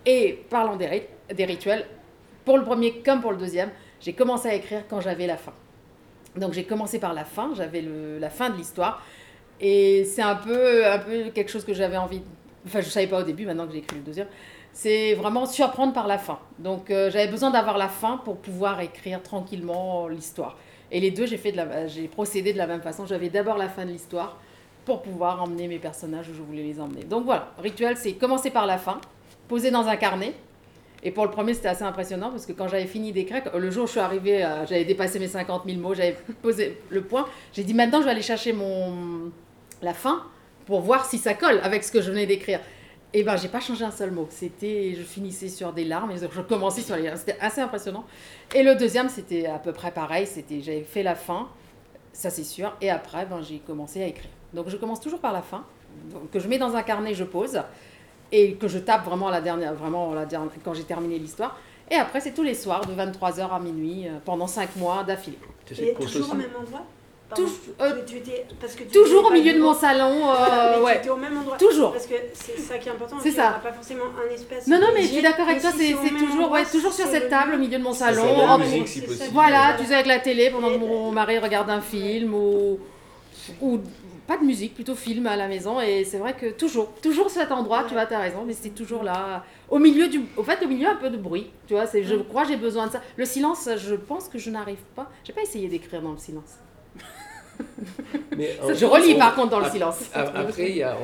Et 0.05 0.43
parlant 0.49 0.77
des, 0.77 1.45
rituels, 1.45 1.85
pour 2.45 2.57
le 2.57 2.63
premier 2.63 2.99
comme 2.99 3.21
pour 3.21 3.31
le 3.31 3.37
deuxième, 3.37 3.71
j'ai 3.99 4.13
commencé 4.13 4.47
à 4.47 4.53
écrire 4.53 4.83
quand 4.89 5.01
j'avais 5.01 5.27
la 5.27 5.37
fin. 5.37 5.53
Donc 6.35 6.53
j'ai 6.53 6.63
commencé 6.63 6.99
par 6.99 7.13
la 7.13 7.25
fin, 7.25 7.51
j'avais 7.55 7.83
la 8.19 8.29
fin 8.29 8.49
de 8.49 8.57
l'histoire. 8.57 9.03
Et 9.59 10.05
c'est 10.05 10.21
un 10.21 10.35
peu, 10.35 10.83
quelque 11.33 11.51
chose 11.51 11.65
que 11.65 11.73
j'avais 11.73 11.97
envie. 11.97 12.21
Enfin, 12.65 12.81
je 12.81 12.85
ne 12.85 12.91
savais 12.91 13.07
pas 13.07 13.19
au 13.19 13.23
début, 13.23 13.45
maintenant 13.45 13.65
que 13.65 13.73
j'ai 13.73 13.79
écrit 13.79 13.97
le 13.97 14.03
deuxième. 14.03 14.27
C'est 14.71 15.15
vraiment 15.15 15.45
surprendre 15.45 15.93
par 15.93 16.07
la 16.07 16.19
fin. 16.19 16.39
Donc 16.59 16.91
euh, 16.91 17.09
j'avais 17.09 17.27
besoin 17.27 17.49
d'avoir 17.49 17.77
la 17.77 17.87
fin 17.87 18.17
pour 18.17 18.37
pouvoir 18.37 18.79
écrire 18.79 19.23
tranquillement 19.23 20.07
l'histoire. 20.07 20.57
Et 20.91 20.99
les 20.99 21.11
deux, 21.11 21.25
j'ai 21.25 22.07
procédé 22.07 22.53
de 22.53 22.57
la 22.57 22.67
même 22.67 22.81
façon. 22.81 23.05
J'avais 23.05 23.29
d'abord 23.29 23.57
la 23.57 23.67
fin 23.67 23.85
de 23.85 23.91
l'histoire 23.91 24.39
pour 24.87 25.01
pouvoir 25.01 25.43
emmener 25.43 25.67
mes 25.67 25.79
personnages 25.79 26.29
où 26.29 26.33
je 26.33 26.41
voulais 26.41 26.63
les 26.63 26.79
emmener. 26.79 27.03
Donc 27.03 27.25
voilà, 27.25 27.51
rituel, 27.61 27.97
c'est 27.97 28.13
commencer 28.13 28.51
par 28.51 28.65
la 28.65 28.77
fin, 28.77 29.01
poser 29.49 29.69
dans 29.69 29.85
un 29.85 29.97
carnet. 29.97 30.33
Et 31.03 31.11
pour 31.11 31.25
le 31.25 31.29
premier, 31.29 31.53
c'était 31.53 31.67
assez 31.67 31.83
impressionnant 31.83 32.29
parce 32.29 32.45
que 32.45 32.53
quand 32.53 32.69
j'avais 32.69 32.85
fini 32.85 33.11
d'écrire, 33.11 33.43
le 33.53 33.69
jour 33.69 33.83
où 33.83 33.87
je 33.87 33.91
suis 33.91 33.99
arrivée, 33.99 34.47
j'avais 34.67 34.85
dépassé 34.85 35.19
mes 35.19 35.27
50 35.27 35.63
000 35.65 35.77
mots, 35.81 35.93
j'avais 35.93 36.15
posé 36.41 36.79
le 36.89 37.01
point. 37.01 37.27
J'ai 37.51 37.65
dit 37.65 37.73
maintenant, 37.73 37.99
je 37.99 38.05
vais 38.05 38.11
aller 38.11 38.21
chercher 38.21 38.55
la 39.81 39.93
fin 39.93 40.23
pour 40.65 40.79
voir 40.79 41.05
si 41.05 41.17
ça 41.17 41.33
colle 41.33 41.59
avec 41.63 41.83
ce 41.83 41.91
que 41.91 42.01
je 42.01 42.09
venais 42.09 42.25
d'écrire. 42.25 42.61
Et 43.13 43.23
ben, 43.23 43.35
j'ai 43.35 43.49
pas 43.49 43.59
changé 43.59 43.83
un 43.83 43.91
seul 43.91 44.11
mot. 44.11 44.27
C'était, 44.29 44.95
je 44.97 45.03
finissais 45.03 45.49
sur 45.49 45.73
des 45.73 45.83
larmes 45.83 46.11
et 46.11 46.17
je 46.17 46.41
commençais 46.41 46.81
sur 46.81 46.95
les 46.95 47.03
larmes. 47.03 47.17
C'était 47.17 47.37
assez 47.41 47.59
impressionnant. 47.59 48.05
Et 48.55 48.63
le 48.63 48.75
deuxième, 48.75 49.09
c'était 49.09 49.47
à 49.47 49.59
peu 49.59 49.73
près 49.73 49.91
pareil. 49.91 50.25
C'était, 50.25 50.61
j'avais 50.61 50.83
fait 50.83 51.03
la 51.03 51.15
fin, 51.15 51.49
ça 52.13 52.29
c'est 52.29 52.45
sûr. 52.45 52.73
Et 52.79 52.89
après, 52.89 53.25
ben, 53.25 53.41
j'ai 53.41 53.59
commencé 53.59 54.01
à 54.01 54.07
écrire. 54.07 54.31
Donc 54.57 54.69
je 54.69 54.75
commence 54.75 54.99
toujours 54.99 55.19
par 55.19 55.33
la 55.33 55.43
fin, 55.43 55.63
que 56.33 56.39
je 56.39 56.47
mets 56.47 56.57
dans 56.57 56.75
un 56.75 56.81
carnet, 56.81 57.13
je 57.13 57.23
pose, 57.23 57.61
et 58.31 58.55
que 58.55 58.67
je 58.67 58.79
tape 58.79 59.05
vraiment, 59.05 59.29
la 59.29 59.39
dernière, 59.39 59.75
vraiment 59.75 60.15
la 60.15 60.25
dernière, 60.25 60.51
quand 60.65 60.73
j'ai 60.73 60.83
terminé 60.83 61.19
l'histoire. 61.19 61.59
Et 61.91 61.95
après, 61.95 62.19
c'est 62.19 62.31
tous 62.31 62.41
les 62.41 62.55
soirs, 62.55 62.81
de 62.81 62.93
23h 62.93 63.51
à 63.51 63.59
minuit, 63.59 64.07
euh, 64.07 64.17
pendant 64.25 64.47
5 64.47 64.75
mois 64.77 65.03
d'affilée. 65.03 65.37
Et 65.79 65.93
toujours 65.93 66.31
au 66.31 66.35
même 66.35 66.49
endroit? 66.59 66.81
Euh, 67.81 68.03
toujours 68.93 69.25
au 69.25 69.31
milieu 69.31 69.53
de 69.53 69.59
mon 69.59 69.73
salon. 69.73 70.27
Euh, 70.37 70.81
ouais. 70.81 71.01
Tu 71.01 71.09
au 71.09 71.17
même 71.17 71.37
endroit. 71.37 71.57
Toujours. 71.57 71.91
Parce 71.91 72.07
que 72.07 72.15
c'est 72.33 72.57
ça 72.57 72.77
qui 72.77 72.87
est 72.87 72.91
important. 72.91 73.17
C'est 73.21 73.31
ça. 73.31 73.59
pas 73.61 73.73
forcément 73.73 74.05
un 74.05 74.33
espace. 74.33 74.65
Non, 74.65 74.79
non, 74.79 74.87
mais 74.93 75.01
je 75.01 75.07
suis 75.07 75.21
d'accord 75.21 75.47
avec 75.47 75.61
toi. 75.61 75.71
C'est 75.75 75.93
toujours, 75.93 76.49
ouais, 76.49 76.65
toujours 76.65 76.93
sur 76.93 77.05
cette 77.05 77.29
table 77.29 77.55
au 77.55 77.57
milieu 77.57 77.77
de 77.77 77.83
mon 77.83 77.93
salon. 77.93 78.23
Voilà, 79.33 79.75
tu 79.77 79.85
sais, 79.85 79.93
avec 79.93 80.07
la 80.07 80.19
télé 80.19 80.49
pendant 80.49 80.69
que 80.69 80.77
mon 80.77 81.11
mari 81.11 81.37
regarde 81.37 81.69
un 81.69 81.81
film 81.81 82.33
ou, 82.33 82.79
ou 83.61 83.79
pas 84.27 84.37
de 84.37 84.43
musique, 84.43 84.75
plutôt 84.75 84.93
film 84.93 85.25
à 85.25 85.35
la 85.35 85.47
maison. 85.47 85.79
Et 85.79 86.03
c'est 86.03 86.17
vrai 86.17 86.33
que 86.33 86.51
toujours, 86.51 86.93
toujours 87.01 87.29
cet 87.29 87.51
endroit, 87.51 87.85
tu 87.85 87.93
vois, 87.93 88.05
tu 88.05 88.13
as 88.13 88.19
raison, 88.19 88.43
mais 88.45 88.53
c'est 88.53 88.69
toujours 88.69 89.03
là, 89.03 89.43
au 89.69 89.79
milieu 89.79 90.07
du. 90.09 90.21
Au 90.35 90.43
fait, 90.43 90.63
au 90.63 90.67
milieu, 90.67 90.87
un 90.87 90.95
peu 90.95 91.09
de 91.09 91.17
bruit. 91.17 91.47
Tu 91.67 91.73
vois, 91.73 91.85
je 91.85 92.15
mm. 92.15 92.25
crois 92.25 92.43
j'ai 92.43 92.57
besoin 92.57 92.87
de 92.87 92.91
ça. 92.91 93.01
Le 93.15 93.25
silence, 93.25 93.69
je 93.77 93.95
pense 93.95 94.27
que 94.27 94.37
je 94.37 94.49
n'arrive 94.49 94.83
pas. 94.95 95.09
J'ai 95.23 95.33
pas 95.33 95.41
essayé 95.41 95.67
d'écrire 95.69 96.01
dans 96.01 96.11
le 96.11 96.17
silence. 96.17 96.57
mais, 98.37 98.55
je 98.75 98.85
relis 98.85 99.15
par 99.15 99.33
contre 99.33 99.49
dans 99.49 99.59
le 99.59 99.69
silence. 99.69 100.11
Après, 100.13 100.71
y 100.71 100.83
a, 100.83 100.95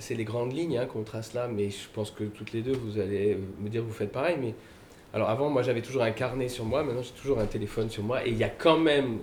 c'est 0.00 0.14
les 0.14 0.24
grandes 0.24 0.52
lignes 0.52 0.78
hein, 0.78 0.86
qu'on 0.86 1.02
trace 1.02 1.34
là, 1.34 1.48
mais 1.48 1.70
je 1.70 1.88
pense 1.92 2.10
que 2.10 2.24
toutes 2.24 2.52
les 2.52 2.62
deux, 2.62 2.72
vous 2.72 2.98
allez 2.98 3.38
me 3.60 3.68
dire 3.68 3.82
vous 3.82 3.92
faites 3.92 4.12
pareil, 4.12 4.36
mais 4.40 4.54
alors 5.12 5.28
avant, 5.28 5.50
moi 5.50 5.62
j'avais 5.62 5.82
toujours 5.82 6.02
un 6.02 6.12
carnet 6.12 6.48
sur 6.48 6.64
moi, 6.64 6.84
maintenant 6.84 7.02
j'ai 7.02 7.20
toujours 7.20 7.40
un 7.40 7.46
téléphone 7.46 7.90
sur 7.90 8.04
moi. 8.04 8.24
Et 8.24 8.30
il 8.30 8.36
y 8.36 8.44
a 8.44 8.48
quand 8.48 8.78
même 8.78 9.18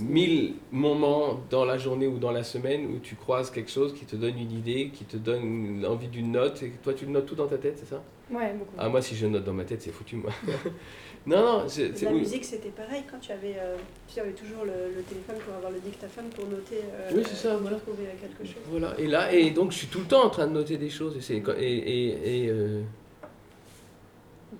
mille 0.00 0.54
moments 0.72 1.40
dans 1.48 1.64
la 1.64 1.78
journée 1.78 2.08
ou 2.08 2.18
dans 2.18 2.32
la 2.32 2.42
semaine 2.42 2.86
où 2.86 2.98
tu 2.98 3.14
croises 3.14 3.50
quelque 3.50 3.70
chose 3.70 3.94
qui 3.94 4.04
te 4.04 4.16
donne 4.16 4.36
une 4.36 4.50
idée, 4.50 4.90
qui 4.92 5.04
te 5.04 5.16
donne 5.16 5.86
envie 5.88 6.08
d'une 6.08 6.32
note. 6.32 6.62
Et 6.64 6.70
toi 6.82 6.92
tu 6.92 7.06
le 7.06 7.12
notes 7.12 7.26
tout 7.26 7.36
dans 7.36 7.46
ta 7.46 7.56
tête, 7.56 7.78
c'est 7.78 7.88
ça? 7.88 8.02
Ouais, 8.30 8.52
beaucoup. 8.52 8.74
Ah 8.76 8.88
moi 8.88 9.00
si 9.00 9.14
je 9.14 9.26
note 9.26 9.44
dans 9.44 9.52
ma 9.52 9.64
tête 9.64 9.80
c'est 9.80 9.92
foutu 9.92 10.16
moi. 10.16 10.32
non, 11.26 11.60
non, 11.60 11.64
c'est... 11.68 12.02
La 12.02 12.10
musique 12.10 12.44
c'était 12.44 12.70
pareil. 12.70 13.04
Quand 13.08 13.18
tu 13.20 13.30
avais, 13.30 13.54
euh, 13.58 13.76
tu 14.12 14.18
avais 14.18 14.32
toujours 14.32 14.64
le, 14.64 15.02
téléphone 15.02 15.36
pour 15.46 15.54
avoir 15.54 15.70
le 15.70 15.78
dictaphone 15.78 16.24
pour 16.34 16.46
noter, 16.46 16.80
euh, 16.82 17.10
oui, 17.14 17.22
c'est 17.24 17.36
ça, 17.36 17.56
voilà. 17.56 17.76
trouver 17.76 18.04
quelque 18.20 18.44
chose. 18.44 18.62
Voilà, 18.68 18.92
et 18.98 19.06
là, 19.06 19.32
et 19.32 19.52
donc 19.52 19.70
je 19.70 19.78
suis 19.78 19.86
tout 19.86 20.00
le 20.00 20.06
temps 20.06 20.24
en 20.24 20.30
train 20.30 20.48
de 20.48 20.52
noter 20.52 20.78
des 20.78 20.90
choses. 20.90 21.16
Et, 21.30 21.36
et, 21.36 21.62
et, 21.62 22.44
et 22.44 22.48
euh, 22.50 22.82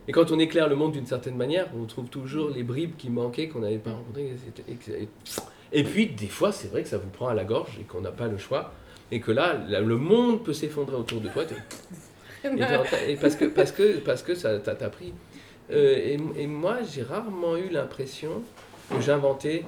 et 0.09 0.12
quand 0.12 0.32
on 0.32 0.38
éclaire 0.38 0.68
le 0.68 0.74
monde 0.74 0.92
d'une 0.92 1.06
certaine 1.06 1.36
manière, 1.36 1.68
on 1.78 1.84
trouve 1.84 2.09
toujours 2.09 2.48
les 2.48 2.62
bribes 2.62 2.96
qui 2.96 3.11
manquaient, 3.11 3.48
qu'on 3.48 3.61
n'avait 3.61 3.76
pas 3.76 3.92
rencontrées. 3.92 4.34
Et 5.70 5.84
puis, 5.84 6.06
des 6.06 6.28
fois, 6.28 6.50
c'est 6.50 6.68
vrai 6.68 6.82
que 6.82 6.88
ça 6.88 6.96
vous 6.96 7.11
prend 7.11 7.28
à 7.28 7.34
la 7.34 7.44
gorge 7.44 7.78
et 7.78 7.84
qu'on 7.84 8.00
n'a 8.00 8.11
pas 8.11 8.26
le 8.26 8.38
choix. 8.38 8.72
Et 9.12 9.20
que 9.20 9.30
là, 9.30 9.54
le 9.68 9.96
monde 9.98 10.42
peut 10.44 10.54
s'effondrer 10.54 10.96
autour 10.96 11.20
de 11.20 11.28
toi. 11.28 11.44
Et, 12.44 13.16
parce 13.16 13.34
que, 13.34 13.46
parce 13.46 13.72
que, 13.72 13.98
parce 13.98 14.22
que 14.22 14.34
ça 14.34 14.59
t'a 14.61 14.88
pris. 14.88 15.12
Euh, 15.72 16.16
et, 16.36 16.46
moi, 16.46 16.78
j'ai 16.88 17.02
rarement 17.02 17.56
eu 17.56 17.68
l'impression 17.68 18.42
que 18.90 19.00
j'inventais. 19.00 19.64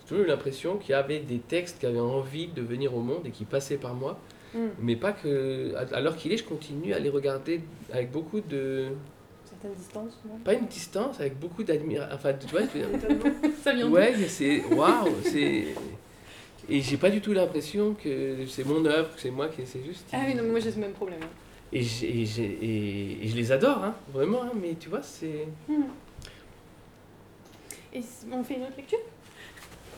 J'ai 0.00 0.08
toujours 0.08 0.24
eu 0.24 0.26
l'impression 0.26 0.76
qu'il 0.76 0.90
y 0.90 0.94
avait 0.94 1.20
des 1.20 1.38
textes 1.38 1.78
qui 1.78 1.86
avaient 1.86 2.00
envie 2.00 2.48
de 2.48 2.60
venir 2.60 2.94
au 2.94 3.00
monde 3.00 3.24
et 3.24 3.30
qui 3.30 3.44
passaient 3.44 3.76
par 3.76 3.94
moi. 3.94 4.18
Mm. 4.52 4.58
Mais 4.80 4.96
pas 4.96 5.12
que. 5.12 5.72
L'heure 6.02 6.16
qu'il 6.16 6.32
est, 6.32 6.38
je 6.38 6.44
continue 6.44 6.92
à 6.92 6.98
les 6.98 7.08
regarder 7.08 7.60
avec 7.92 8.10
beaucoup 8.10 8.40
de 8.40 8.88
certaine 9.62 9.74
distance, 9.78 10.18
non? 10.26 10.36
Pas 10.44 10.54
une 10.54 10.66
distance, 10.66 11.20
avec 11.20 11.38
beaucoup 11.38 11.62
d'admiration. 11.62 12.14
Enfin, 12.14 12.32
tu 12.34 12.46
vois, 12.48 12.62
je 12.62 12.78
veux 12.78 12.88
dire, 13.18 13.32
Ça 13.62 13.72
vient 13.72 13.88
Ouais, 13.88 14.14
c'est 14.28 14.64
waouh, 14.66 15.08
c'est 15.22 15.66
et 16.68 16.80
j'ai 16.80 16.96
pas 16.96 17.10
du 17.10 17.20
tout 17.20 17.32
l'impression 17.32 17.94
que 17.94 18.46
c'est 18.48 18.64
mon 18.64 18.84
œuvre, 18.86 19.12
que 19.14 19.20
c'est 19.20 19.30
moi 19.32 19.48
qui 19.48 19.62
c'est 19.66 19.82
juste. 19.84 20.06
Ah 20.12 20.18
oui, 20.26 20.34
non, 20.34 20.42
mais 20.44 20.50
moi 20.50 20.60
j'ai 20.60 20.70
ce 20.70 20.78
même 20.78 20.92
problème. 20.92 21.18
hein. 21.22 21.26
Et, 21.72 21.82
j'ai- 21.82 22.20
et 22.20 22.24
j'ai- 22.26 22.58
et- 22.62 23.24
et 23.24 23.28
je 23.28 23.34
les 23.34 23.50
adore, 23.50 23.82
hein, 23.82 23.94
vraiment. 24.12 24.42
hein, 24.44 24.52
mais 24.60 24.74
tu 24.78 24.88
vois, 24.88 25.02
c'est 25.02 25.46
Hmm. 25.68 25.82
Et 27.94 28.00
on 28.32 28.42
fait 28.44 28.54
une 28.54 28.62
autre 28.62 28.76
lecture? 28.76 28.98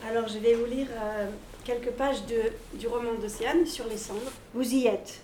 Alors 0.07 0.27
je 0.27 0.39
vais 0.39 0.53
vous 0.55 0.65
lire 0.65 0.87
euh, 0.91 1.27
quelques 1.63 1.91
pages 1.91 2.25
de, 2.25 2.77
du 2.77 2.87
roman 2.87 3.13
d'Océane 3.21 3.65
sur 3.65 3.85
les 3.87 3.97
cendres. 3.97 4.31
Vous 4.53 4.73
y 4.73 4.87
êtes, 4.87 5.21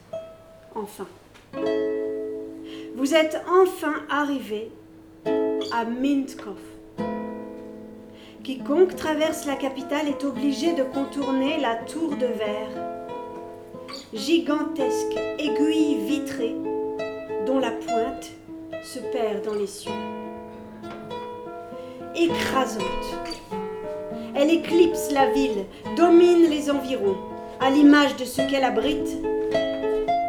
enfin. 0.76 1.08
Vous 2.94 3.16
êtes 3.16 3.42
enfin 3.50 3.94
arrivé 4.10 4.70
à 5.72 5.86
Mintkov. 5.86 6.60
Quiconque 8.44 8.98
traverse 8.98 9.46
la 9.46 9.56
capitale 9.56 10.10
est 10.10 10.26
obligé 10.26 10.74
de 10.74 10.84
contourner 10.84 11.58
la 11.60 11.76
tour 11.76 12.18
de 12.18 12.26
verre. 12.26 13.08
Gigantesque 14.14 15.18
aiguille 15.40 16.00
vitrée 16.06 16.56
dont 17.46 17.60
la 17.60 17.72
pointe 17.72 18.32
se 18.84 19.00
perd 19.00 19.46
dans 19.46 19.56
les 19.56 19.68
cieux. 19.68 19.92
Écrasante. 22.14 22.84
Elle 24.36 24.50
éclipse 24.50 25.12
la 25.12 25.30
ville, 25.32 25.66
domine 25.96 26.50
les 26.50 26.70
environs, 26.70 27.18
à 27.62 27.70
l'image 27.70 28.18
de 28.18 28.26
ce 28.26 28.42
qu'elle 28.50 28.66
abrite, 28.66 29.18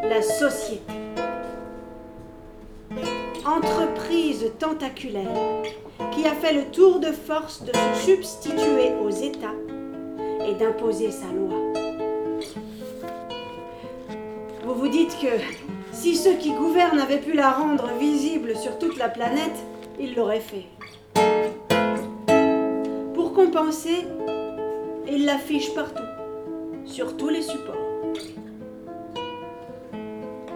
la 0.04 0.22
société. 0.22 0.91
Entreprise 3.44 4.52
tentaculaire 4.60 5.26
qui 6.12 6.26
a 6.26 6.32
fait 6.32 6.52
le 6.52 6.70
tour 6.70 7.00
de 7.00 7.08
force 7.08 7.64
de 7.64 7.72
se 7.72 8.04
substituer 8.04 8.92
aux 9.04 9.10
États 9.10 9.56
et 10.46 10.54
d'imposer 10.54 11.10
sa 11.10 11.26
loi. 11.26 11.56
Vous 14.64 14.74
vous 14.74 14.86
dites 14.86 15.16
que 15.20 15.42
si 15.90 16.14
ceux 16.14 16.34
qui 16.34 16.52
gouvernent 16.52 17.00
avaient 17.00 17.18
pu 17.18 17.32
la 17.32 17.50
rendre 17.50 17.88
visible 17.98 18.54
sur 18.56 18.78
toute 18.78 18.96
la 18.96 19.08
planète, 19.08 19.58
ils 19.98 20.14
l'auraient 20.14 20.38
fait. 20.38 20.66
Pour 23.12 23.32
compenser, 23.32 24.06
ils 25.10 25.26
l'affichent 25.26 25.74
partout, 25.74 26.02
sur 26.84 27.16
tous 27.16 27.28
les 27.28 27.42
supports. 27.42 27.74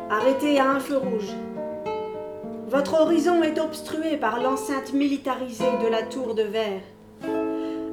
Arrêté 0.08 0.60
à 0.60 0.70
un 0.70 0.78
feu 0.78 0.98
rouge. 0.98 1.34
Votre 2.68 3.00
horizon 3.00 3.44
est 3.44 3.60
obstrué 3.60 4.16
par 4.16 4.42
l'enceinte 4.42 4.92
militarisée 4.92 5.70
de 5.84 5.86
la 5.86 6.02
tour 6.02 6.34
de 6.34 6.42
verre, 6.42 6.80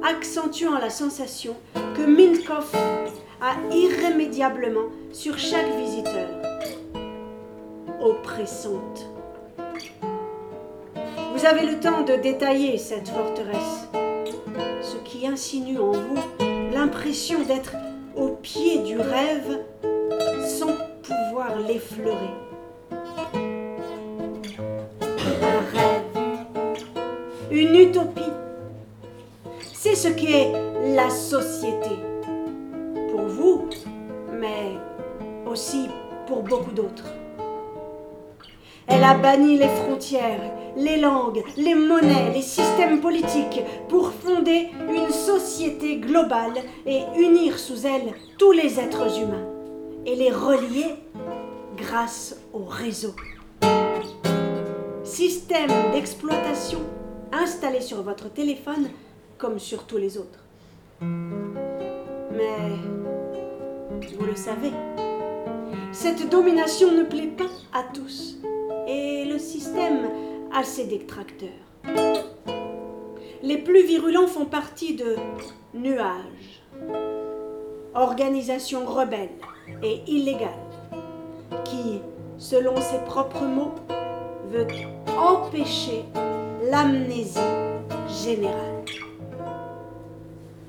accentuant 0.02 0.76
la 0.80 0.90
sensation 0.90 1.54
que 1.96 2.02
Minkoff 2.02 2.74
a 3.40 3.54
irrémédiablement 3.72 4.88
sur 5.12 5.38
chaque 5.38 5.72
visiteur. 5.76 6.28
Oppressante. 8.00 9.08
Vous 11.36 11.46
avez 11.46 11.66
le 11.66 11.78
temps 11.78 12.02
de 12.02 12.14
détailler 12.14 12.76
cette 12.76 13.10
forteresse, 13.10 13.88
ce 14.82 14.96
qui 15.04 15.24
insinue 15.24 15.78
en 15.78 15.92
vous 15.92 16.18
l'impression 16.72 17.44
d'être 17.44 17.76
au 18.16 18.30
pied 18.30 18.78
du 18.78 18.98
rêve 18.98 19.60
sans 20.44 20.72
pouvoir 21.04 21.60
l'effleurer. 21.60 22.43
C'est 29.72 29.94
ce 29.94 30.08
qu'est 30.08 30.52
la 30.94 31.10
société. 31.10 31.90
Pour 33.10 33.22
vous, 33.22 33.68
mais 34.32 34.72
aussi 35.46 35.88
pour 36.26 36.42
beaucoup 36.42 36.72
d'autres. 36.72 37.12
Elle 38.86 39.04
a 39.04 39.14
banni 39.14 39.58
les 39.58 39.68
frontières, 39.68 40.52
les 40.76 40.96
langues, 40.96 41.42
les 41.56 41.74
monnaies, 41.74 42.32
les 42.34 42.42
systèmes 42.42 43.00
politiques 43.00 43.62
pour 43.88 44.12
fonder 44.12 44.68
une 44.88 45.10
société 45.10 45.96
globale 45.96 46.54
et 46.86 47.02
unir 47.16 47.58
sous 47.58 47.86
elle 47.86 48.14
tous 48.36 48.52
les 48.52 48.78
êtres 48.80 49.20
humains 49.20 49.46
et 50.04 50.16
les 50.16 50.30
relier 50.30 50.96
grâce 51.76 52.36
au 52.52 52.64
réseau. 52.64 53.14
Système 55.04 55.70
d'exploitation 55.92 56.80
installé 57.34 57.80
sur 57.80 58.02
votre 58.02 58.32
téléphone 58.32 58.88
comme 59.38 59.58
sur 59.58 59.84
tous 59.84 59.96
les 59.98 60.16
autres. 60.18 60.44
Mais 61.00 62.58
vous 64.18 64.24
le 64.26 64.36
savez, 64.36 64.72
cette 65.92 66.28
domination 66.30 66.92
ne 66.92 67.04
plaît 67.04 67.32
pas 67.36 67.50
à 67.72 67.82
tous 67.92 68.38
et 68.86 69.24
le 69.24 69.38
système 69.38 70.10
a 70.52 70.62
ses 70.62 70.84
détracteurs. 70.84 71.48
Les 73.42 73.58
plus 73.58 73.84
virulents 73.84 74.26
font 74.26 74.46
partie 74.46 74.94
de 74.94 75.16
Nuages, 75.74 76.62
organisation 77.94 78.86
rebelle 78.86 79.30
et 79.82 80.02
illégale, 80.06 80.50
qui, 81.64 82.00
selon 82.38 82.80
ses 82.80 82.98
propres 83.04 83.44
mots, 83.44 83.74
empêcher 85.16 86.04
l'amnésie 86.70 87.38
générale. 88.24 88.84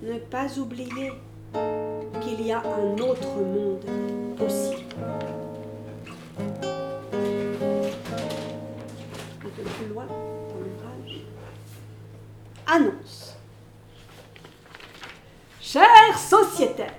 Ne 0.02 0.18
pas 0.20 0.48
oublier 0.58 1.12
qu'il 2.22 2.46
y 2.46 2.52
a 2.52 2.60
un 2.60 2.98
autre 3.00 3.36
monde 3.38 3.86
possible. 4.38 4.96
Un 9.42 9.50
peu 9.56 9.62
plus 9.62 9.88
loin 9.94 10.06
dans 10.06 10.60
l'ouvrage. 10.60 11.22
Annonce. 12.68 13.36
Chers 15.62 16.18
sociétaires, 16.18 16.94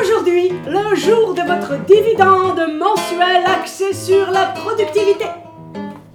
aujourd'hui 0.00 0.52
le 0.66 0.94
jour 0.96 1.34
de 1.34 1.42
votre 1.42 1.84
dividende 1.84 2.60
mensuel 2.78 3.44
axé 3.46 3.92
sur 3.92 4.30
la 4.30 4.46
productivité. 4.46 5.26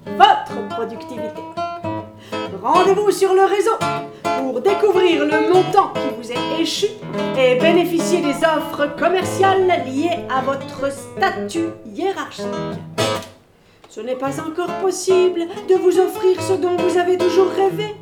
Votre 0.06 0.68
productivité. 0.70 1.42
Rendez-vous 2.62 3.12
sur 3.12 3.34
le 3.34 3.44
réseau 3.44 3.78
pour 4.24 4.62
découvrir 4.62 5.26
le 5.26 5.54
montant 5.54 5.94
qui 5.94 6.16
vous 6.18 6.32
est 6.32 6.62
échu 6.62 6.88
et 7.38 7.56
bénéficier 7.56 8.22
des 8.22 8.36
offres 8.46 8.96
commerciales 8.98 9.84
liées 9.86 10.20
à 10.30 10.42
votre 10.42 10.92
statut 10.92 11.70
hiérarchique. 11.86 12.46
Ce 13.90 14.00
n'est 14.00 14.16
pas 14.16 14.40
encore 14.40 14.74
possible 14.82 15.48
de 15.68 15.76
vous 15.76 16.00
offrir 16.00 16.42
ce 16.42 16.54
dont 16.54 16.78
vous 16.78 16.98
avez 16.98 17.18
toujours 17.18 17.50
rêvé. 17.50 17.96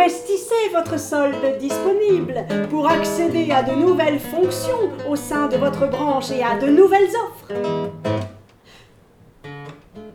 Réinvestissez 0.00 0.70
votre 0.72 0.98
solde 0.98 1.58
disponible 1.58 2.46
pour 2.70 2.88
accéder 2.88 3.50
à 3.52 3.62
de 3.62 3.72
nouvelles 3.72 4.18
fonctions 4.18 4.88
au 5.06 5.14
sein 5.14 5.46
de 5.46 5.58
votre 5.58 5.86
branche 5.90 6.30
et 6.30 6.42
à 6.42 6.58
de 6.58 6.68
nouvelles 6.68 7.10
offres. 7.10 7.52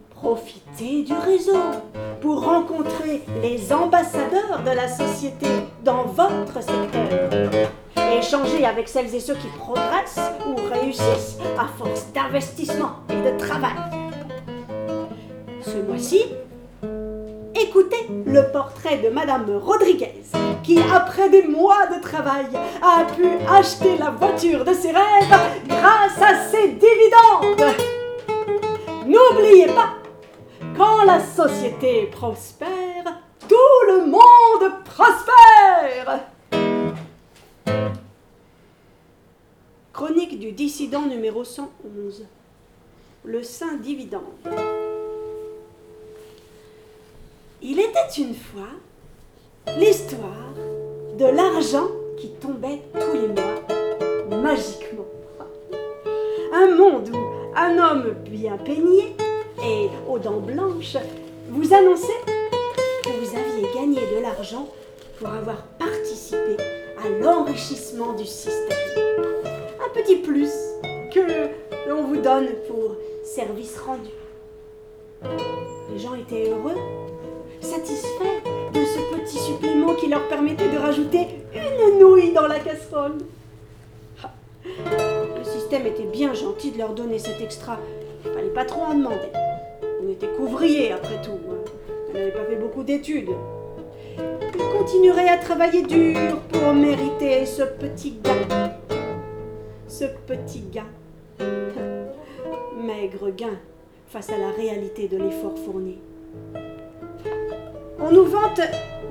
Profitez 0.09 1.03
du 1.03 1.13
réseau 1.13 1.59
pour 2.19 2.45
rencontrer 2.45 3.21
les 3.43 3.71
ambassadeurs 3.71 4.63
de 4.65 4.71
la 4.71 4.87
société 4.87 5.45
dans 5.83 6.05
votre 6.05 6.63
secteur. 6.63 7.51
Et 7.95 8.17
échanger 8.17 8.65
avec 8.65 8.87
celles 8.87 9.13
et 9.13 9.19
ceux 9.19 9.35
qui 9.35 9.49
progressent 9.59 10.31
ou 10.47 10.55
réussissent 10.73 11.37
à 11.59 11.67
force 11.67 12.07
d'investissement 12.11 13.01
et 13.11 13.31
de 13.31 13.37
travail. 13.37 13.75
Ce 15.61 15.77
mois-ci, 15.77 16.23
écoutez 17.67 18.07
le 18.25 18.51
portrait 18.51 18.97
de 18.97 19.09
Madame 19.09 19.45
Rodriguez, 19.57 20.23
qui, 20.63 20.79
après 20.79 21.29
des 21.29 21.43
mois 21.43 21.87
de 21.87 22.01
travail, 22.01 22.45
a 22.81 23.05
pu 23.15 23.25
acheter 23.49 23.97
la 23.97 24.11
voiture 24.11 24.63
de 24.63 24.73
ses 24.73 24.91
rêves 24.91 25.39
grâce 25.67 26.21
à 26.21 26.49
ses 26.49 26.69
dividendes. 26.69 27.73
N'oubliez 29.05 29.67
pas, 29.67 29.93
quand 30.77 31.03
la 31.03 31.19
société 31.19 32.07
prospère, 32.11 33.21
tout 33.47 33.87
le 33.87 34.05
monde 34.05 34.73
prospère. 34.83 36.19
Chronique 39.93 40.39
du 40.39 40.51
dissident 40.51 41.03
numéro 41.03 41.43
111. 41.43 42.25
Le 43.23 43.43
saint 43.43 43.75
dividende. 43.77 44.84
Il 47.67 47.79
était 47.79 48.21
une 48.21 48.35
fois 48.35 48.69
l'histoire 49.79 50.53
de 51.17 51.25
l'argent 51.25 51.87
qui 52.15 52.29
tombait 52.33 52.81
tous 52.93 53.13
les 53.13 53.27
mois, 53.27 54.39
magiquement. 54.39 55.07
Un 56.53 56.75
monde 56.75 57.09
où 57.11 57.57
un 57.57 57.77
homme 57.79 58.13
bien 58.23 58.57
peigné 58.57 59.15
et 59.63 59.89
aux 60.07 60.19
dents 60.19 60.41
blanches 60.41 60.97
vous 61.49 61.73
annonçait 61.73 62.21
que 63.03 63.09
vous 63.09 63.35
aviez 63.35 63.67
gagné 63.73 63.99
de 64.15 64.21
l'argent 64.21 64.67
pour 65.17 65.29
avoir 65.29 65.63
participé 65.79 66.57
à 67.03 67.09
l'enrichissement 67.19 68.13
du 68.13 68.25
système. 68.25 68.77
Un 69.83 69.89
petit 69.91 70.17
plus 70.17 70.51
que 71.11 71.49
l'on 71.89 72.03
vous 72.03 72.17
donne 72.17 72.49
pour 72.67 72.95
service 73.23 73.79
rendu. 73.79 74.11
Les 75.91 75.97
gens 75.97 76.13
étaient 76.13 76.51
heureux, 76.51 76.75
satisfaits 77.65 78.43
de 78.73 78.83
ce 78.85 78.99
petit 79.15 79.37
supplément 79.37 79.93
qui 79.95 80.07
leur 80.07 80.27
permettait 80.27 80.69
de 80.69 80.77
rajouter 80.77 81.27
une 81.53 81.99
nouille 81.99 82.31
dans 82.33 82.47
la 82.47 82.59
casserole. 82.59 83.17
Ah, 84.23 84.31
Le 85.37 85.43
système 85.43 85.85
était 85.87 86.03
bien 86.05 86.33
gentil 86.33 86.71
de 86.71 86.77
leur 86.77 86.93
donner 86.93 87.19
cet 87.19 87.41
extra. 87.41 87.77
Il 88.25 88.31
fallait 88.31 88.49
pas 88.53 88.65
trop 88.65 88.81
en 88.81 88.93
demander. 88.95 89.29
On 90.03 90.09
était 90.11 90.27
couvriers 90.27 90.91
après 90.91 91.21
tout. 91.21 91.31
hein. 91.49 91.71
On 92.09 92.13
n'avait 92.13 92.31
pas 92.31 92.45
fait 92.45 92.55
beaucoup 92.55 92.83
d'études. 92.83 93.31
Ils 94.17 94.77
continueraient 94.79 95.29
à 95.29 95.37
travailler 95.37 95.81
dur 95.81 96.39
pour 96.51 96.73
mériter 96.73 97.45
ce 97.45 97.63
petit 97.63 98.17
gain. 98.23 98.71
Ce 99.87 100.05
petit 100.27 100.63
gain. 100.71 100.85
Maigre 102.77 103.31
gain 103.35 103.57
face 104.07 104.29
à 104.29 104.37
la 104.37 104.49
réalité 104.51 105.07
de 105.07 105.17
l'effort 105.17 105.57
fourni. 105.57 105.97
On 108.07 108.11
nous 108.11 108.25
vante 108.25 108.61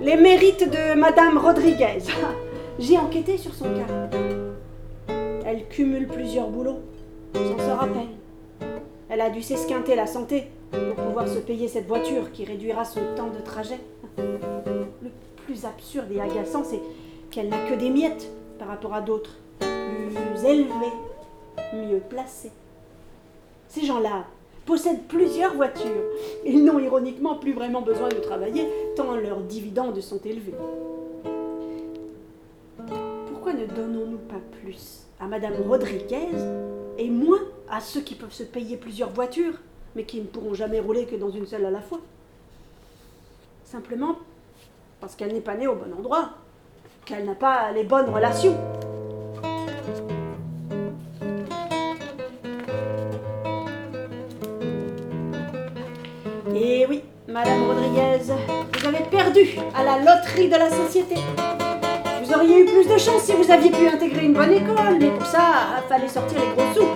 les 0.03 0.15
mérites 0.15 0.71
de 0.71 0.95
Madame 0.95 1.37
Rodriguez. 1.37 1.99
J'ai 2.79 2.97
enquêté 2.97 3.37
sur 3.37 3.53
son 3.53 3.65
cas. 3.65 4.09
Elle 5.45 5.67
cumule 5.67 6.07
plusieurs 6.07 6.47
boulots, 6.47 6.79
sans 7.35 7.59
se 7.59 7.71
rappelle. 7.77 8.07
Elle 9.09 9.21
a 9.21 9.31
dû 9.31 9.43
s'esquinter 9.43 9.97
la 9.97 10.07
santé 10.07 10.45
pour 10.71 10.95
pouvoir 11.07 11.27
se 11.27 11.41
payer 11.41 11.67
cette 11.67 11.89
voiture 11.89 12.31
qui 12.31 12.45
réduira 12.45 12.85
son 12.85 13.01
temps 13.17 13.31
de 13.37 13.45
trajet. 13.45 13.81
Le 14.17 15.11
plus 15.45 15.65
absurde 15.65 16.13
et 16.13 16.21
agaçant, 16.21 16.63
c'est 16.63 16.81
qu'elle 17.33 17.49
n'a 17.49 17.69
que 17.69 17.75
des 17.75 17.91
miettes 17.91 18.31
par 18.61 18.69
rapport 18.69 18.95
à 18.95 19.01
d'autres, 19.01 19.39
plus 19.59 20.45
élevés, 20.45 20.95
mieux 21.73 22.01
placés. 22.09 22.53
Ces 23.67 23.87
gens-là 23.87 24.27
possèdent 24.65 25.07
plusieurs 25.09 25.55
voitures. 25.55 26.05
Ils 26.45 26.65
n'ont 26.65 26.79
ironiquement 26.79 27.37
plus 27.37 27.53
vraiment 27.53 27.83
besoin 27.83 28.09
de 28.09 28.17
travailler, 28.17 28.69
tant 28.97 29.15
leurs 29.17 29.41
dividendes 29.41 30.01
sont 30.01 30.21
élevés. 30.25 30.55
Pourquoi 33.29 33.53
ne 33.53 33.67
donnons-nous 33.67 34.19
pas 34.19 34.41
plus 34.63 35.07
à 35.21 35.27
Madame 35.27 35.55
Rodriguez 35.69 36.29
et 36.99 37.11
moins 37.11 37.41
à 37.69 37.81
ceux 37.81 38.01
qui 38.01 38.15
peuvent 38.15 38.33
se 38.33 38.43
payer 38.43 38.77
plusieurs 38.77 39.11
voitures, 39.11 39.55
mais 39.97 40.05
qui 40.05 40.21
ne 40.21 40.27
pourront 40.27 40.55
jamais 40.55 40.81
rouler 40.81 41.07
que 41.07 41.17
dans 41.17 41.31
une 41.31 41.47
seule 41.47 41.67
à 41.67 41.71
la 41.71 41.81
fois? 41.81 42.01
Simplement 43.65 44.17
parce 45.01 45.17
qu'elle 45.17 45.33
n'est 45.33 45.41
pas 45.41 45.55
née 45.55 45.67
au 45.67 45.75
bon 45.75 45.93
endroit, 45.99 46.31
qu'elle 47.05 47.27
n'a 47.27 47.35
pas 47.35 47.71
les 47.73 47.85
bonnes 47.85 48.09
relations. 48.09 48.57
Madame 57.35 57.65
Rodriguez, 57.67 58.33
vous 58.73 58.87
avez 58.87 59.03
perdu 59.11 59.59
à 59.75 59.83
la 59.83 59.99
loterie 59.99 60.49
de 60.49 60.55
la 60.55 60.71
société. 60.71 61.17
Vous 62.23 62.33
auriez 62.33 62.61
eu 62.61 62.65
plus 62.65 62.87
de 62.87 62.97
chance 62.97 63.23
si 63.23 63.33
vous 63.33 63.51
aviez 63.51 63.73
pu 63.73 63.89
intégrer 63.89 64.27
une 64.27 64.35
bonne 64.35 64.53
école, 64.53 64.99
mais 65.01 65.11
pour 65.11 65.27
ça, 65.27 65.41
il 65.85 65.89
fallait 65.89 66.07
sortir 66.07 66.39
les 66.39 66.55
gros 66.55 66.73
sous. 66.73 66.87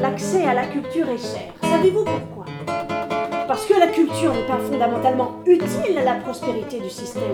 L'accès 0.00 0.46
à 0.46 0.54
la 0.54 0.66
culture 0.66 1.08
est 1.08 1.18
cher. 1.18 1.52
Savez-vous 1.64 2.04
pourquoi? 2.04 2.44
Parce 3.48 3.66
que 3.66 3.74
la 3.74 3.88
culture 3.88 4.34
n'est 4.34 4.46
pas 4.46 4.58
fondamentalement 4.58 5.32
utile 5.46 5.98
à 5.98 6.04
la 6.04 6.14
prospérité 6.20 6.78
du 6.78 6.88
système. 6.88 7.24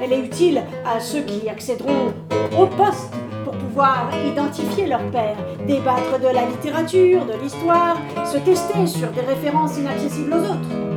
Elle 0.00 0.12
est 0.12 0.20
utile 0.20 0.62
à 0.86 1.00
ceux 1.00 1.22
qui 1.22 1.48
accéderont 1.48 2.14
au 2.56 2.66
poste 2.66 3.12
pour 3.44 3.54
pouvoir 3.54 4.08
identifier 4.24 4.86
leur 4.86 5.02
père, 5.10 5.36
débattre 5.66 6.20
de 6.20 6.32
la 6.32 6.46
littérature, 6.46 7.26
de 7.26 7.42
l'histoire, 7.42 7.96
se 8.24 8.38
tester 8.38 8.86
sur 8.86 9.08
des 9.08 9.22
références 9.22 9.76
inaccessibles 9.78 10.34
aux 10.34 10.44
autres. 10.44 10.91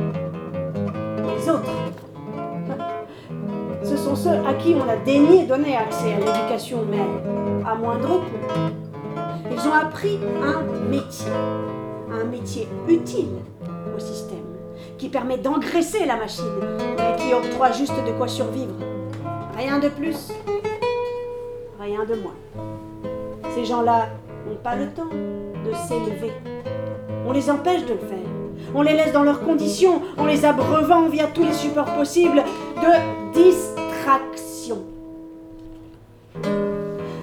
Ce 3.84 3.96
sont 3.96 4.16
ceux 4.16 4.30
à 4.30 4.54
qui 4.54 4.74
on 4.74 4.88
a 4.88 4.96
daigné 4.96 5.46
donner 5.46 5.76
accès 5.76 6.14
à 6.14 6.18
l'éducation, 6.18 6.84
mais 6.90 6.98
à 7.64 7.76
moindre 7.76 8.18
coût. 8.18 9.16
Ils 9.52 9.68
ont 9.68 9.72
appris 9.72 10.18
un 10.42 10.62
métier, 10.88 11.30
un 12.10 12.24
métier 12.24 12.68
utile 12.88 13.38
au 13.94 13.98
système, 14.00 14.44
qui 14.98 15.08
permet 15.08 15.38
d'engraisser 15.38 16.04
la 16.04 16.16
machine, 16.16 16.44
mais 16.98 17.16
qui 17.16 17.32
octroie 17.32 17.70
juste 17.70 17.94
de 18.04 18.10
quoi 18.18 18.26
survivre. 18.26 18.74
Rien 19.56 19.78
de 19.78 19.88
plus, 19.88 20.32
rien 21.80 22.04
de 22.04 22.16
moins. 22.16 22.34
Ces 23.54 23.64
gens-là 23.64 24.08
n'ont 24.48 24.56
pas 24.56 24.74
le 24.74 24.88
temps 24.88 25.10
de 25.64 25.72
s'élever. 25.86 26.32
On 27.24 27.30
les 27.30 27.48
empêche 27.48 27.86
de 27.86 27.92
le 27.92 28.00
faire. 28.00 28.35
On 28.74 28.82
les 28.82 28.94
laisse 28.94 29.12
dans 29.12 29.22
leurs 29.22 29.40
conditions, 29.42 30.02
on 30.18 30.26
les 30.26 30.44
abreuvant 30.44 31.08
via 31.08 31.26
tous 31.26 31.44
les 31.44 31.52
supports 31.52 31.94
possibles 31.94 32.42
de 32.76 33.32
distraction. 33.32 34.84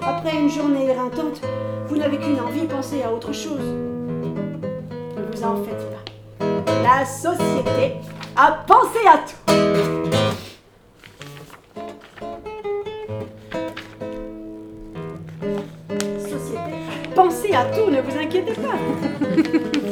Après 0.02 0.36
une 0.36 0.50
journée 0.50 0.86
éreintante, 0.86 1.40
vous 1.88 1.96
n'avez 1.96 2.18
qu'une 2.18 2.40
envie, 2.40 2.66
pensez 2.66 3.02
à 3.02 3.12
autre 3.12 3.32
chose. 3.32 3.60
Ne 3.60 5.36
vous 5.36 5.44
en 5.44 5.56
faites 5.64 5.90
pas. 5.90 6.44
La 6.82 7.04
société 7.04 7.96
a 8.36 8.52
pensé 8.66 8.98
à 9.06 9.18
tout. 9.18 9.52
Société, 16.18 16.74
pensez 17.14 17.54
à 17.54 17.64
tout, 17.66 17.90
ne 17.90 18.00
vous 18.00 18.18
inquiétez 18.18 18.54
pas. 18.54 19.80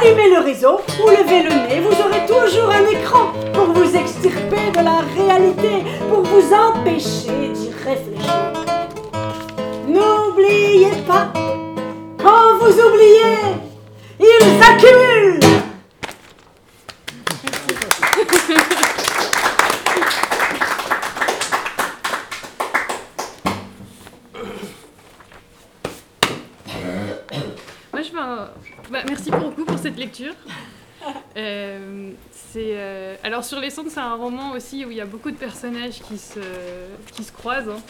Allumez 0.00 0.30
le 0.30 0.40
réseau 0.40 0.80
ou 1.04 1.08
levez 1.08 1.42
le 1.42 1.50
nez, 1.50 1.80
vous 1.80 2.00
aurez 2.00 2.24
toujours 2.26 2.70
un 2.70 2.86
écran 2.86 3.32
pour 3.52 3.66
vous 3.72 3.96
extirper 3.96 4.70
de 4.72 4.84
la 4.84 5.00
réalité, 5.16 5.84
pour 6.08 6.22
vous 6.22 6.52
empêcher 6.54 7.48
d'y 7.52 7.70
réfléchir. 7.70 8.52
N'oubliez 9.88 10.92
pas, 11.06 11.32
quand 12.22 12.58
vous 12.60 12.72
oubliez, 12.80 13.56
ils 14.20 14.62
accumulent. 14.62 15.40
Moi, 27.92 28.02
je 28.02 28.10
fais 28.10 28.18
un- 28.18 28.48
bah, 28.90 28.98
merci 29.08 29.30
beaucoup 29.30 29.64
pour 29.64 29.78
cette 29.78 29.97
Euh, 31.36 32.10
c'est 32.32 32.72
euh, 32.74 33.14
alors 33.22 33.44
sur 33.44 33.60
les 33.60 33.70
sondes, 33.70 33.88
c'est 33.88 34.00
un 34.00 34.14
roman 34.16 34.52
aussi 34.52 34.84
où 34.84 34.90
il 34.90 34.96
y 34.96 35.00
a 35.00 35.06
beaucoup 35.06 35.30
de 35.30 35.36
personnages 35.36 36.00
qui 36.00 36.18
se 36.18 36.40
qui 37.12 37.24
se 37.24 37.32
croisent. 37.32 37.68
hein. 37.70 37.80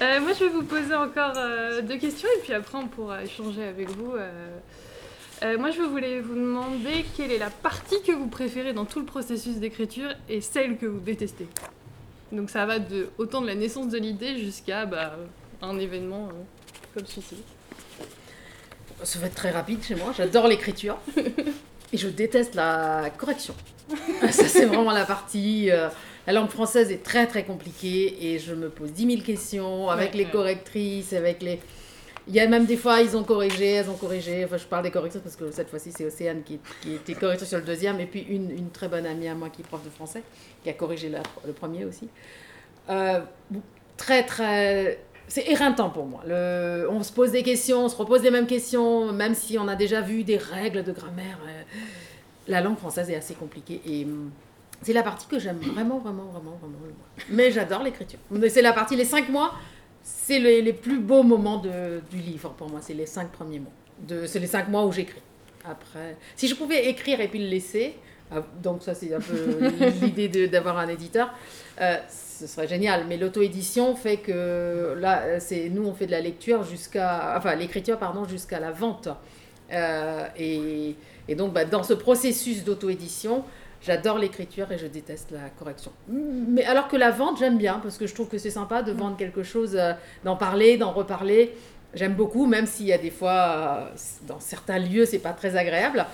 Euh, 0.00 0.20
moi, 0.20 0.32
je 0.32 0.44
vais 0.44 0.50
vous 0.50 0.62
poser 0.62 0.94
encore 0.94 1.34
deux 1.82 1.98
questions 1.98 2.28
et 2.38 2.40
puis 2.42 2.52
après 2.52 2.78
on 2.78 2.86
pourra 2.86 3.24
échanger 3.24 3.64
avec 3.64 3.90
vous. 3.90 4.12
moi, 5.58 5.70
je 5.70 5.82
voulais 5.82 6.20
vous 6.20 6.34
demander 6.34 7.04
quelle 7.16 7.32
est 7.32 7.38
la 7.38 7.50
partie 7.50 8.00
que 8.02 8.12
vous 8.12 8.28
préférez 8.28 8.72
dans 8.72 8.84
tout 8.84 9.00
le 9.00 9.06
processus 9.06 9.56
d'écriture 9.56 10.10
et 10.28 10.40
celle 10.40 10.78
que 10.78 10.86
vous 10.86 11.00
détestez. 11.00 11.48
Donc 12.32 12.48
ça 12.48 12.64
va 12.64 12.78
de 12.78 13.10
autant 13.18 13.40
de 13.42 13.48
la 13.48 13.56
naissance 13.56 13.88
de 13.88 13.98
l'idée 13.98 14.38
jusqu'à 14.38 14.86
bah, 14.86 15.16
un 15.62 15.78
événement 15.78 16.28
comme 16.94 17.06
celui-ci. 17.06 17.42
Ça 19.02 19.18
va 19.18 19.26
être 19.26 19.34
très 19.34 19.50
rapide 19.50 19.82
chez 19.82 19.94
moi. 19.94 20.12
J'adore 20.16 20.46
l'écriture. 20.48 20.98
Et 21.92 21.96
je 21.96 22.08
déteste 22.08 22.54
la 22.54 23.10
correction. 23.16 23.54
Ça, 24.30 24.46
c'est 24.46 24.66
vraiment 24.66 24.92
la 24.92 25.04
partie. 25.04 25.70
euh, 25.70 25.88
la 26.26 26.32
langue 26.34 26.50
française 26.50 26.90
est 26.92 27.02
très 27.02 27.26
très 27.26 27.44
compliquée 27.44 28.32
et 28.32 28.38
je 28.38 28.54
me 28.54 28.68
pose 28.68 28.92
10 28.92 29.10
000 29.10 29.22
questions 29.22 29.88
avec 29.90 30.12
Ouais, 30.12 30.18
les 30.18 30.24
ouais. 30.26 30.30
correctrices, 30.30 31.12
avec 31.12 31.42
les. 31.42 31.58
Il 32.28 32.34
y 32.34 32.38
a 32.40 32.46
même 32.46 32.66
des 32.66 32.76
fois, 32.76 33.00
ils 33.00 33.16
ont 33.16 33.24
corrigé, 33.24 33.70
elles 33.72 33.90
ont 33.90 33.96
corrigé. 33.96 34.44
Enfin, 34.44 34.58
je 34.58 34.64
parle 34.66 34.84
des 34.84 34.90
correctrices 34.92 35.22
parce 35.22 35.34
que 35.34 35.50
cette 35.50 35.68
fois-ci, 35.70 35.90
c'est 35.90 36.04
Océane 36.04 36.42
qui, 36.44 36.60
qui 36.82 36.94
était 36.94 37.14
correctrice 37.14 37.48
sur 37.48 37.58
le 37.58 37.64
deuxième. 37.64 37.98
Et 37.98 38.06
puis 38.06 38.20
une, 38.28 38.50
une 38.50 38.70
très 38.70 38.86
bonne 38.86 39.06
amie 39.06 39.26
à 39.26 39.34
moi 39.34 39.48
qui 39.50 39.62
est 39.62 39.64
prof 39.64 39.82
de 39.82 39.90
français, 39.90 40.22
qui 40.62 40.70
a 40.70 40.74
corrigé 40.74 41.08
la- 41.08 41.22
le 41.44 41.52
premier 41.52 41.84
aussi. 41.86 42.08
Euh, 42.90 43.20
très 43.96 44.24
très 44.24 45.00
c'est 45.30 45.48
éreintant 45.48 45.88
pour 45.88 46.04
moi. 46.04 46.22
Le- 46.26 46.86
on 46.90 47.02
se 47.02 47.12
pose 47.12 47.30
des 47.32 47.42
questions, 47.42 47.84
on 47.86 47.88
se 47.88 47.96
repose 47.96 48.22
les 48.22 48.30
mêmes 48.30 48.46
questions, 48.46 49.10
même 49.12 49.34
si 49.34 49.56
on 49.58 49.66
a 49.68 49.76
déjà 49.76 50.02
vu 50.02 50.22
des 50.24 50.36
règles 50.36 50.82
de 50.84 50.92
grammaire. 50.92 51.38
euh, 51.46 51.62
la 52.48 52.60
langue 52.60 52.76
française 52.78 53.08
est 53.10 53.16
assez 53.16 53.34
compliquée 53.34 53.80
et 53.86 54.04
hum, 54.04 54.30
c'est 54.82 54.92
la 54.92 55.02
partie 55.02 55.26
que 55.26 55.38
j'aime 55.38 55.58
vraiment, 55.58 55.98
vraiment, 55.98 56.24
vraiment, 56.24 56.58
vraiment 56.60 56.78
le 56.84 56.88
moins. 56.94 57.24
Mais 57.30 57.50
j'adore 57.50 57.82
l'écriture. 57.82 58.18
C'est 58.48 58.62
la 58.62 58.72
partie, 58.72 58.96
les 58.96 59.04
cinq 59.04 59.28
mois, 59.28 59.52
c'est 60.02 60.38
les, 60.38 60.60
les 60.62 60.72
plus 60.72 60.98
beaux 60.98 61.22
moments 61.22 61.58
de- 61.58 62.00
du 62.10 62.16
livre 62.18 62.50
pour 62.58 62.68
moi. 62.68 62.80
C'est 62.82 62.94
les 62.94 63.06
cinq 63.06 63.30
premiers 63.30 63.60
mois. 63.60 63.72
C'est 64.26 64.38
les 64.40 64.46
cinq 64.46 64.68
mois 64.68 64.84
où 64.86 64.92
j'écris. 64.92 65.20
après. 65.64 66.16
Si 66.36 66.48
je 66.48 66.54
pouvais 66.54 66.88
écrire 66.88 67.20
et 67.20 67.28
puis 67.28 67.38
le 67.38 67.48
laisser, 67.50 67.94
ah, 68.32 68.42
donc 68.62 68.82
ça 68.82 68.94
c'est 68.94 69.12
un 69.14 69.20
peu 69.20 69.68
l'idée 70.02 70.48
d'avoir 70.48 70.78
un 70.78 70.88
éditeur, 70.88 71.32
euh, 71.80 71.98
ce 72.40 72.46
serait 72.46 72.68
génial. 72.68 73.04
Mais 73.08 73.16
l'auto-édition 73.16 73.94
fait 73.94 74.16
que 74.16 74.96
là, 74.98 75.40
c'est 75.40 75.68
nous 75.68 75.86
on 75.86 75.94
fait 75.94 76.06
de 76.06 76.10
la 76.10 76.20
lecture 76.20 76.64
jusqu'à, 76.64 77.34
enfin 77.36 77.54
l'écriture 77.54 77.98
pardon 77.98 78.24
jusqu'à 78.24 78.60
la 78.60 78.70
vente. 78.70 79.08
Euh, 79.72 80.26
et, 80.36 80.96
et 81.28 81.34
donc 81.34 81.52
bah, 81.52 81.64
dans 81.64 81.82
ce 81.82 81.92
processus 81.92 82.64
d'auto-édition, 82.64 83.44
j'adore 83.82 84.18
l'écriture 84.18 84.72
et 84.72 84.78
je 84.78 84.86
déteste 84.86 85.30
la 85.32 85.50
correction. 85.50 85.92
Mais 86.08 86.64
alors 86.64 86.88
que 86.88 86.96
la 86.96 87.10
vente 87.10 87.38
j'aime 87.38 87.58
bien 87.58 87.78
parce 87.82 87.98
que 87.98 88.06
je 88.06 88.14
trouve 88.14 88.28
que 88.28 88.38
c'est 88.38 88.50
sympa 88.50 88.82
de 88.82 88.92
vendre 88.92 89.16
quelque 89.16 89.42
chose, 89.42 89.76
euh, 89.76 89.92
d'en 90.24 90.36
parler, 90.36 90.78
d'en 90.78 90.92
reparler. 90.92 91.54
J'aime 91.92 92.14
beaucoup, 92.14 92.46
même 92.46 92.66
s'il 92.66 92.86
y 92.86 92.92
a 92.92 92.98
des 92.98 93.10
fois, 93.10 93.32
euh, 93.32 93.96
dans 94.28 94.38
certains 94.38 94.78
lieux, 94.78 95.06
c'est 95.06 95.18
pas 95.18 95.32
très 95.32 95.56
agréable. 95.56 96.06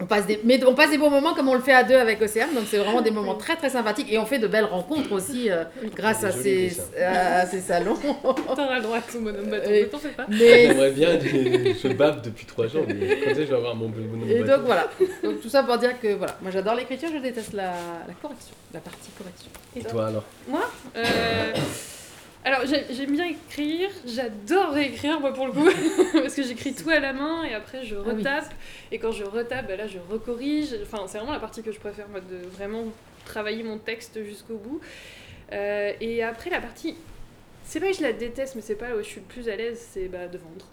On 0.00 0.06
passe 0.06 0.26
des, 0.26 0.40
mais 0.42 0.58
on 0.64 0.74
passe 0.74 0.90
des 0.90 0.98
bons 0.98 1.10
moments 1.10 1.34
comme 1.34 1.48
on 1.48 1.54
le 1.54 1.60
fait 1.60 1.74
à 1.74 1.84
deux 1.84 1.94
avec 1.96 2.20
Océane, 2.22 2.54
donc 2.54 2.64
c'est 2.66 2.78
vraiment 2.78 3.02
des 3.02 3.10
moments 3.10 3.34
très 3.34 3.56
très 3.56 3.68
sympathiques 3.68 4.10
et 4.10 4.18
on 4.18 4.24
fait 4.26 4.38
de 4.38 4.46
belles 4.48 4.64
rencontres 4.64 5.12
aussi 5.12 5.50
euh, 5.50 5.64
grâce 5.94 6.24
à 6.24 6.32
ces, 6.32 6.68
dessin. 6.68 6.82
à 7.06 7.46
ces 7.46 7.60
salons. 7.60 7.94
T'auras 8.22 8.76
le 8.78 8.82
droit 8.82 8.96
à 8.96 9.00
bâton, 9.00 9.24
Euh, 9.26 9.80
ne 9.80 9.84
t'en 9.84 9.98
fais 9.98 10.08
pas. 10.08 10.26
Mais, 10.28 10.66
J'aimerais 10.66 10.90
bien, 10.92 11.18
je 11.20 11.88
bave 11.92 12.22
depuis 12.22 12.46
trois 12.46 12.66
jours, 12.66 12.84
mais 12.88 13.16
comme 13.20 13.34
ça 13.34 13.40
je 13.44 13.48
vais 13.50 13.54
avoir 13.54 13.76
mon 13.76 13.90
bonhomme 13.90 14.28
et 14.28 14.42
donc 14.42 14.60
voilà, 14.64 14.88
donc 15.22 15.40
tout 15.40 15.48
ça 15.50 15.62
pour 15.62 15.76
dire 15.78 16.00
que 16.00 16.14
voilà, 16.14 16.36
moi 16.40 16.50
j'adore 16.50 16.74
l'écriture, 16.74 17.10
je 17.12 17.18
déteste 17.18 17.52
la, 17.52 17.72
la 18.08 18.14
correction, 18.20 18.54
la 18.72 18.80
partie 18.80 19.10
correction. 19.16 19.50
Et 19.76 19.82
toi 19.84 20.06
alors? 20.08 20.24
Moi? 20.48 20.62
Euh, 20.96 21.52
Alors, 22.44 22.66
j'ai- 22.66 22.92
j'aime 22.92 23.12
bien 23.12 23.26
écrire, 23.26 23.88
j'adore 24.04 24.70
réécrire, 24.72 25.20
moi, 25.20 25.32
pour 25.32 25.46
le 25.46 25.52
coup, 25.52 25.64
parce 26.14 26.34
que 26.34 26.42
j'écris 26.42 26.74
tout 26.74 26.90
à 26.90 26.98
la 26.98 27.12
main 27.12 27.44
et 27.44 27.54
après 27.54 27.84
je 27.84 27.94
Ah 27.94 28.02
oui. 28.06 28.14
retape. 28.16 28.52
Et 28.90 28.98
quand 28.98 29.12
je 29.12 29.22
retape, 29.24 29.68
bah 29.68 29.76
là, 29.76 29.86
je 29.86 29.98
recorrige. 30.10 30.74
Enfin, 30.82 31.04
c'est 31.06 31.18
vraiment 31.18 31.32
la 31.32 31.38
partie 31.40 31.62
que 31.62 31.70
je 31.70 31.78
préfère, 31.78 32.08
moi, 32.08 32.20
de 32.20 32.44
vraiment 32.56 32.84
travailler 33.24 33.62
mon 33.62 33.78
texte 33.78 34.22
jusqu'au 34.24 34.56
bout. 34.56 34.80
Euh, 35.52 35.92
et 36.00 36.22
après, 36.24 36.50
la 36.50 36.60
partie. 36.60 36.96
C'est 37.64 37.78
pas 37.78 37.90
que 37.90 37.96
je 37.96 38.02
la 38.02 38.12
déteste, 38.12 38.56
mais 38.56 38.60
c'est 38.62 38.74
pas 38.74 38.88
là 38.88 38.96
où 38.96 38.98
je 38.98 39.04
suis 39.04 39.20
le 39.20 39.26
plus 39.26 39.48
à 39.48 39.54
l'aise, 39.54 39.86
c'est 39.92 40.08
bah, 40.08 40.26
de 40.26 40.36
vendre. 40.38 40.66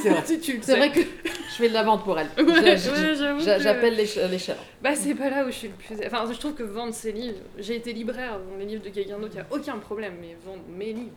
C'est 0.00 0.08
vrai. 0.10 0.22
Si 0.26 0.40
tu 0.40 0.52
le 0.56 0.62
C'est 0.62 0.72
sais. 0.72 0.78
vrai 0.78 0.90
que 0.90 1.00
je 1.00 1.54
fais 1.54 1.68
de 1.68 1.74
la 1.74 1.82
vente 1.82 2.04
pour 2.04 2.18
elle. 2.18 2.28
Ouais, 2.38 2.44
ouais, 2.44 3.58
J'appelle 3.60 3.94
les, 3.96 4.06
ch- 4.06 4.30
les 4.30 4.38
chalands. 4.38 4.60
Bah, 4.82 4.94
c'est 4.94 5.14
pas 5.14 5.30
là 5.30 5.44
où 5.44 5.48
je 5.48 5.52
suis 5.56 5.68
le 5.68 5.74
plus. 5.74 6.06
Enfin, 6.06 6.24
je 6.32 6.38
trouve 6.38 6.54
que 6.54 6.62
vendre 6.64 6.92
ses 6.94 7.12
livres. 7.12 7.38
J'ai 7.58 7.76
été 7.76 7.92
libraire 7.92 8.38
dans 8.50 8.56
les 8.58 8.64
livres 8.66 8.82
de 8.84 8.88
quelqu'un 8.90 9.18
d'autre, 9.18 9.36
y 9.36 9.40
a 9.40 9.46
aucun 9.50 9.78
problème, 9.78 10.14
mais 10.20 10.36
vendre 10.44 10.62
mes 10.76 10.92
livres, 10.92 11.12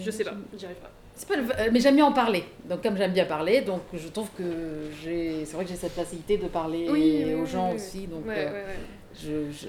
je 0.00 0.10
sais 0.10 0.24
pas, 0.24 0.34
j'y 0.56 0.64
arrive 0.64 0.76
pas. 0.78 0.90
C'est 1.14 1.28
pas 1.28 1.36
le- 1.36 1.42
euh, 1.50 1.68
mais 1.72 1.80
j'aime 1.80 1.96
bien 1.96 2.06
en 2.06 2.12
parler. 2.12 2.44
Donc 2.64 2.82
comme 2.82 2.96
j'aime 2.96 3.12
bien 3.12 3.24
parler, 3.24 3.60
donc 3.60 3.82
je 3.92 4.08
trouve 4.08 4.28
que 4.38 4.44
j'ai, 5.02 5.44
c'est 5.44 5.54
vrai 5.56 5.64
que 5.64 5.70
j'ai 5.70 5.76
cette 5.76 5.92
facilité 5.92 6.36
de 6.38 6.46
parler 6.46 6.86
Oui, 6.88 7.24
aux 7.34 7.40
oui, 7.40 7.46
gens 7.46 7.70
oui. 7.70 7.76
aussi. 7.76 8.06
Donc 8.06 8.24
Ouais, 8.26 8.34
euh, 8.38 8.52
ouais, 8.52 8.52
ouais. 8.52 8.76
je, 9.20 9.50
je- 9.50 9.66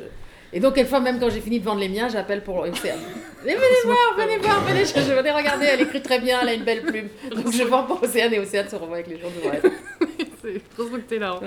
et 0.54 0.60
donc 0.60 0.76
quelquefois 0.76 1.00
même 1.00 1.20
quand 1.20 1.30
j'ai 1.30 1.42
fini 1.42 1.60
de 1.60 1.66
vendre 1.66 1.80
les 1.80 1.90
miens, 1.90 2.10
j'appelle 2.10 2.44
pour 2.44 2.58
Océane. 2.58 3.00
Et 3.46 3.54
venez 3.56 3.60
voir, 3.86 3.98
venez 4.18 4.38
voir, 4.38 4.62
venez. 4.66 4.84
Je, 4.86 4.94
je 4.94 5.14
venez 5.14 5.32
regarder, 5.32 5.66
elle 5.66 5.82
écrit 5.82 6.02
très 6.02 6.20
bien, 6.20 6.40
elle 6.42 6.50
a 6.50 6.54
une 6.54 6.64
belle 6.64 6.82
plume. 6.84 7.10
Donc 7.36 7.52
je 7.52 7.64
vends 7.64 7.84
pour 7.84 8.02
Océane 8.04 8.34
et 8.34 8.40
Océane 8.40 8.68
se 8.70 8.76
revoit 8.76 8.98
avec 8.98 9.08
les 9.08 9.20
gens 9.20 9.30
devant 9.30 9.52
elle. 9.54 9.72
C'est 10.42 10.62
trop 10.76 10.86
que 10.86 10.98
t'es 11.02 11.20
là. 11.20 11.32
hein. 11.42 11.46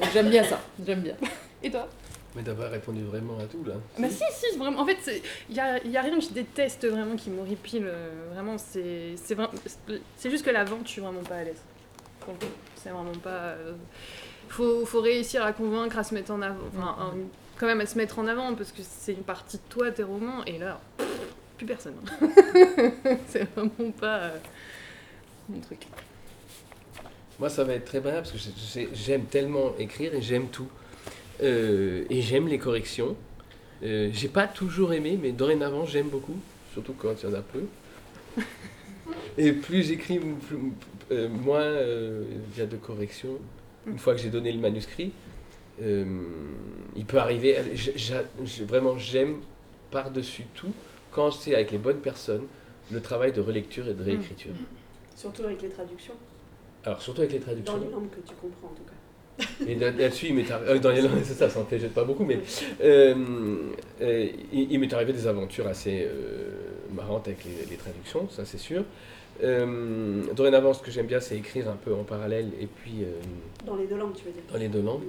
Donc 0.00 0.08
j'aime 0.12 0.30
bien 0.30 0.44
ça, 0.44 0.60
j'aime 0.86 1.00
bien. 1.00 1.14
Et 1.62 1.70
toi? 1.70 1.88
Mais 2.36 2.42
d'avoir 2.42 2.70
répondu 2.70 3.02
vraiment 3.04 3.38
à 3.38 3.44
tout 3.44 3.64
là. 3.66 3.74
Bah 3.98 4.06
si, 4.10 4.22
si, 4.32 4.56
vraiment. 4.58 4.80
En 4.80 4.86
fait, 4.86 5.22
il 5.48 5.56
y 5.56 5.60
a, 5.60 5.82
y 5.84 5.96
a 5.96 6.02
rien 6.02 6.14
que 6.18 6.24
je 6.24 6.28
déteste 6.30 6.86
vraiment 6.86 7.16
qui 7.16 7.30
m'horripile. 7.30 7.84
euh, 7.86 8.10
Vraiment, 8.34 8.56
c'est 8.58 9.14
c'est 10.16 10.30
juste 10.30 10.44
que 10.44 10.50
la 10.50 10.62
vente, 10.64 10.82
je 10.84 10.90
suis 10.90 11.00
vraiment 11.00 11.22
pas 11.22 11.36
à 11.36 11.44
l'aise. 11.44 11.62
C'est 12.76 12.90
vraiment 12.90 13.12
pas... 13.24 13.30
euh, 13.30 13.72
faut, 14.48 14.84
faut 14.84 15.00
réussir 15.00 15.42
à 15.44 15.52
convaincre, 15.52 15.98
à 15.98 16.04
se 16.04 16.14
mettre 16.14 16.30
en 16.32 16.42
avant. 16.42 16.56
Enfin, 16.76 16.96
un- 17.00 17.14
quand 17.58 17.66
même 17.66 17.80
à 17.80 17.86
se 17.86 17.98
mettre 17.98 18.18
en 18.18 18.26
avant, 18.26 18.54
parce 18.54 18.72
que 18.72 18.82
c'est 18.82 19.12
une 19.12 19.24
partie 19.24 19.56
de 19.56 19.62
toi, 19.68 19.90
tes 19.90 20.02
romans, 20.02 20.44
et 20.46 20.58
là, 20.58 20.80
plus 21.56 21.66
personne. 21.66 21.94
c'est 23.28 23.44
vraiment 23.54 23.90
pas 23.92 24.16
euh, 24.18 24.38
mon 25.48 25.60
truc. 25.60 25.86
Moi, 27.38 27.48
ça 27.48 27.64
va 27.64 27.74
être 27.74 27.84
très 27.84 28.00
variable 28.00 28.26
parce 28.26 28.46
que 28.74 28.80
j'aime 28.92 29.24
tellement 29.24 29.76
écrire 29.78 30.14
et 30.14 30.22
j'aime 30.22 30.48
tout. 30.48 30.68
Euh, 31.42 32.04
et 32.10 32.20
j'aime 32.20 32.48
les 32.48 32.58
corrections. 32.58 33.16
Euh, 33.82 34.10
J'ai 34.12 34.28
pas 34.28 34.46
toujours 34.48 34.92
aimé, 34.92 35.18
mais 35.20 35.32
dorénavant, 35.32 35.86
j'aime 35.86 36.08
beaucoup, 36.08 36.36
surtout 36.72 36.94
quand 36.94 37.14
il 37.22 37.28
y 37.28 37.32
en 37.32 37.34
a 37.34 37.42
peu. 37.42 37.64
Et 39.38 39.52
plus 39.52 39.84
j'écris, 39.84 40.20
euh, 41.12 41.28
moins 41.28 41.60
euh, 41.60 42.24
il 42.52 42.58
y 42.58 42.62
a 42.62 42.66
de 42.66 42.76
corrections. 42.76 43.38
Une 43.86 43.98
fois 43.98 44.14
que 44.14 44.20
j'ai 44.20 44.30
donné 44.30 44.52
le 44.52 44.58
manuscrit, 44.58 45.12
euh, 45.82 46.04
il 46.96 47.04
peut 47.04 47.18
arriver. 47.18 47.56
j'- 47.74 47.92
j'a- 47.96 48.24
j'- 48.44 48.64
vraiment, 48.64 48.96
j'aime 48.98 49.36
par-dessus 49.90 50.44
tout, 50.54 50.72
quand 51.12 51.30
c'est 51.30 51.54
avec 51.54 51.70
les 51.70 51.78
bonnes 51.78 52.00
personnes, 52.00 52.46
le 52.90 53.00
travail 53.00 53.32
de 53.32 53.40
relecture 53.40 53.86
et 53.88 53.94
de 53.94 54.02
réécriture. 54.02 54.52
Surtout 55.16 55.42
avec 55.44 55.60
les 55.62 55.68
traductions, 55.68 56.14
Alors, 56.84 57.02
surtout 57.02 57.20
avec 57.22 57.32
les 57.32 57.38
dans 57.38 57.44
traductions. 57.46 57.76
les 57.78 57.90
langues 57.90 58.10
que 58.10 58.20
tu 58.28 58.34
comprends 58.40 58.68
en 58.68 58.74
tout 58.74 58.82
cas. 58.84 59.64
Et 59.68 59.74
là- 59.76 59.90
là-dessus, 59.92 60.26
il 60.28 60.34
m'est 60.34 60.42
arri- 60.50 60.64
euh, 60.66 60.78
dans 60.78 60.90
les 60.90 61.00
langues, 61.00 61.22
c'est 61.22 61.34
ça, 61.34 61.48
ça 61.48 61.60
en 61.60 61.64
fait 61.64 61.78
jette 61.78 61.94
pas 61.94 62.04
beaucoup, 62.04 62.24
mais 62.24 62.40
euh, 62.82 63.14
euh, 64.00 64.28
il, 64.52 64.72
il 64.72 64.80
m'est 64.80 64.92
arrivé 64.92 65.12
des 65.12 65.26
aventures 65.26 65.66
assez 65.68 66.08
marrantes 66.92 67.28
avec 67.28 67.44
les, 67.44 67.66
les 67.70 67.76
traductions, 67.76 68.28
ça 68.30 68.44
c'est 68.44 68.58
sûr. 68.58 68.84
Dorénavant, 70.34 70.74
ce 70.74 70.82
que 70.82 70.90
j'aime 70.90 71.06
bien, 71.06 71.20
c'est 71.20 71.36
écrire 71.36 71.68
un 71.70 71.76
peu 71.76 71.94
en 71.94 72.04
parallèle 72.04 72.50
et 72.60 72.66
puis 72.66 73.04
Dans 73.66 73.76
les 73.76 73.86
deux 73.86 73.96
langues, 73.96 74.14
tu 74.14 74.24
veux 74.24 74.32
dire. 74.32 74.42
dans 74.52 74.58
les 74.58 74.68
deux 74.68 74.82
langues, 74.82 75.02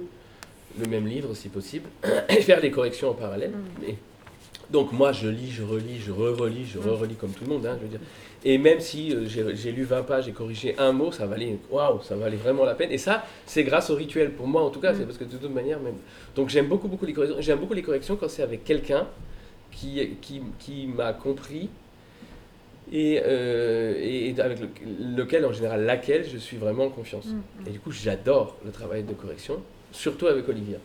le 0.78 0.86
même 0.86 1.06
livre 1.06 1.34
si 1.34 1.48
possible, 1.48 1.88
et 2.28 2.40
faire 2.42 2.60
des 2.60 2.70
corrections 2.70 3.10
en 3.10 3.14
parallèle. 3.14 3.52
Mais- 3.80 3.96
donc 4.70 4.92
moi, 4.92 5.10
je 5.10 5.26
lis, 5.28 5.50
je 5.50 5.64
relis, 5.64 5.98
je 5.98 6.12
re-relis, 6.12 6.64
je 6.64 6.78
re-relis 6.78 7.16
comme 7.16 7.32
tout 7.32 7.42
le 7.44 7.50
monde, 7.50 7.66
hein, 7.66 7.76
je 7.78 7.82
veux 7.82 7.88
dire. 7.90 7.98
Et 8.44 8.56
même 8.56 8.78
si 8.78 9.12
euh, 9.12 9.26
j'ai 9.26 9.72
lu 9.72 9.82
20 9.82 10.04
pages 10.04 10.28
et 10.28 10.32
corrigé 10.32 10.76
un 10.78 10.92
mot, 10.92 11.10
ça 11.10 11.26
valait, 11.26 11.58
waouh, 11.70 12.00
ça 12.04 12.14
valait 12.14 12.36
vraiment 12.36 12.64
la 12.64 12.74
peine. 12.76 12.92
Et 12.92 12.96
ça, 12.98 13.24
c'est 13.46 13.64
grâce 13.64 13.90
au 13.90 13.96
rituel. 13.96 14.30
Pour 14.30 14.46
moi, 14.46 14.62
en 14.62 14.70
tout 14.70 14.78
cas, 14.80 14.94
c'est 14.94 15.04
parce 15.04 15.18
que 15.18 15.24
de 15.24 15.36
toute 15.36 15.52
manière, 15.52 15.80
même. 15.80 15.96
Donc 16.36 16.50
j'aime 16.50 16.68
beaucoup, 16.68 16.86
beaucoup 16.86 17.04
les 17.04 17.12
corrections. 17.12 17.40
J'aime 17.40 17.58
beaucoup 17.58 17.74
les 17.74 17.82
corrections 17.82 18.14
quand 18.14 18.28
c'est 18.28 18.42
avec 18.44 18.62
quelqu'un 18.62 19.08
qui, 19.72 20.16
qui, 20.22 20.40
qui 20.60 20.86
m'a 20.86 21.12
compris 21.14 21.68
et, 22.92 23.20
euh, 23.24 23.94
et 24.00 24.34
avec 24.40 24.58
le- 24.60 24.68
lequel, 25.16 25.44
en 25.46 25.52
général, 25.52 25.84
laquelle 25.84 26.24
je 26.28 26.38
suis 26.38 26.56
vraiment 26.56 26.84
en 26.86 26.90
confiance. 26.90 27.26
Et 27.66 27.70
du 27.70 27.80
coup, 27.80 27.90
j'adore 27.92 28.56
le 28.64 28.70
travail 28.70 29.02
de 29.02 29.12
correction, 29.14 29.60
surtout 29.92 30.26
avec 30.26 30.48
Olivia 30.48 30.78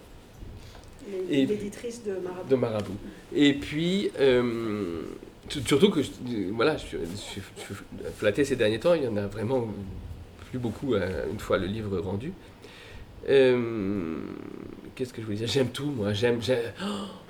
L'éditrice 1.29 2.03
de 2.03 2.13
Marabout. 2.13 2.49
de 2.49 2.55
Marabout. 2.55 2.97
Et 3.35 3.53
puis, 3.53 4.09
euh, 4.19 5.01
surtout 5.49 5.89
que 5.91 6.01
je, 6.01 6.09
voilà, 6.51 6.77
je, 6.77 6.85
suis- 6.85 6.97
je 7.11 7.15
suis 7.15 7.41
je 7.57 7.61
suis 7.61 7.75
flatté 8.17 8.43
ces 8.43 8.55
derniers 8.55 8.79
temps, 8.79 8.95
il 8.95 9.03
y 9.03 9.07
en 9.07 9.17
a 9.17 9.27
vraiment 9.27 9.67
plus 10.49 10.57
beaucoup 10.57 10.95
euh, 10.95 11.25
une 11.31 11.39
fois 11.39 11.57
le 11.59 11.67
livre 11.67 11.99
rendu. 11.99 12.33
Euh, 13.29 14.17
Qu'est-ce 14.95 15.11
que 15.13 15.19
je 15.21 15.25
voulais 15.25 15.37
dire? 15.37 15.47
J'aime 15.47 15.69
tout, 15.69 15.87
moi. 15.91 16.13
J'aime, 16.13 16.41
j'aime, 16.41 16.71
oh, 16.81 16.85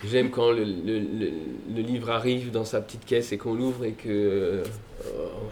j'aime 0.05 0.29
quand 0.29 0.51
le, 0.51 0.63
le- 0.63 0.99
le- 0.99 1.31
le 1.75 1.81
livre 1.81 2.11
arrive 2.11 2.51
dans 2.51 2.65
sa 2.65 2.79
petite 2.79 3.05
caisse 3.05 3.31
et 3.31 3.37
qu'on 3.37 3.55
l'ouvre 3.55 3.85
et 3.85 3.93
que. 3.93 4.07
euh, 4.09 4.63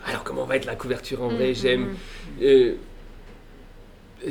alors, 0.05 0.23
comment 0.23 0.45
va 0.45 0.55
être 0.57 0.65
la 0.65 0.75
couverture 0.75 1.23
en 1.23 1.29
vrai? 1.29 1.51
Mm, 1.51 1.55
J'aime. 1.55 1.81
mm, 1.81 1.85
mm. 1.85 2.43
Euh, 2.43 2.75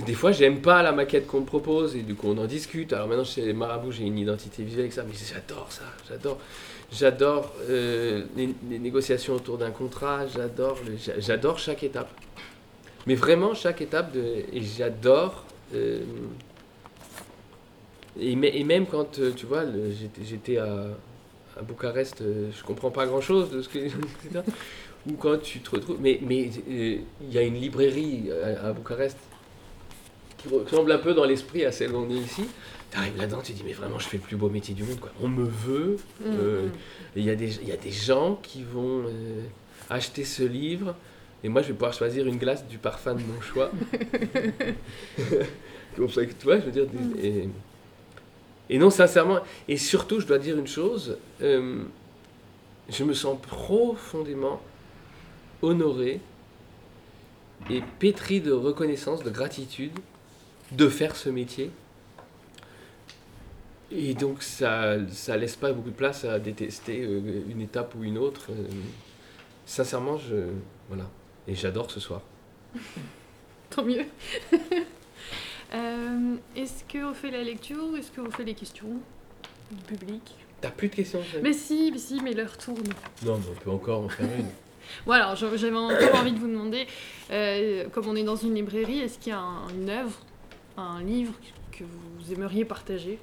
des 0.00 0.14
fois, 0.14 0.32
j'aime 0.32 0.60
pas 0.60 0.82
la 0.82 0.92
maquette 0.92 1.26
qu'on 1.26 1.40
me 1.40 1.46
propose 1.46 1.96
et 1.96 2.02
du 2.02 2.14
coup, 2.14 2.28
on 2.28 2.38
en 2.38 2.46
discute. 2.46 2.92
Alors 2.92 3.08
maintenant, 3.08 3.24
chez 3.24 3.52
Marabout, 3.52 3.92
j'ai 3.92 4.04
une 4.04 4.18
identité 4.18 4.62
visuelle 4.64 4.90
ça, 4.92 5.02
mais 5.04 5.12
j'adore 5.14 5.70
ça. 5.70 5.82
J'adore, 6.08 6.38
j'adore 6.90 7.52
euh, 7.68 8.24
les, 8.36 8.54
les 8.70 8.78
négociations 8.78 9.34
autour 9.34 9.58
d'un 9.58 9.70
contrat. 9.70 10.26
J'adore, 10.26 10.78
j'adore 11.18 11.58
chaque 11.58 11.82
étape. 11.82 12.10
Mais 13.06 13.14
vraiment, 13.16 13.54
chaque 13.54 13.80
étape 13.82 14.12
de, 14.12 14.20
et 14.52 14.62
j'adore. 14.62 15.44
euh, 15.74 16.00
et, 18.18 18.36
mê- 18.36 18.50
et 18.54 18.64
même 18.64 18.86
quand, 18.86 19.18
euh, 19.18 19.32
tu 19.34 19.46
vois, 19.46 19.64
j'étais, 20.22 20.58
à, 20.58 20.86
Bucarest, 21.62 22.22
je 22.22 22.62
comprends 22.64 22.90
pas 22.90 23.06
grand 23.06 23.20
chose 23.20 23.50
de 23.50 23.62
ce 23.62 23.68
que. 23.68 23.78
etc. 23.78 24.40
Ou 25.06 25.14
quand 25.14 25.38
tu 25.42 25.60
te 25.60 25.70
retrouves. 25.70 25.98
Mais 26.00 26.18
mais 26.22 26.50
il 26.68 27.04
y 27.30 27.38
a 27.38 27.42
une 27.42 27.56
librairie 27.56 28.30
à 28.62 28.72
Bucarest 28.72 29.18
qui 30.42 30.48
ressemble 30.54 30.92
un 30.92 30.98
peu 30.98 31.14
dans 31.14 31.24
l'esprit 31.24 31.64
à 31.64 31.72
celle 31.72 31.92
où 31.92 31.96
on 31.98 32.10
est 32.10 32.14
ici. 32.18 32.44
Tu 32.90 32.98
arrives 32.98 33.16
là-dedans, 33.16 33.40
tu 33.42 33.52
dis, 33.52 33.62
mais 33.64 33.72
vraiment, 33.72 33.98
je 33.98 34.06
fais 34.06 34.18
le 34.18 34.22
plus 34.22 34.36
beau 34.36 34.50
métier 34.50 34.74
du 34.74 34.82
monde. 34.84 35.00
Quoi. 35.00 35.10
On 35.22 35.28
me 35.28 35.44
veut. 35.44 35.96
Mm, 36.20 36.24
euh, 36.26 36.66
mm. 36.66 36.70
et 37.16 37.20
Il 37.20 37.24
y, 37.24 37.30
a 37.30 37.34
des- 37.34 37.56
il 37.62 37.68
y 37.68 37.72
a 37.72 37.76
des 37.76 37.90
gens 37.90 38.38
qui 38.42 38.62
vont 38.64 39.04
euh, 39.06 39.42
acheter 39.88 40.24
ce 40.24 40.42
livre. 40.42 40.94
Et 41.44 41.48
moi, 41.48 41.62
je 41.62 41.68
vais 41.68 41.72
pouvoir 41.74 41.92
choisir 41.94 42.26
une 42.26 42.36
glace 42.36 42.66
du 42.68 42.76
parfum 42.78 43.14
de 43.14 43.22
mon 43.22 43.40
choix. 43.40 43.70
Comme 45.96 46.08
ça, 46.10 46.20
tu 46.26 46.32
vois, 46.44 46.58
je 46.60 46.64
veux 46.66 46.70
dire. 46.70 46.86
des- 46.86 47.26
et, 47.28 47.48
et 48.70 48.78
non, 48.78 48.90
sincèrement, 48.90 49.40
et 49.68 49.76
surtout, 49.76 50.20
je 50.20 50.26
dois 50.26 50.38
dire 50.38 50.56
une 50.58 50.66
chose, 50.68 51.16
euh, 51.42 51.82
je 52.88 53.04
me 53.04 53.12
sens 53.14 53.38
profondément 53.40 54.60
honoré 55.62 56.20
est 57.70 57.82
pétri 57.98 58.40
de 58.40 58.52
reconnaissance, 58.52 59.22
de 59.22 59.30
gratitude 59.30 59.92
de 60.76 60.88
faire 60.88 61.16
ce 61.16 61.28
métier. 61.28 61.70
Et 63.94 64.14
donc 64.14 64.42
ça 64.42 64.96
ça 65.10 65.36
laisse 65.36 65.56
pas 65.56 65.72
beaucoup 65.72 65.90
de 65.90 65.94
place 65.94 66.24
à 66.24 66.38
détester 66.38 67.02
euh, 67.02 67.42
une 67.48 67.60
étape 67.60 67.94
ou 67.94 68.04
une 68.04 68.18
autre. 68.18 68.46
Euh, 68.50 68.68
sincèrement, 69.66 70.16
je 70.16 70.36
voilà. 70.88 71.08
Et 71.46 71.54
j'adore 71.54 71.90
ce 71.90 72.00
soir. 72.00 72.22
Tant 73.70 73.84
mieux. 73.84 74.04
Euh, 75.74 76.34
est-ce 76.54 76.84
qu'on 76.84 77.14
fait 77.14 77.30
la 77.30 77.42
lecture 77.42 77.82
ou 77.90 77.96
est-ce 77.96 78.12
qu'on 78.12 78.30
fait 78.30 78.44
les 78.44 78.52
questions 78.52 79.00
du 79.70 79.82
public? 79.84 80.20
T'as 80.60 80.68
plus 80.70 80.88
de 80.88 80.96
questions 80.96 81.20
Mais 81.42 81.54
si, 81.54 81.88
mais 81.90 81.96
si, 81.96 82.20
mais 82.20 82.34
l'heure 82.34 82.58
tourne. 82.58 82.84
Non, 83.24 83.38
mais 83.38 83.46
on 83.50 83.54
peut 83.54 83.70
encore 83.70 84.04
en 84.04 84.08
faire 84.10 84.28
une. 84.38 84.44
Bon 85.06 85.12
alors, 85.12 85.34
j'avais 85.34 85.74
encore 85.74 86.14
envie 86.16 86.32
de 86.32 86.38
vous 86.38 86.48
demander, 86.48 86.86
comme 87.90 88.06
on 88.06 88.14
est 88.16 88.22
dans 88.22 88.36
une 88.36 88.54
librairie, 88.54 88.98
est-ce 88.98 89.18
qu'il 89.18 89.32
y 89.32 89.34
a 89.34 89.42
une 89.74 89.88
œuvre, 89.88 90.18
un 90.76 91.02
livre 91.02 91.34
que 91.70 91.84
vous 91.84 92.32
aimeriez 92.32 92.64
partager 92.64 93.18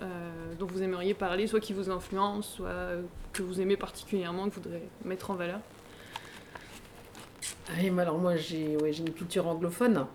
euh, 0.00 0.54
dont 0.58 0.66
vous 0.66 0.82
aimeriez 0.82 1.14
parler, 1.14 1.46
soit 1.46 1.60
qui 1.60 1.72
vous 1.72 1.90
influence, 1.90 2.54
soit 2.56 2.96
que 3.32 3.42
vous 3.42 3.60
aimez 3.60 3.76
particulièrement, 3.76 4.48
que 4.48 4.54
vous 4.54 4.62
voudrez 4.62 4.82
mettre 5.04 5.30
en 5.30 5.34
valeur 5.34 5.60
alors 7.98 8.18
moi 8.18 8.36
j'ai 8.36 8.76
une 8.98 9.12
culture 9.12 9.46
anglophone. 9.46 10.06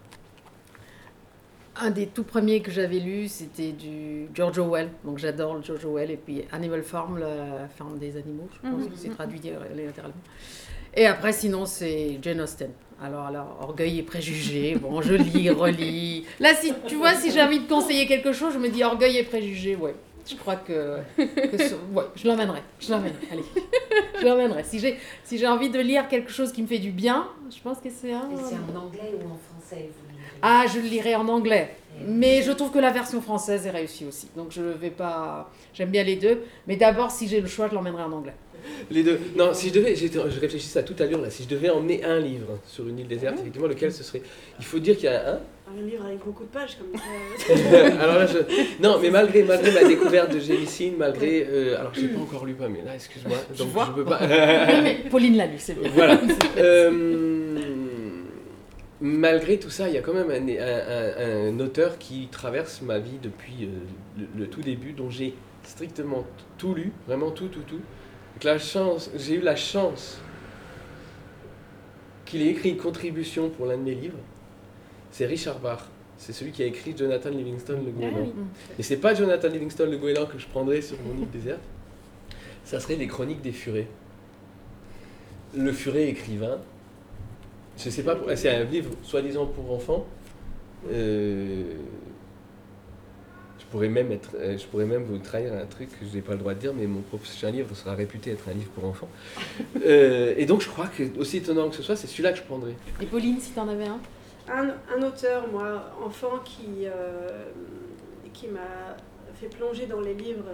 Un 1.76 1.90
des 1.90 2.06
tout 2.06 2.24
premiers 2.24 2.62
que 2.62 2.70
j'avais 2.72 3.00
lu, 3.00 3.28
c'était 3.28 3.72
du 3.72 4.28
George 4.34 4.60
Orwell. 4.60 4.90
Donc 5.04 5.18
j'adore 5.18 5.56
le 5.56 5.64
George 5.64 5.86
Orwell. 5.86 6.12
Et 6.12 6.18
puis 6.18 6.44
Animal 6.52 6.84
Farm, 6.84 7.18
la 7.18 7.68
ferme 7.68 7.98
des 7.98 8.16
animaux, 8.16 8.48
je 8.54 8.70
pense 8.70 8.84
mhm. 8.84 8.90
que 8.90 8.96
c'est 8.96 9.10
traduit 9.10 9.40
littéralement. 9.40 10.14
Et 10.96 11.08
après, 11.08 11.34
sinon, 11.34 11.66
c'est 11.66 12.20
Jane 12.22 12.42
Austen. 12.42 12.70
Alors, 13.02 13.26
alors, 13.26 13.58
orgueil 13.62 14.00
et 14.00 14.04
préjugés. 14.04 14.76
Bon, 14.76 15.02
je 15.02 15.14
lis, 15.14 15.50
relis. 15.50 16.26
Là, 16.40 16.54
si 16.56 16.74
tu 16.88 16.96
vois, 16.96 17.14
si 17.16 17.32
j'ai 17.32 17.42
envie 17.42 17.60
de 17.60 17.68
conseiller 17.68 18.06
quelque 18.06 18.34
chose, 18.34 18.54
je 18.54 18.60
me 18.60 18.70
dis 18.70 18.84
orgueil 18.84 19.18
et 19.18 19.24
préjugés, 19.24 19.76
ouais. 19.76 19.96
Je 20.26 20.36
crois 20.36 20.56
que, 20.56 21.00
ouais, 21.18 22.04
je 22.16 22.28
l'emmènerai. 22.28 22.62
Je 22.80 22.92
l'emmènerai. 22.92 23.28
Allez, 23.32 23.44
je 24.20 24.26
l'emmènerai. 24.26 24.64
Si 24.64 24.80
j'ai 24.80 24.98
si 25.24 25.38
j'ai 25.38 25.48
envie 25.48 25.70
de 25.70 25.80
lire 25.80 26.08
quelque 26.08 26.32
chose 26.32 26.54
qui 26.54 26.62
me 26.62 26.68
fait 26.68 26.80
du 26.80 26.92
bien, 26.92 27.28
je 27.54 27.62
pense 27.62 27.80
que 27.80 27.90
c'est 27.90 28.14
un. 28.14 28.30
C'est 28.38 28.56
en 28.56 28.80
anglais 28.80 29.14
ou 29.14 29.26
en 29.26 29.38
français 29.38 29.90
vous 29.90 30.16
Ah, 30.42 30.66
je 30.74 30.80
le 30.80 30.88
lirai 30.88 31.16
en 31.16 31.28
anglais. 31.28 31.76
Mais 32.08 32.42
je 32.42 32.52
trouve 32.52 32.72
que 32.72 32.80
la 32.80 32.90
version 32.90 33.22
française 33.22 33.68
est 33.68 33.72
réussie 33.72 34.06
aussi. 34.06 34.30
Donc 34.36 34.52
je 34.52 34.62
vais 34.62 34.90
pas. 34.90 35.52
J'aime 35.74 35.90
bien 35.90 36.04
les 36.04 36.16
deux. 36.16 36.44
Mais 36.68 36.78
d'abord, 36.78 37.12
si 37.12 37.28
j'ai 37.28 37.42
le 37.42 37.48
choix, 37.48 37.68
je 37.68 37.76
l'emmènerai 37.76 38.04
en 38.04 38.12
anglais. 38.14 38.34
Les 38.92 39.04
deux. 39.04 39.20
Non, 39.36 39.54
si 39.54 39.70
je 39.70 39.74
devais, 39.74 39.96
je 39.96 40.40
réfléchissais 40.40 40.80
à 40.80 40.84
tout 40.84 40.96
à 41.00 41.06
l'heure 41.06 41.22
là, 41.22 41.30
si 41.30 41.44
je 41.44 41.50
devais 41.50 41.70
emmener 41.70 42.04
un 42.04 42.20
livre 42.20 42.60
sur 42.66 42.88
une 42.88 43.00
île 43.00 43.08
déserte, 43.08 43.40
effectivement, 43.40 43.68
lequel 43.68 43.92
ce 43.92 44.04
serait? 44.04 44.22
Il 44.60 44.66
faut 44.66 44.80
dire 44.80 44.96
qu'il 44.96 45.06
y 45.06 45.08
a 45.10 45.34
un. 45.34 45.40
Un 45.76 45.82
livre 45.82 46.06
avec 46.06 46.20
beaucoup 46.20 46.44
de 46.44 46.50
pages 46.50 46.78
comme 46.78 47.00
ça. 47.00 47.54
alors 48.04 48.20
là, 48.20 48.28
je... 48.28 48.38
Non, 48.82 49.00
mais 49.02 49.10
malgré, 49.10 49.44
malgré 49.44 49.72
ma 49.72 49.88
découverte 49.88 50.34
de 50.34 50.40
Gélicine, 50.40 50.96
malgré. 50.98 51.48
Euh, 51.50 51.80
alors, 51.80 51.94
j'ai 51.94 52.10
pas 52.10 52.20
encore 52.20 52.46
lu 52.46 52.54
Pamela, 52.54 52.94
excuse-moi. 52.94 53.38
Donc, 53.58 53.70
je 53.88 53.92
peux 53.94 54.06
pas. 54.06 54.20
mais 54.28 54.98
Pauline 55.10 55.38
l'a 55.38 55.48
lu, 55.48 55.56
c'est 55.58 55.80
bien. 55.80 55.90
Voilà. 55.94 56.20
Euh, 56.58 57.24
malgré 59.04 59.60
tout 59.60 59.70
ça, 59.70 59.90
il 59.90 59.96
y 59.96 59.98
a 59.98 60.02
quand 60.02 60.14
même 60.14 60.32
un, 60.32 61.52
un, 61.52 61.60
auteur 61.60 61.98
qui 61.98 62.28
traverse 62.32 62.82
ma 62.82 63.00
vie 63.00 63.18
depuis 63.22 63.64
euh, 63.66 64.26
le, 64.38 64.48
tout 64.48 64.62
début, 64.62 64.94
dont 64.94 65.10
j'ai 65.10 65.34
strictement 65.64 66.26
tout 66.58 66.74
lu, 66.74 66.92
vraiment 67.08 67.32
tout, 67.32 67.48
tout, 67.48 67.64
tout 67.68 67.82
la 68.44 68.58
chance, 68.58 69.10
j'ai 69.16 69.36
eu 69.36 69.42
la 69.42 69.56
chance 69.56 70.20
qu'il 72.26 72.42
ait 72.42 72.48
écrit 72.48 72.70
une 72.70 72.78
contribution 72.78 73.50
pour 73.50 73.66
l'un 73.66 73.78
de 73.78 73.84
mes 73.84 73.96
livres. 73.96 74.18
C'est 75.12 75.26
Richard 75.26 75.60
Bach. 75.60 75.82
C'est 76.18 76.34
celui 76.34 76.52
qui 76.52 76.64
a 76.64 76.66
écrit 76.66 76.96
Jonathan 76.98 77.30
Livingstone 77.30 77.84
le 77.86 77.92
Goéland. 77.92 78.28
Ah 78.36 78.74
Et 78.80 78.84
c'est 78.84 78.98
pas 78.98 79.14
Jonathan 79.14 79.50
Livingstone 79.50 79.92
le 79.92 79.98
Goéland 79.98 80.26
que 80.26 80.38
je 80.38 80.48
prendrais 80.48 80.82
sur 80.82 80.98
mon 81.02 81.22
île 81.22 81.30
déserte. 81.30 81.62
Ça 82.64 82.80
serait 82.80 82.96
les 82.96 83.08
Chroniques 83.08 83.42
des 83.42 83.52
Furets. 83.52 83.88
Le 85.56 85.72
Furet 85.72 86.08
écrivain. 86.08 86.60
Je 87.78 87.90
sais 87.90 88.04
pas, 88.04 88.18
c'est 88.36 88.50
un 88.50 88.64
livre 88.64 88.92
soi-disant 89.04 89.48
pour 89.48 89.72
enfants. 89.72 90.06
Euh, 90.92 91.74
pourrais 93.74 93.90
même 93.90 94.12
être, 94.12 94.36
euh, 94.36 94.56
je 94.56 94.68
pourrais 94.68 94.86
même 94.86 95.04
vous 95.04 95.18
trahir 95.18 95.52
un 95.52 95.66
truc 95.66 95.90
que 95.90 96.06
je 96.06 96.14
n'ai 96.14 96.22
pas 96.22 96.34
le 96.34 96.38
droit 96.38 96.54
de 96.54 96.60
dire, 96.60 96.76
mais 96.76 96.86
mon 96.86 97.02
prochain 97.02 97.50
livre 97.50 97.76
sera 97.76 97.96
réputé 97.96 98.30
être 98.30 98.48
un 98.48 98.54
livre 98.54 98.70
pour 98.70 98.86
enfants. 98.86 99.10
Euh, 99.86 100.34
et 100.38 100.46
donc 100.46 100.62
je 100.62 100.70
crois 100.70 100.88
que, 100.88 101.04
aussi 101.20 101.38
étonnant 101.38 101.70
que 101.70 101.76
ce 101.76 101.84
soit, 101.84 101.96
c'est 101.96 102.08
celui-là 102.08 102.32
que 102.32 102.38
je 102.38 102.44
prendrais. 102.44 102.76
Et 103.02 103.06
Pauline, 103.06 103.40
si 103.40 103.52
tu 103.52 103.60
en 103.60 103.68
avais 103.68 103.88
un? 103.88 104.00
Un, 104.48 105.02
auteur, 105.02 105.48
moi, 105.52 105.92
enfant, 106.02 106.40
qui, 106.46 106.86
euh, 106.86 107.50
qui 108.32 108.48
m'a 108.48 108.96
fait 109.36 109.48
plonger 109.48 109.86
dans 109.88 110.00
les 110.00 110.14
livres 110.14 110.46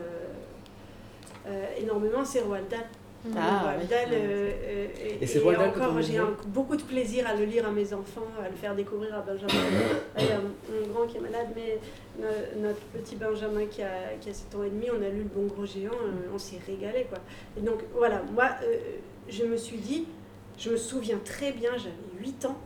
énormément, 1.80 2.26
c'est 2.26 2.42
Roald 2.42 2.68
Dahl. 2.70 2.86
Ah, 3.36 3.76
Dahl, 3.90 4.14
et, 4.14 5.28
c'est 5.28 5.44
encore, 5.44 6.02
j'ai 6.02 6.22
beaucoup 6.48 6.78
de 6.78 6.82
plaisir 6.82 7.28
à 7.28 7.36
le 7.36 7.44
lire 7.44 7.68
à 7.68 7.72
mes 7.72 7.94
enfants, 7.94 8.28
à 8.42 8.48
le 8.48 8.56
faire 8.56 8.74
découvrir 8.76 9.14
à 9.14 9.22
Benjamin. 9.22 9.54
Il 10.18 10.26
y 10.26 10.32
a 10.32 10.40
mon 10.40 10.94
grand 10.94 11.06
qui 11.06 11.18
est 11.18 11.20
malade, 11.20 11.48
mais 11.54 11.80
notre 12.58 12.80
petit 12.94 13.16
Benjamin 13.16 13.66
qui 13.66 13.82
a, 13.82 14.16
qui 14.20 14.30
a 14.30 14.34
7 14.34 14.56
ans 14.56 14.64
et 14.64 14.70
demi, 14.70 14.88
on 14.92 15.02
a 15.04 15.10
lu 15.10 15.20
Le 15.20 15.24
Bon 15.24 15.48
Gros 15.48 15.66
Géant, 15.66 15.92
euh, 15.92 16.34
on 16.34 16.38
s'est 16.38 16.60
régalé. 16.66 17.06
Quoi. 17.10 17.20
Et 17.58 17.62
donc 17.62 17.82
voilà, 17.94 18.22
moi 18.34 18.50
euh, 18.64 18.78
je 19.28 19.44
me 19.44 19.58
suis 19.58 19.78
dit, 19.78 20.06
je 20.58 20.72
me 20.72 20.78
souviens 20.78 21.20
très 21.24 21.52
bien, 21.52 21.72
j'avais 21.78 21.96
8 22.20 22.46
ans, 22.46 22.58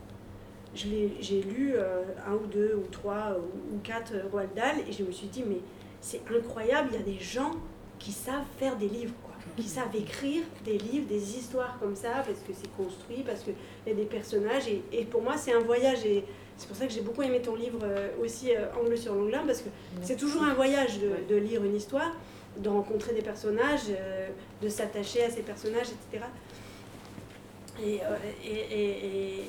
j'ai 0.75 1.41
lu 1.41 1.73
euh, 1.75 2.03
un 2.27 2.33
ou 2.33 2.47
deux 2.47 2.75
ou 2.75 2.87
trois 2.91 3.37
ou, 3.37 3.77
quatre 3.83 4.13
Roald 4.31 4.53
Dahl 4.55 4.77
et 4.87 4.91
je 4.91 5.03
me 5.03 5.11
suis 5.11 5.27
dit, 5.27 5.43
mais 5.47 5.59
c'est 6.01 6.21
incroyable, 6.35 6.89
il 6.93 6.99
y 6.99 7.01
a 7.01 7.05
des 7.05 7.23
gens 7.23 7.51
qui 7.99 8.11
savent 8.11 8.45
faire 8.57 8.75
des 8.75 8.89
livres, 8.89 9.13
qui 9.55 9.69
savent 9.69 9.95
écrire 9.95 10.43
des 10.65 10.77
livres, 10.77 11.07
des 11.07 11.37
histoires 11.37 11.77
comme 11.79 11.95
ça, 11.95 12.23
parce 12.25 12.39
que 12.39 12.53
c'est 12.53 12.71
construit, 12.75 13.23
parce 13.25 13.41
qu'il 13.41 13.55
y 13.87 13.91
a 13.91 13.93
des 13.93 14.05
personnages. 14.05 14.67
Et, 14.67 14.83
et 14.91 15.05
pour 15.05 15.21
moi, 15.21 15.37
c'est 15.37 15.53
un 15.53 15.59
voyage. 15.59 16.05
Et, 16.05 16.25
c'est 16.57 16.67
pour 16.67 16.77
ça 16.77 16.85
que 16.85 16.93
j'ai 16.93 17.01
beaucoup 17.01 17.21
aimé 17.21 17.41
ton 17.41 17.55
livre 17.55 17.79
euh, 17.83 18.09
aussi, 18.21 18.55
euh, 18.55 18.67
Angle 18.79 18.97
sur 18.97 19.15
l'angle, 19.15 19.47
parce 19.47 19.61
que 19.61 19.69
c'est 20.01 20.15
toujours 20.15 20.43
un 20.43 20.53
voyage 20.53 20.99
de, 20.99 21.35
lire 21.35 21.63
une 21.63 21.75
histoire, 21.75 22.11
de 22.57 22.69
rencontrer 22.69 23.13
des 23.13 23.21
personnages, 23.21 23.89
euh, 23.89 24.29
de 24.61 24.69
s'attacher 24.69 25.23
à 25.23 25.29
ces 25.29 25.41
personnages, 25.41 25.87
etc. 25.87 26.25
Et, 27.81 28.01
et, 28.45 29.43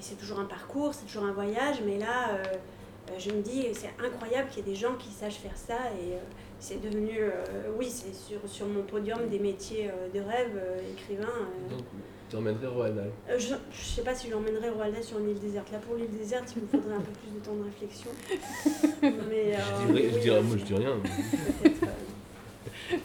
c'est 0.00 0.18
toujours 0.18 0.40
un 0.40 0.44
parcours, 0.44 0.94
c'est 0.94 1.06
toujours 1.06 1.24
un 1.24 1.32
voyage, 1.32 1.82
mais 1.84 1.98
là, 1.98 2.38
je 3.18 3.30
me 3.30 3.40
dis, 3.40 3.66
c'est 3.72 3.92
incroyable 4.02 4.48
qu'il 4.48 4.58
y 4.58 4.68
ait 4.68 4.72
des 4.72 4.78
gens 4.78 4.94
qui 4.94 5.10
sachent 5.10 5.38
faire 5.38 5.56
ça, 5.56 5.76
et 6.00 6.16
c'est 6.62 6.80
devenu, 6.80 7.20
oui, 7.78 7.88
c'est 7.90 8.14
sur, 8.14 8.38
sur 8.46 8.66
mon 8.66 8.82
podium 8.82 9.28
des 9.28 9.38
métiers 9.38 9.90
de 10.14 10.20
rêve, 10.20 10.58
écrivain. 10.92 11.48
Tu 12.32 12.38
emmènerais 12.38 12.66
Roald 12.66 12.98
euh, 13.28 13.38
Je 13.38 13.52
ne 13.52 13.58
sais 13.74 14.00
pas 14.00 14.14
si 14.14 14.30
j'emmènerais 14.30 14.70
Roald 14.70 15.02
sur 15.02 15.18
une 15.18 15.28
île 15.28 15.38
déserte. 15.38 15.70
Là, 15.70 15.76
pour 15.80 15.96
l'île 15.96 16.16
déserte, 16.16 16.54
il 16.56 16.62
me 16.62 16.66
faudrait 16.66 16.96
un 16.96 17.00
peu 17.00 17.12
plus 17.12 17.30
de 17.30 17.44
temps 17.44 17.54
de 17.54 17.64
réflexion. 17.64 18.10
mais, 19.28 19.54
euh, 19.54 20.10
je, 20.14 20.18
dirais, 20.18 20.40
moi, 20.40 20.56
je 20.56 20.64
dis 20.64 20.72
rien. 20.72 20.92
Euh, 20.92 21.68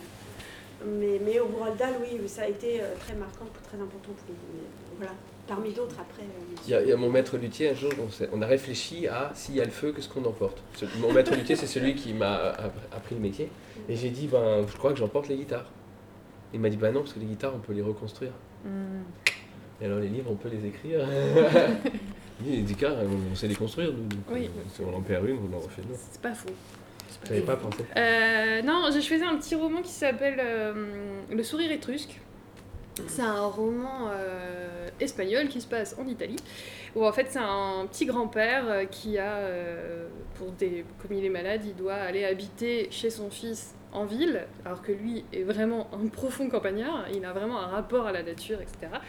mais, 0.86 1.20
mais 1.26 1.41
au 1.41 1.47
Roald 1.47 1.84
oui, 1.99 2.26
ça 2.30 2.43
a 2.43 2.47
été 2.47 2.80
très 3.01 3.16
marquant, 3.16 3.47
très 3.68 3.76
important 3.76 4.14
pour 4.14 4.34
nous. 4.34 4.62
Voilà. 4.95 5.12
Parmi 5.48 5.72
d'autres, 5.72 5.95
après. 6.00 6.24
Il 6.68 6.72
y, 6.72 6.91
a, 6.91 6.98
mon 6.98 7.10
maître 7.10 7.38
luthier, 7.38 7.70
un 7.70 7.74
jour, 7.74 7.91
on, 8.34 8.41
a 8.41 8.45
réfléchi 8.45 9.08
à 9.08 9.32
s'il 9.34 9.56
y 9.56 9.62
a 9.62 9.66
le 9.66 9.72
feu, 9.72 9.93
qu'est-ce 9.95 10.10
qu'on 10.10 10.26
emporte. 10.26 10.62
Mon 11.00 11.14
maître 11.14 11.34
luthier, 11.34 11.56
c'est 11.56 11.68
celui 11.68 11.95
qui 11.95 12.14
m'a 12.14 12.54
appris 12.91 13.16
le 13.16 13.22
métier. 13.22 13.50
Et 13.88 13.95
j'ai 13.95 14.10
dit, 14.10 14.28
ben, 14.28 14.66
je 14.68 14.76
crois 14.76 14.91
que 14.91 15.00
j'emporte 15.00 15.30
les 15.30 15.38
guitares. 15.38 15.66
Il 16.54 16.60
m'a 16.60 16.70
dit, 16.70 16.78
ben 16.78 16.93
non, 16.93 17.02
parce 17.02 17.14
que 17.14 17.20
les 17.20 17.26
guitares, 17.26 17.54
on 17.56 17.60
peut 17.60 17.74
les 17.74 17.82
reconstruire. 17.82 18.32
Hmm. 18.66 19.04
Et 19.82 19.86
alors 19.86 20.00
les 20.00 20.10
livres, 20.10 20.32
on 20.32 20.36
peut 20.36 20.50
les 20.50 20.66
écrire. 20.66 21.06
les 22.45 22.64
cas, 22.74 22.93
on 23.32 23.36
sait 23.36 23.48
les 23.48 23.56
construire. 23.56 23.91
Nous. 23.93 24.08
Oui. 24.30 24.50
Si 24.74 24.82
on 24.82 24.95
en 24.95 25.02
perd 25.02 25.28
une, 25.28 25.38
on 25.52 25.56
en 25.56 25.60
refait 25.60 25.82
une 25.84 25.95
C'est 25.95 26.22
pas 26.22 26.34
faux. 26.34 26.50
J'avais 27.26 27.41
pas 27.41 27.56
pensé. 27.56 27.86
Euh, 27.95 28.62
non, 28.62 28.89
j'ai 28.93 29.02
choisi 29.02 29.24
un 29.24 29.38
petit 29.38 29.56
roman 29.56 29.82
qui 29.82 29.91
s'appelle 29.91 30.39
euh, 30.39 30.74
Le 31.32 31.43
sourire 31.43 31.72
étrusque. 31.72 32.20
C'est 33.08 33.22
un 33.22 33.45
roman 33.45 34.10
euh, 34.12 34.88
espagnol 35.00 35.48
qui 35.48 35.62
se 35.62 35.68
passe 35.68 35.95
en 36.00 36.08
Italie, 36.08 36.38
où 36.95 37.06
en 37.06 37.12
fait 37.12 37.28
c'est 37.30 37.39
un 37.39 37.86
petit 37.91 38.06
grand-père 38.06 38.89
qui 38.89 39.18
a, 39.18 39.39
pour 40.36 40.52
des, 40.52 40.86
comme 41.02 41.16
il 41.16 41.26
est 41.26 41.30
malade, 41.30 41.62
il 41.66 41.76
doit 41.76 41.93
aller 41.93 42.26
habiter 42.26 42.88
chez 42.91 43.10
son 43.10 43.30
fils 43.30 43.76
en 43.93 44.06
ville, 44.06 44.45
alors 44.66 44.82
que 44.82 44.91
lui 44.91 45.24
est 45.34 45.43
vraiment 45.43 45.88
un 45.93 46.08
profond 46.12 46.50
campagnard, 46.50 47.06
il 47.14 47.24
a 47.26 47.34
vraiment 47.34 47.60
un 47.60 47.68
rapport 47.68 48.06
à 48.08 48.12
la 48.12 48.24
nature, 48.24 48.60
etc. 48.62 49.02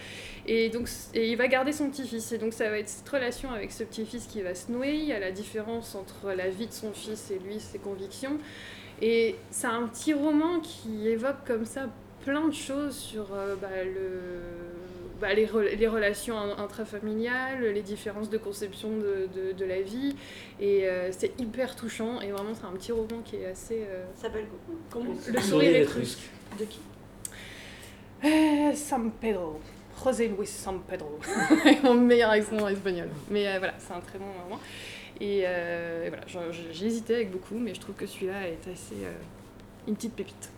Et 0.47 0.70
donc 0.70 0.89
et 1.14 1.30
il 1.30 1.36
va 1.36 1.49
garder 1.49 1.72
son 1.72 1.91
petit-fils, 1.91 2.32
et 2.32 2.39
donc 2.39 2.53
ça 2.53 2.70
va 2.70 2.78
être 2.78 2.89
cette 2.89 3.09
relation 3.09 3.51
avec 3.53 3.72
ce 3.72 3.84
petit-fils 3.84 4.26
qui 4.26 4.43
va 4.43 4.55
se 4.55 4.70
nouer, 4.70 4.95
il 4.95 5.05
y 5.05 5.12
a 5.12 5.20
la 5.20 5.32
différence 5.32 5.95
entre 5.95 6.32
la 6.32 6.49
vie 6.49 6.66
de 6.66 6.72
son 6.72 6.93
fils 6.93 7.30
et 7.30 7.39
lui, 7.39 7.61
ses 7.61 7.78
convictions. 7.78 8.39
Et 9.01 9.36
c'est 9.51 9.68
un 9.68 9.86
petit 9.86 10.12
roman 10.12 10.59
qui 10.61 11.09
évoque 11.09 11.45
comme 11.47 11.64
ça 11.64 11.89
plein 12.29 12.47
de 12.49 12.55
choses 12.55 12.95
sur 12.97 13.26
euh, 13.33 13.57
bah, 13.57 13.68
le 13.85 14.20
bah, 15.20 15.33
les, 15.35 15.47
re- 15.47 15.76
les 15.76 15.89
relations 15.89 16.39
in- 16.39 16.57
intrafamiliales, 16.62 17.62
les 17.72 17.83
différences 17.83 18.29
de 18.31 18.39
conception 18.39 18.91
de, 18.99 19.29
de- 19.35 19.53
de 19.53 19.64
la 19.64 19.81
vie. 19.81 20.14
Et 20.61 20.87
euh, 20.87 21.11
c'est 21.11 21.33
hyper 21.41 21.74
touchant. 21.74 22.20
Et 22.20 22.31
vraiment, 22.31 22.55
c'est 22.55 22.66
un 22.66 22.72
petit 22.76 22.93
roman 22.93 23.20
qui 23.24 23.37
est 23.37 23.47
assez. 23.47 23.85
euh, 23.89 24.05
Ça 24.14 24.22
s'appelle 24.24 24.45
comment 24.91 25.14
le 25.26 25.41
sourire 25.41 25.74
étrusque. 25.76 26.20
De 26.59 26.64
qui? 26.64 26.81
Euh, 28.24 28.72
San 28.74 29.11
Pedro. 29.12 29.61
José 30.05 30.29
Luis 30.29 30.47
San 30.47 30.81
Pedro. 30.89 31.18
Mon 31.83 31.95
meilleur 31.95 32.31
accent 32.31 32.68
espagnol. 32.68 33.09
Mais 33.31 33.49
euh, 33.49 33.59
voilà, 33.59 33.74
c'est 33.79 33.93
un 33.95 34.01
très 34.01 34.18
bon 34.18 34.26
roman. 34.45 34.61
Et, 35.20 35.43
euh, 35.47 36.07
et 36.07 36.09
voilà, 36.11 36.24
j'ai 36.72 36.87
hésité 36.87 37.14
avec 37.16 37.31
beaucoup, 37.33 37.57
mais 37.59 37.74
je 37.74 37.81
trouve 37.81 37.97
que 37.97 38.07
celui-là 38.07 38.47
est 38.49 38.70
assez. 38.70 38.95
euh, 39.05 39.12
une 39.89 39.97
petite 39.97 40.14
pépite. 40.14 40.51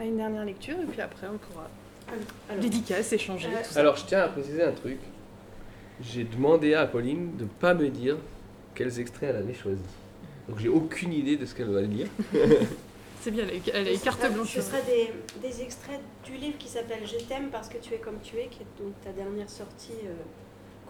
Une 0.00 0.16
dernière 0.16 0.44
lecture, 0.44 0.74
et 0.80 0.84
puis 0.86 1.00
après, 1.00 1.26
on 1.26 1.38
pourra 1.38 1.68
Alors, 2.50 2.60
dédicace, 2.62 3.12
échanger, 3.12 3.48
Euh, 3.48 3.58
tout 3.66 3.72
ça. 3.72 3.80
Alors, 3.80 3.96
je 3.96 4.04
tiens 4.04 4.20
à 4.20 4.28
préciser 4.28 4.62
un 4.62 4.72
truc. 4.72 4.98
J'ai 6.02 6.24
demandé 6.24 6.74
à 6.74 6.86
Pauline 6.86 7.36
de 7.36 7.44
ne 7.44 7.48
pas 7.48 7.72
me 7.74 7.88
dire 7.88 8.16
quels 8.74 9.00
extraits 9.00 9.30
elle 9.30 9.36
avait 9.42 9.54
choisis. 9.54 9.84
Donc, 10.48 10.58
j'ai 10.58 10.68
aucune 10.68 11.12
idée 11.12 11.36
de 11.36 11.46
ce 11.46 11.54
qu'elle 11.54 11.70
va 11.70 11.80
lire. 11.80 12.08
C'est 13.22 13.30
bien, 13.30 13.44
elle 13.50 13.56
a- 13.56 13.76
elle 13.80 13.86
a 13.88 13.90
les 13.90 13.96
ce 13.96 14.04
cartes 14.04 14.20
sera- 14.20 14.28
blanches. 14.32 14.54
Ce 14.54 14.60
sera 14.60 14.80
des, 14.82 15.10
des 15.42 15.62
extraits 15.62 16.00
du 16.24 16.34
livre 16.34 16.58
qui 16.58 16.68
s'appelle 16.68 17.00
Je 17.04 17.24
t'aime 17.24 17.48
parce 17.50 17.68
que 17.68 17.78
tu 17.78 17.94
es 17.94 17.98
comme 17.98 18.18
tu 18.22 18.36
es, 18.36 18.46
qui 18.48 18.60
est 18.62 18.82
donc 18.82 18.92
ta 19.02 19.10
dernière 19.10 19.48
sortie 19.50 19.92
euh, 20.04 20.12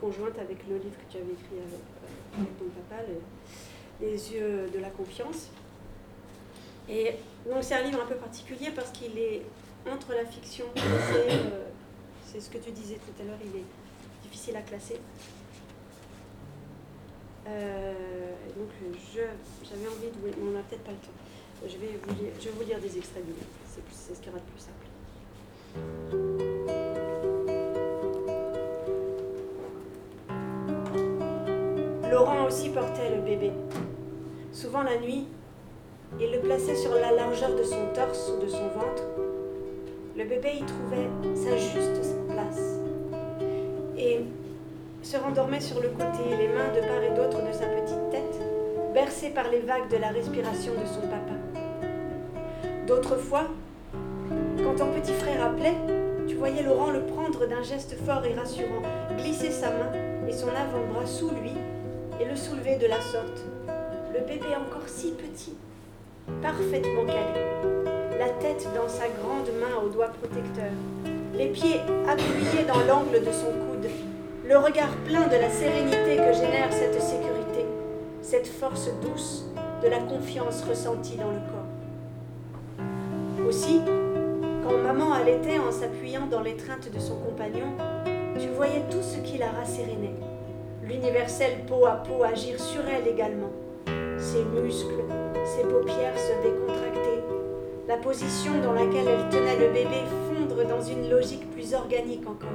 conjointe 0.00 0.38
avec 0.38 0.59
le 0.68 0.74
livre 0.76 0.96
que 0.98 1.11
tu 1.12 1.16
avais 1.18 1.32
écrit 1.32 1.57
avec, 1.57 1.72
euh, 1.72 2.38
avec 2.40 2.59
ton 2.59 2.64
papa, 2.88 3.02
le- 3.09 4.07
Les 4.07 4.32
yeux 4.32 4.68
de 4.74 4.78
la 4.80 4.90
confiance. 4.90 5.48
Et 6.89 7.14
donc 7.49 7.62
c'est 7.62 7.74
un 7.74 7.82
livre 7.82 8.01
un 8.03 8.07
peu 8.07 8.14
particulier 8.16 8.70
parce 8.74 8.91
qu'il 8.91 9.18
est 9.18 9.43
entre 9.91 10.12
la 10.14 10.24
fiction 10.24 10.66
c'est, 10.74 11.30
euh, 11.30 12.41
ce 12.41 12.51
que 12.51 12.59
tu 12.59 12.70
disais 12.70 12.97
tout 12.97 13.22
à 13.22 13.24
l'heure, 13.24 13.39
il 13.43 13.61
est 13.61 13.64
difficile 14.22 14.57
à 14.57 14.62
classer. 14.62 15.01
Euh, 17.49 17.95
donc 18.57 18.68
j'avais 19.14 19.87
envie 19.87 20.11
de 20.11 20.16
vous, 20.20 20.28
on 20.43 20.51
n'a 20.51 20.62
peut-être 20.62 20.82
pas 20.82 20.91
le 20.91 20.97
temps. 20.99 21.12
Je 21.62 21.78
vais 21.78 21.99
vous 22.03 22.22
lire, 22.22 22.32
je 22.39 22.45
vais 22.47 22.51
vous 22.51 22.64
lire 22.64 22.80
des 22.80 22.99
extraits 22.99 23.24
du 23.24 23.32
livre, 23.32 23.47
c'est, 23.68 24.14
ce 24.14 24.20
qui 24.20 24.28
aura 24.28 24.39
de 24.39 24.45
plus 24.45 24.61
simple. 24.61 24.87
Laurent 32.11 32.47
aussi 32.47 32.70
portait 32.70 33.14
le 33.14 33.22
bébé. 33.22 33.53
Souvent 34.53 34.82
la 34.82 34.99
nuit, 34.99 35.26
il 36.20 36.32
le 36.32 36.38
plaçait 36.40 36.76
sur 36.76 36.94
la 36.94 37.12
largeur 37.12 37.54
de 37.54 37.62
son 37.62 37.86
torse 37.94 38.32
ou 38.34 38.42
de 38.42 38.48
son 38.48 38.68
ventre. 38.68 39.02
Le 40.16 40.24
bébé 40.24 40.52
y 40.54 40.64
trouvait 40.64 41.11
sa 41.34 41.57
juste 41.57 42.00
place 42.28 42.80
et 43.98 44.20
se 45.02 45.16
rendormait 45.16 45.61
sur 45.61 45.80
le 45.80 45.88
côté, 45.90 46.24
les 46.38 46.48
mains 46.48 46.72
de 46.74 46.80
part 46.80 47.02
et 47.02 47.14
d'autre 47.14 47.46
de 47.46 47.52
sa 47.52 47.66
petite 47.66 48.11
tête, 48.11 48.40
bercé 48.94 49.30
par 49.30 49.50
les 49.50 49.61
vagues 49.61 49.88
de 49.90 49.98
la 49.98 50.09
respiration 50.09 50.72
de 50.72 50.86
son 50.86 51.02
papa. 51.02 51.34
D'autres 52.86 53.16
fois, 53.16 53.48
quand 54.62 54.76
ton 54.76 54.90
petit 54.92 55.12
frère 55.12 55.44
appelait, 55.44 55.76
tu 56.26 56.34
voyais 56.34 56.62
Laurent 56.62 56.90
le 56.90 57.02
prendre 57.02 57.46
d'un 57.46 57.62
geste 57.62 57.96
fort 58.04 58.24
et 58.24 58.34
rassurant, 58.34 58.82
glisser 59.18 59.50
sa 59.50 59.70
main 59.70 59.92
et 60.26 60.32
son 60.32 60.48
avant-bras 60.48 61.07
sous 61.07 61.30
lui 61.30 61.52
et 62.20 62.24
le 62.24 62.34
soulever 62.34 62.76
de 62.76 62.86
la 62.86 63.00
sorte. 63.00 63.44
Le 64.12 64.20
bébé 64.26 64.57
encore 64.57 64.88
si 64.88 65.12
petit, 65.12 65.54
parfaitement 66.42 67.04
calé, 67.06 67.40
la 68.18 68.28
tête 68.40 68.68
dans 68.74 68.88
sa 68.88 69.08
grande 69.08 69.48
main 69.60 69.82
aux 69.84 69.88
doigts 69.88 70.10
protecteurs, 70.20 70.72
les 71.34 71.48
pieds 71.48 71.80
appuyés 72.08 72.64
dans 72.66 72.80
l'angle 72.86 73.20
de 73.20 73.32
son 73.32 73.52
coude, 73.52 73.90
le 74.44 74.56
regard 74.58 74.94
plein 75.04 75.26
de 75.26 75.36
la 75.36 75.50
sérénité 75.50 76.16
que 76.16 76.32
génère 76.32 76.72
cette 76.72 77.00
sécurité, 77.00 77.64
cette 78.22 78.46
force 78.46 78.90
douce 79.02 79.46
de 79.82 79.88
la 79.88 79.98
confiance 79.98 80.64
ressentie 80.64 81.16
dans 81.16 81.30
le 81.30 81.40
corps. 81.50 83.46
Aussi, 83.48 83.80
quand 84.64 84.78
maman 84.78 85.12
allaitait 85.12 85.58
en 85.58 85.70
s'appuyant 85.70 86.26
dans 86.26 86.42
l'étreinte 86.42 86.92
de 86.92 86.98
son 86.98 87.16
compagnon, 87.16 87.68
tu 88.38 88.48
voyais 88.48 88.82
tout 88.90 89.02
ce 89.02 89.18
qui 89.18 89.38
la 89.38 89.50
rassérénait. 89.50 90.14
L'universel 90.82 91.64
peau 91.66 91.86
à 91.86 91.96
peau 91.96 92.22
agir 92.22 92.60
sur 92.60 92.82
elle 92.88 93.06
également. 93.06 93.52
Ses 94.26 94.42
muscles, 94.42 95.04
ses 95.44 95.62
paupières 95.62 96.18
se 96.18 96.42
décontracter, 96.42 97.22
la 97.86 97.96
position 97.96 98.60
dans 98.60 98.72
laquelle 98.72 99.06
elle 99.06 99.28
tenait 99.28 99.56
le 99.56 99.72
bébé 99.72 100.02
fondre 100.26 100.66
dans 100.66 100.82
une 100.82 101.08
logique 101.08 101.48
plus 101.52 101.72
organique 101.74 102.26
encore. 102.26 102.48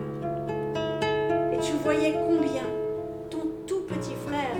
Et 1.53 1.57
tu 1.59 1.72
voyais 1.82 2.17
combien 2.28 2.65
ton 3.30 3.47
tout 3.65 3.84
petit 3.88 4.15
frère 4.28 4.57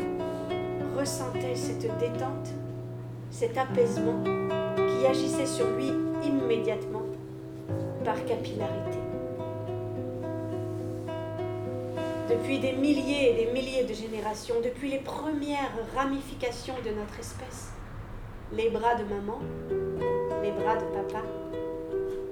ressentait 0.98 1.54
cette 1.54 1.82
détente, 2.00 2.54
cet 3.30 3.58
apaisement 3.58 4.24
qui 4.78 5.06
agissait 5.06 5.46
sur 5.46 5.68
lui 5.72 5.92
immédiatement 6.24 7.04
par 8.06 8.24
capillarité. 8.24 9.01
Depuis 12.32 12.60
des 12.60 12.72
milliers 12.72 13.32
et 13.32 13.46
des 13.46 13.52
milliers 13.52 13.84
de 13.84 13.94
générations, 13.94 14.56
depuis 14.64 14.90
les 14.90 15.00
premières 15.00 15.74
ramifications 15.94 16.76
de 16.76 16.92
notre 16.92 17.20
espèce, 17.20 17.72
les 18.54 18.70
bras 18.70 18.96
de 18.96 19.04
maman, 19.04 19.40
les 20.42 20.52
bras 20.52 20.78
de 20.78 20.86
papa 20.86 21.24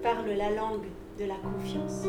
parlent 0.02 0.38
la 0.38 0.52
langue 0.52 0.88
de 1.20 1.26
la 1.26 1.36
confiance. 1.36 2.06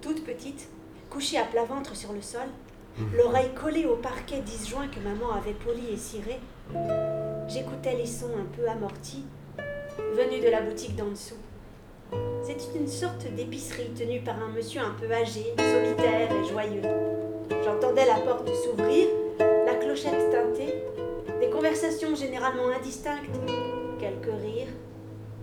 Toute 0.00 0.24
petite, 0.24 0.70
couchée 1.10 1.36
à 1.36 1.44
plat 1.44 1.64
ventre 1.64 1.94
sur 1.94 2.14
le 2.14 2.22
sol, 2.22 2.48
l'oreille 3.14 3.52
collée 3.54 3.84
au 3.84 3.96
parquet 3.96 4.40
disjoint 4.40 4.88
que 4.88 5.00
maman 5.00 5.32
avait 5.32 5.52
poli 5.52 5.92
et 5.92 5.98
ciré, 5.98 6.40
j'écoutais 7.46 7.94
les 7.94 8.06
sons 8.06 8.38
un 8.38 8.56
peu 8.56 8.66
amortis 8.66 9.26
venus 10.14 10.44
de 10.44 10.50
la 10.50 10.62
boutique 10.62 10.96
d'en 10.96 11.08
dessous. 11.08 11.36
C'était 12.42 12.78
une 12.78 12.88
sorte 12.88 13.26
d'épicerie 13.34 13.90
tenue 13.96 14.20
par 14.20 14.42
un 14.42 14.48
monsieur 14.48 14.80
un 14.80 14.94
peu 15.00 15.10
âgé, 15.12 15.54
solitaire 15.56 16.28
et 16.32 16.48
joyeux. 16.48 16.82
J'entendais 17.64 18.06
la 18.06 18.16
porte 18.16 18.48
s'ouvrir, 18.54 19.08
la 19.38 19.74
clochette 19.74 20.30
tinter, 20.30 20.82
des 21.40 21.50
conversations 21.50 22.14
généralement 22.14 22.68
indistinctes, 22.68 23.38
quelques 23.98 24.40
rires, 24.42 24.72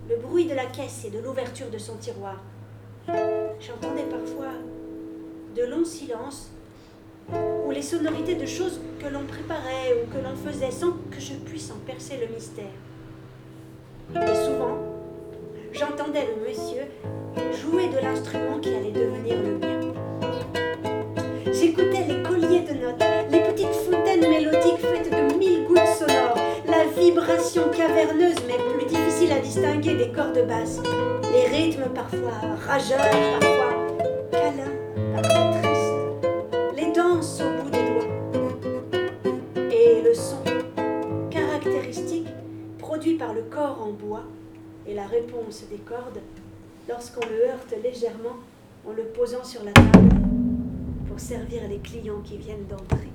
le 0.10 0.18
bruit 0.18 0.46
de 0.46 0.56
la 0.56 0.66
caisse 0.66 1.06
et 1.06 1.10
de 1.10 1.20
l'ouverture 1.20 1.70
de 1.70 1.78
son 1.78 1.96
tiroir. 1.98 2.42
J'entendais 3.60 4.04
parfois 4.04 4.54
de 5.56 5.64
longs 5.64 5.86
silences 5.86 6.52
ou 7.66 7.72
les 7.72 7.82
sonorités 7.82 8.36
de 8.36 8.46
choses 8.46 8.80
que 9.00 9.08
l'on 9.08 9.26
préparait 9.26 10.02
ou 10.02 10.14
que 10.14 10.22
l'on 10.24 10.36
faisait 10.36 10.72
sans 10.72 10.92
que 11.12 11.20
je 11.20 11.34
puisse 11.34 11.72
en 11.72 11.78
percer 11.86 12.18
le 12.18 12.34
mystère. 12.34 12.66
Et 14.16 14.36
souvent, 14.46 14.78
j'entendais 15.74 16.28
le 16.28 16.48
monsieur 16.48 16.84
jouer 17.54 17.88
de 17.90 18.04
l'instrument 18.04 18.60
qui 18.62 18.70
allait 18.70 18.92
devenir 18.92 19.36
le 19.36 19.58
mien. 19.58 19.94
J'écoutais 21.52 22.06
les 22.08 22.24
colliers 22.24 22.62
de 22.62 22.74
notes, 22.74 23.04
les 23.32 23.42
petites 23.42 23.74
fontaines 23.74 24.22
mélodiques 24.30 24.80
faites 24.80 25.12
de 25.12 25.38
mille 25.38 25.66
gouttes 25.68 25.88
sonores, 25.98 26.38
la 26.66 26.86
vibration 27.00 27.64
caverneuse 27.70 28.36
mais 28.48 28.58
plus 28.74 28.86
difficile 28.86 29.32
à 29.34 29.40
distinguer 29.40 29.96
des 29.96 30.12
cordes 30.12 30.46
basses, 30.48 30.80
les 31.32 31.48
rythmes 31.48 31.90
parfois 31.94 32.40
rageurs, 32.66 33.00
parfois 33.40 33.74
câlins, 34.32 34.76
parfois 35.16 35.52
tristes, 35.52 35.67
par 43.18 43.34
le 43.34 43.42
corps 43.44 43.82
en 43.82 43.92
bois 43.92 44.24
et 44.86 44.94
la 44.94 45.08
réponse 45.08 45.64
des 45.70 45.78
cordes 45.78 46.22
lorsqu'on 46.88 47.26
le 47.28 47.50
heurte 47.50 47.74
légèrement 47.84 48.38
en 48.88 48.94
le 48.94 49.04
posant 49.04 49.44
sur 49.44 49.64
la 49.64 49.72
table 49.72 50.16
pour 51.08 51.20
servir 51.20 51.68
les 51.68 51.80
clients 51.80 52.22
qui 52.24 52.38
viennent 52.38 52.68
d'entrer. 52.68 53.08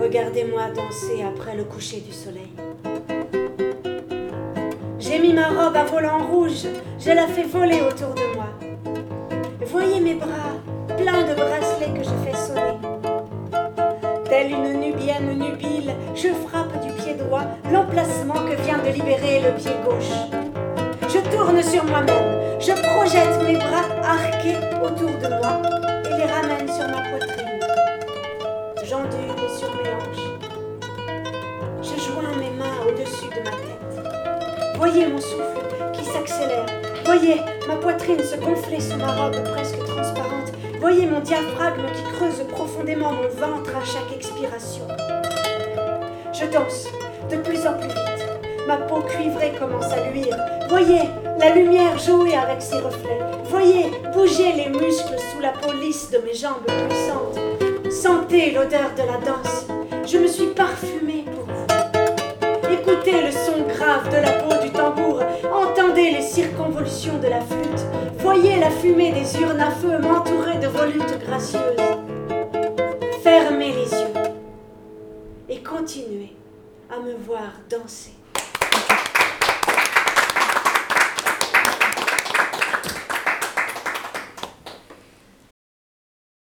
Regardez-moi 0.00 0.70
danser 0.70 1.22
après 1.22 1.56
le 1.56 1.64
coucher 1.64 2.00
du 2.00 2.12
soleil. 2.12 2.50
Ma 5.42 5.48
robe 5.48 5.76
à 5.76 5.82
volant 5.82 6.24
rouge, 6.24 6.68
je 7.00 7.10
la 7.10 7.26
fais 7.26 7.42
voler 7.42 7.80
autour 7.80 8.14
de 8.14 8.36
moi. 8.36 8.46
Voyez 9.66 9.98
mes 9.98 10.14
bras, 10.14 10.54
pleins 10.86 11.22
de 11.22 11.34
bracelets 11.34 11.98
que 11.98 12.04
je 12.04 12.14
fais 12.24 12.36
sonner. 12.36 12.78
Telle 14.26 14.52
une 14.52 14.80
nubienne 14.80 15.36
nubile, 15.36 15.94
je 16.14 16.28
frappe 16.28 16.80
du 16.86 16.92
pied 16.92 17.14
droit 17.14 17.42
l'emplacement 17.72 18.34
que 18.34 18.54
vient 18.62 18.78
de 18.78 18.90
libérer 18.90 19.40
le 19.40 19.56
pied 19.56 19.72
gauche. 19.84 20.14
Je 21.08 21.18
tourne 21.36 21.60
sur 21.60 21.84
moi-même, 21.86 22.60
je 22.60 22.72
projette 22.94 23.42
mes 23.44 23.56
bras 23.56 23.88
arqués 24.04 24.58
autour 24.80 25.10
de 25.10 25.28
moi 25.28 25.81
Voyez 34.92 35.08
mon 35.08 35.20
souffle 35.20 35.90
qui 35.94 36.04
s'accélère. 36.04 36.66
Voyez 37.06 37.40
ma 37.66 37.76
poitrine 37.76 38.22
se 38.22 38.36
gonfler 38.36 38.78
sous 38.78 38.98
ma 38.98 39.12
robe 39.12 39.42
presque 39.54 39.78
transparente. 39.86 40.52
Voyez 40.80 41.06
mon 41.06 41.20
diaphragme 41.20 41.86
qui 41.94 42.02
creuse 42.12 42.46
profondément 42.50 43.12
mon 43.12 43.28
ventre 43.28 43.70
à 43.74 43.82
chaque 43.86 44.14
expiration. 44.14 44.86
Je 46.34 46.44
danse 46.44 46.88
de 47.30 47.36
plus 47.36 47.66
en 47.66 47.72
plus 47.78 47.88
vite. 47.88 48.26
Ma 48.66 48.76
peau 48.76 49.00
cuivrée 49.00 49.54
commence 49.58 49.90
à 49.90 50.10
luire. 50.10 50.36
Voyez 50.68 51.08
la 51.38 51.54
lumière 51.54 51.98
jouer 51.98 52.34
avec 52.34 52.60
ses 52.60 52.76
reflets. 52.76 53.20
Voyez 53.44 53.86
bouger 54.12 54.52
les 54.52 54.68
muscles 54.68 55.16
sous 55.32 55.40
la 55.40 55.52
peau 55.52 55.72
de 55.72 56.18
mes 56.18 56.34
jambes 56.34 56.66
puissantes. 56.66 57.90
Sentez 57.90 58.50
l'odeur 58.50 58.90
de 58.94 59.10
la 59.10 59.16
danse. 59.24 59.66
Je 60.06 60.18
me 60.18 60.26
suis 60.26 60.48
parfumée 60.48 61.24
pour 61.34 61.46
vous. 61.46 61.72
Écoutez 62.70 63.22
le 63.22 63.30
son 63.30 63.62
grave 63.68 64.08
de 64.10 64.16
la 64.16 64.32
peau 64.32 64.61
Entendez 65.52 66.10
les 66.10 66.22
circonvolutions 66.22 67.18
de 67.18 67.28
la 67.28 67.40
flûte. 67.40 67.86
Voyez 68.18 68.58
la 68.58 68.70
fumée 68.70 69.12
des 69.12 69.40
urnes 69.40 69.60
à 69.60 69.70
feu 69.70 69.98
m'entourer 69.98 70.58
de 70.58 70.68
volutes 70.68 71.18
gracieuses. 71.26 71.76
Fermez 73.22 73.72
les 73.72 73.90
yeux 73.90 74.12
et 75.48 75.62
continuez 75.62 76.32
à 76.90 76.98
me 77.00 77.14
voir 77.14 77.52
danser. 77.70 78.12